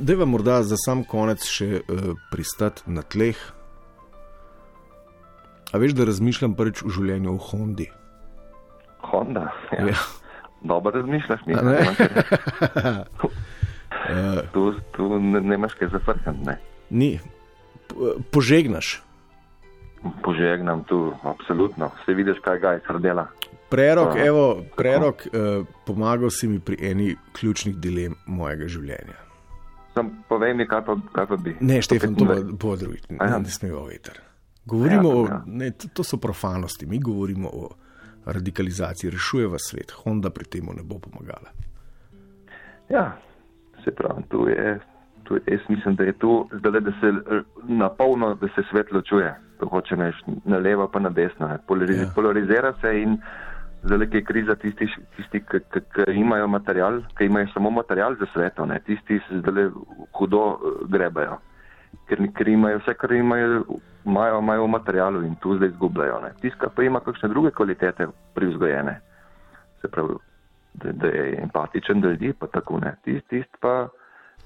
deva 0.00 0.24
morda 0.24 0.62
za 0.64 0.78
sam 0.80 1.04
konec 1.04 1.44
še 1.44 1.82
uh, 1.82 2.14
pristati 2.32 2.88
na 2.88 3.04
tleh. 3.04 3.36
A 5.72 5.80
veš, 5.80 5.92
da 5.96 6.08
razmišljam 6.08 6.56
prvič 6.56 6.80
v 6.84 6.94
življenju 6.96 7.34
o 7.34 7.38
Hondi? 7.50 7.88
Honda, 9.12 9.52
ja. 9.72 9.92
ja. 9.92 10.00
Dobro 10.64 10.92
razmišljaš, 10.96 11.40
mi 11.46 11.54
ne. 11.54 11.78
tu, 14.52 14.66
tu 14.96 15.18
ne 15.20 15.54
imaš 15.54 15.74
kaj 15.74 15.88
zafrkati. 15.92 16.56
Ni. 16.90 17.18
Požegnaš. 18.32 19.02
Požegnam 20.22 20.84
tu, 20.84 21.12
absolutno. 21.24 21.90
Vse 22.00 22.14
vidiš, 22.14 22.40
kaj 22.44 22.58
ga 22.58 22.76
je 22.76 22.84
srdela. 22.86 23.26
Prerok, 23.72 24.14
uh, 24.14 24.20
evo, 24.20 24.46
prerok, 24.76 25.26
uh, 25.26 25.66
pomagal 25.86 26.30
si 26.30 26.48
mi 26.48 26.60
pri 26.60 26.76
eni 26.90 27.12
ključnih 27.32 27.78
dilem 27.80 28.16
mojega 28.26 28.68
življenja. 28.68 29.16
Sam 29.94 30.10
povej 30.28 30.54
mi, 30.56 30.66
kaj 30.68 30.84
pa, 30.84 30.96
kaj 31.12 31.26
pa 31.30 31.36
bi. 31.36 31.56
Ne, 31.60 31.80
Štefan, 31.84 32.16
to 32.16 32.28
bo 32.60 32.76
drugi, 32.76 33.00
ne, 33.10 33.30
ne 33.44 33.52
smemo 33.52 33.86
veter. 33.88 34.20
Govorimo 34.64 35.08
ja, 35.08 35.16
o, 35.16 35.24
ja. 35.26 35.40
ne, 35.46 35.70
to, 35.70 35.88
to 35.92 36.04
so 36.04 36.16
profanosti, 36.16 36.86
mi 36.86 37.00
govorimo 37.00 37.48
o 37.48 37.68
radikalizaciji, 38.24 39.10
rešujeva 39.10 39.58
svet, 39.58 39.92
Honda 40.04 40.30
pri 40.30 40.44
tem 40.44 40.68
ne 40.76 40.84
bo 40.86 40.98
pomagala. 41.02 41.50
Ja, 42.88 43.16
se 43.84 43.90
pravi, 43.90 44.22
tu 44.28 44.48
je, 44.48 44.78
tu 45.24 45.34
jaz 45.46 45.60
mislim, 45.68 45.96
da 45.96 46.04
je 46.04 46.12
to 46.12 46.48
zdaj, 46.52 46.80
da 46.80 46.92
se 47.00 47.12
na 47.68 47.88
polno, 47.88 48.34
da 48.34 48.48
se 48.54 48.62
svet 48.70 48.92
ločuje, 48.92 49.34
to 49.60 49.66
hoče 49.66 49.96
neš 49.96 50.16
na 50.44 50.58
levo 50.58 50.88
pa 50.88 51.00
na 51.00 51.10
desno, 51.10 51.58
Polariz, 51.66 52.00
ja. 52.00 52.12
polarizira 52.14 52.74
se 52.80 53.00
in 53.02 53.18
ki 53.82 54.16
je 54.16 54.24
kriza 54.24 54.54
tisti, 54.54 54.86
tisti 55.16 55.40
ki 55.40 56.12
imajo 56.14 56.48
material, 56.48 57.00
ki 57.18 57.24
imajo 57.24 57.46
samo 57.54 57.70
material 57.70 58.14
za 58.14 58.26
sveto, 58.32 58.66
ne? 58.66 58.80
tisti 58.86 59.20
se 59.28 59.38
zdaj 59.38 59.70
hudo 60.18 60.42
eh, 60.52 60.84
grebajo, 60.88 61.38
ker, 62.08 62.18
ker 62.36 62.48
imajo 62.48 62.78
vse, 62.78 62.94
kar 62.94 63.12
imajo, 63.12 63.64
imajo, 64.04 64.38
imajo 64.38 64.64
v 64.64 64.68
materialu 64.68 65.22
in 65.22 65.34
tu 65.34 65.56
zdaj 65.56 65.68
izgubljajo. 65.68 66.20
Tiska 66.40 66.70
pa 66.76 66.82
ima 66.82 67.00
kakšne 67.00 67.28
druge 67.28 67.50
kvalitete 67.50 68.06
privzgojene. 68.34 69.00
Se 69.80 69.88
pravi, 69.88 70.14
da, 70.74 70.92
da 70.92 71.06
je 71.06 71.42
empatičen 71.42 72.00
do 72.00 72.10
ljudi, 72.10 72.32
pa 72.38 72.46
tako 72.46 72.78
ne. 72.78 72.94
Tisti 73.04 73.28
tist 73.28 73.56
pa, 73.60 73.88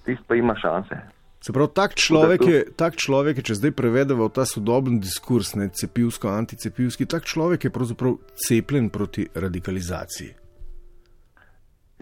tist 0.05 0.22
pa 0.28 0.34
ima 0.34 0.57
šanse. 0.57 1.16
Se 1.47 1.53
pravi, 1.53 1.68
tak 1.74 1.94
človek, 1.94 2.40
je, 2.42 2.61
tak 2.74 2.97
človek 2.99 3.38
je, 3.38 3.42
če 3.47 3.55
zdaj 3.55 3.72
prevedemo 3.78 4.26
ta 4.34 4.42
sodoben 4.42 4.99
diskurs, 4.99 5.53
ne 5.55 5.68
cepivsko, 5.70 6.26
anticepivski, 6.26 7.07
tak 7.07 7.22
človek 7.22 7.68
je 7.68 7.70
pravzaprav 7.70 8.16
cepljen 8.34 8.88
proti 8.90 9.28
radikalizaciji. 9.30 10.32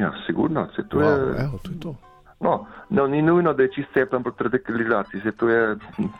Ja, 0.00 0.08
sigurno, 0.24 0.64
se 0.72 0.86
to 0.88 0.96
wow, 0.96 1.04
je. 1.04 1.44
Evo, 1.44 1.60
to 1.60 1.72
je 1.74 1.80
to. 1.80 1.92
No, 2.40 2.54
no, 2.88 3.04
ni 3.06 3.20
nujno, 3.22 3.52
da 3.52 3.66
je 3.66 3.70
čist 3.74 3.92
cepljen 3.92 4.24
proti 4.24 4.46
radikalizaciji, 4.46 5.20
se 5.20 5.32
to 5.36 5.48
je, 5.48 5.76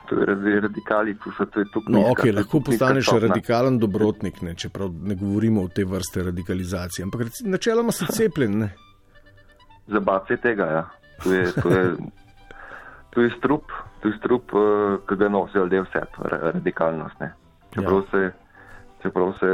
to 0.09 0.20
je 0.20 0.61
radikali, 0.61 1.14
tu 1.25 1.33
so 1.33 1.47
to 1.49 1.64
je 1.64 1.66
tukaj. 1.72 1.95
No, 1.97 2.03
ok, 2.11 2.27
lahko 2.29 2.61
postaneš 2.61 3.09
radikalen 3.25 3.79
dobrotnik, 3.81 4.43
ne, 4.45 4.53
čeprav 4.55 4.93
ne 4.93 5.16
govorimo 5.16 5.64
o 5.64 5.68
te 5.72 5.87
vrste 5.89 6.27
radikalizacije, 6.29 7.09
ampak 7.09 7.33
načeloma 7.45 7.93
si 7.93 8.05
cepljen, 8.18 8.59
ne. 8.66 8.68
Zabav 9.89 10.29
je 10.29 10.37
tega, 10.45 10.68
ja. 10.77 10.85
To 11.25 11.33
je, 11.33 11.49
to 11.57 11.72
je, 11.72 11.89
to 13.15 13.23
je 13.23 13.31
strup, 13.39 13.73
to 14.03 14.09
je 14.09 14.19
strup, 14.19 14.55
uh, 14.55 14.99
ki 15.09 15.17
ga 15.17 15.29
nosijo 15.29 15.65
ljudje 15.65 15.83
vse, 15.83 16.01
radikalnost, 16.19 17.21
ne. 17.21 17.33
Čeprav 17.75 17.97
ja. 17.97 18.11
se, 18.11 18.33
čeprav 19.03 19.33
se 19.41 19.51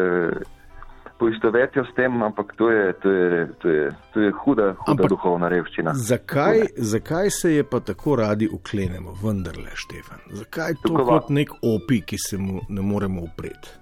poistovetijo 1.21 1.85
s 1.85 1.95
tem, 1.95 2.23
ampak 2.23 2.55
to 2.57 2.71
je, 2.71 2.93
to 2.93 3.11
je, 3.11 3.49
to 3.63 3.69
je, 3.69 3.91
to 4.13 4.21
je 4.21 4.31
huda, 4.33 4.73
huda 4.73 4.93
ampak 4.93 5.11
duhovna 5.13 5.49
revščina. 5.53 5.93
Zakaj, 5.95 6.65
zakaj 6.77 7.31
se 7.31 7.53
je 7.55 7.65
pa 7.65 7.81
tako 7.81 8.17
radi 8.17 8.49
uklenemo, 8.53 9.13
vendarle, 9.25 9.75
Štefan? 9.75 10.25
Zakaj 10.41 10.79
to 10.81 10.89
Tukova. 10.89 11.21
kot 11.21 11.31
nek 11.37 11.53
opi, 11.61 12.01
ki 12.01 12.19
se 12.19 12.41
mu 12.41 12.65
ne 12.69 12.83
moremo 12.83 13.27
upreti? 13.29 13.77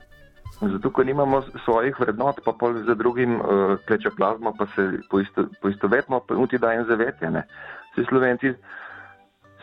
Zato, 0.58 0.90
ker 0.90 1.06
nimamo 1.06 1.44
svojih 1.62 2.00
vrednot, 2.02 2.40
pa 2.44 2.52
pol 2.58 2.80
za 2.82 2.98
drugim 2.98 3.38
uh, 3.38 3.76
kleče 3.86 4.10
plazmo, 4.16 4.50
pa 4.58 4.66
se 4.74 4.88
poisto, 5.10 5.46
poistovetimo, 5.62 6.18
pa 6.26 6.34
niti 6.34 6.58
dajem 6.58 6.82
zavetjene. 6.90 7.44
Vsi 7.92 8.06
Slovenci, 8.08 8.50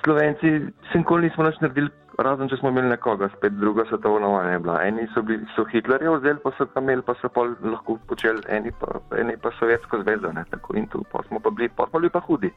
Slovenci, 0.06 0.49
sem 0.91 1.03
kol 1.03 1.26
nismo 1.26 1.43
nič 1.47 1.58
naredili 1.64 1.89
razen 2.24 2.49
če 2.49 2.60
smo 2.60 2.72
imeli 2.72 2.91
nekoga, 2.93 3.30
spet 3.36 3.58
druga 3.60 3.86
svetovna 3.89 4.28
vojna 4.32 4.51
je 4.51 4.60
bila. 4.60 4.78
Eni 4.88 5.08
so, 5.14 5.24
bili, 5.26 5.45
so 5.56 5.66
Hitlerje 5.72 6.12
vzeli, 6.18 6.39
pa 6.43 6.51
so 6.58 6.68
kameli, 6.74 7.03
pa 7.06 7.16
so 7.22 7.30
pol 7.34 7.56
lahko 7.64 7.97
počeli, 8.10 8.43
eni 8.58 8.72
pa, 8.80 8.99
eni 9.20 9.36
pa 9.41 9.51
Sovjetsko 9.60 10.01
zvezo, 10.03 10.32
ne, 10.36 10.45
tako 10.51 10.78
in 10.80 10.88
tu, 10.91 11.03
pa 11.12 11.24
smo 11.28 11.41
pa 11.43 11.51
bili, 11.51 11.70
pa 11.76 11.88
smo 11.89 11.99
bili 11.99 12.14
pa 12.14 12.24
hudi, 12.28 12.51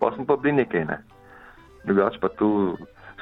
pa 0.00 0.12
smo 0.16 0.26
pa 0.28 0.36
bili 0.40 0.62
nekaj, 0.62 0.84
ne. 0.88 0.98
Drugač 1.84 2.18
pa 2.22 2.30
tu 2.38 2.50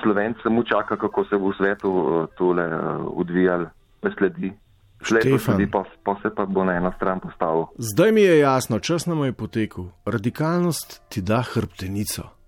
Slovenci 0.03 0.43
samo 0.43 0.65
čaka, 0.65 0.97
kako 0.97 1.25
se 1.29 1.39
bo 1.39 1.51
v 1.51 1.59
svetu 1.59 1.91
uh, 1.91 2.27
tole 2.39 2.67
uh, 2.67 3.07
odvijal, 3.21 3.69
sledi. 4.17 4.53
Sledi, 5.01 5.67
pa, 5.73 5.85
pa 6.05 6.15
se 6.23 6.29
pa 6.37 6.45
bo 6.45 6.65
na 6.65 6.75
eno 6.77 6.93
stran 6.97 7.21
postavil. 7.21 7.71
Zdaj 7.79 8.13
mi 8.13 8.21
je 8.21 8.39
jasno, 8.39 8.79
čas 8.79 9.07
nam 9.09 9.25
je 9.25 9.33
potekel. 9.33 9.89
Radikalnost 10.05 11.01
ti 11.09 11.23
da 11.25 11.41
hrbtenico. 11.41 12.40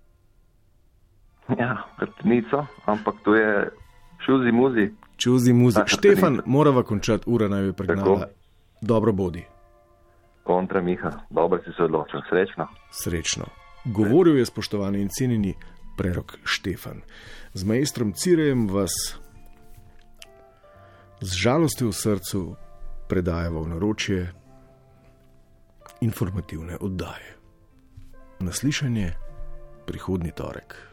Ja, 1.59 1.83
krtnico, 1.99 2.65
ampak 2.85 3.15
to 3.23 3.35
je 3.35 3.69
šuzi 4.25 4.51
muzi. 4.51 4.89
Šuzi 5.17 5.53
muzi. 5.53 5.75
Ta, 5.75 5.87
Štefan, 5.87 6.41
morava 6.45 6.83
končati, 6.83 7.23
ura 7.27 7.47
naj 7.47 7.63
bi 7.63 7.73
pregnala. 7.73 8.27
Dobro 8.81 9.11
bodi. 9.11 9.45
Kontra 10.43 10.81
Miha, 10.81 11.11
dobro 11.29 11.59
si 11.63 11.71
se 11.77 11.83
odločil, 11.83 12.19
srečno. 12.29 12.67
Srečno. 12.91 13.45
Govoril 13.85 14.37
je 14.37 14.45
spoštovani 14.45 15.01
in 15.01 15.09
cenjeni 15.09 15.53
prerok 15.97 16.37
Štefan. 16.43 17.01
Z 17.53 17.63
majstrom 17.63 18.13
Cirejem 18.13 18.67
vas 18.67 18.91
z 21.21 21.31
žalostjo 21.35 21.87
v 21.87 21.95
srcu 21.95 22.55
predajamo 23.07 23.61
v 23.63 23.67
naročje 23.67 24.33
informativne 26.01 26.77
oddaje. 26.81 27.37
Naslišanje 28.39 29.13
prihodni 29.87 30.31
torek. 30.35 30.92